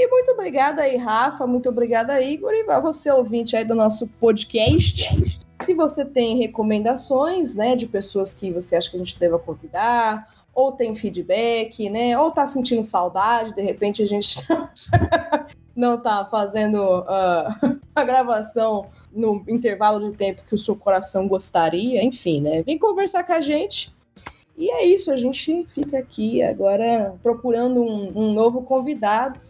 E 0.00 0.08
muito 0.08 0.30
obrigada 0.30 0.80
aí, 0.80 0.96
Rafa, 0.96 1.46
muito 1.46 1.68
obrigada, 1.68 2.18
Igor, 2.22 2.54
e 2.54 2.64
você, 2.80 3.10
ouvinte 3.10 3.54
aí 3.54 3.66
do 3.66 3.74
nosso 3.74 4.06
podcast. 4.06 5.40
Se 5.60 5.74
você 5.74 6.06
tem 6.06 6.38
recomendações, 6.38 7.54
né, 7.54 7.76
de 7.76 7.86
pessoas 7.86 8.32
que 8.32 8.50
você 8.50 8.76
acha 8.76 8.90
que 8.90 8.96
a 8.96 8.98
gente 8.98 9.18
deva 9.18 9.38
convidar, 9.38 10.26
ou 10.54 10.72
tem 10.72 10.96
feedback, 10.96 11.90
né, 11.90 12.18
ou 12.18 12.30
tá 12.30 12.46
sentindo 12.46 12.82
saudade, 12.82 13.54
de 13.54 13.60
repente 13.60 14.02
a 14.02 14.06
gente 14.06 14.38
não 15.76 16.02
tá 16.02 16.26
fazendo 16.30 17.04
ah, 17.06 17.54
a 17.94 18.02
gravação 18.02 18.86
no 19.12 19.44
intervalo 19.46 20.10
de 20.10 20.16
tempo 20.16 20.44
que 20.46 20.54
o 20.54 20.58
seu 20.58 20.76
coração 20.76 21.28
gostaria, 21.28 22.02
enfim, 22.02 22.40
né, 22.40 22.62
vem 22.62 22.78
conversar 22.78 23.22
com 23.22 23.34
a 23.34 23.40
gente. 23.42 23.94
E 24.56 24.70
é 24.70 24.82
isso, 24.82 25.12
a 25.12 25.16
gente 25.16 25.66
fica 25.66 25.98
aqui 25.98 26.42
agora 26.42 27.14
procurando 27.22 27.82
um, 27.82 28.12
um 28.16 28.32
novo 28.32 28.62
convidado. 28.62 29.49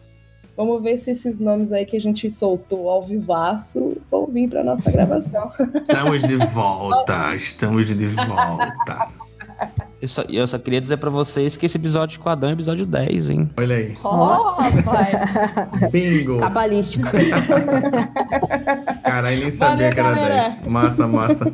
Vamos 0.63 0.83
ver 0.83 0.95
se 0.95 1.09
esses 1.09 1.39
nomes 1.39 1.73
aí 1.73 1.87
que 1.87 1.97
a 1.97 1.99
gente 1.99 2.29
soltou 2.29 2.87
ao 2.87 3.01
vivaço 3.01 3.97
vão 4.11 4.27
vir 4.27 4.47
para 4.47 4.63
nossa 4.63 4.91
gravação. 4.91 5.51
Estamos 5.89 6.21
de 6.21 6.37
volta, 6.37 7.35
estamos 7.35 7.87
de 7.87 8.07
volta. 8.09 9.07
Eu 9.99 10.07
só, 10.07 10.21
eu 10.29 10.45
só 10.45 10.59
queria 10.59 10.79
dizer 10.79 10.97
pra 10.97 11.09
vocês 11.09 11.57
que 11.57 11.65
esse 11.65 11.79
episódio 11.79 12.19
com 12.19 12.29
o 12.29 12.31
Adão 12.31 12.51
é 12.51 12.53
episódio 12.53 12.85
10, 12.85 13.29
hein? 13.31 13.49
Olha 13.57 13.75
aí, 13.75 13.97
Oh, 14.03 14.07
rapaz! 14.61 15.89
bingo. 15.91 16.37
Cabalístico. 16.37 17.07
Caralho, 19.03 19.39
nem 19.39 19.49
sabia 19.49 19.89
Valeu, 19.89 19.91
que 19.91 19.99
era 19.99 20.13
galera. 20.15 20.41
10. 20.43 20.61
Massa, 20.67 21.07
massa. 21.07 21.53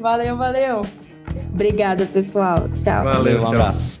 Valeu, 0.00 0.36
valeu! 0.38 0.80
Obrigada, 1.52 2.06
pessoal. 2.06 2.70
Tchau. 2.82 3.04
Valeu, 3.04 3.36
um 3.42 3.44
tchau. 3.44 3.52
abraço. 3.54 4.00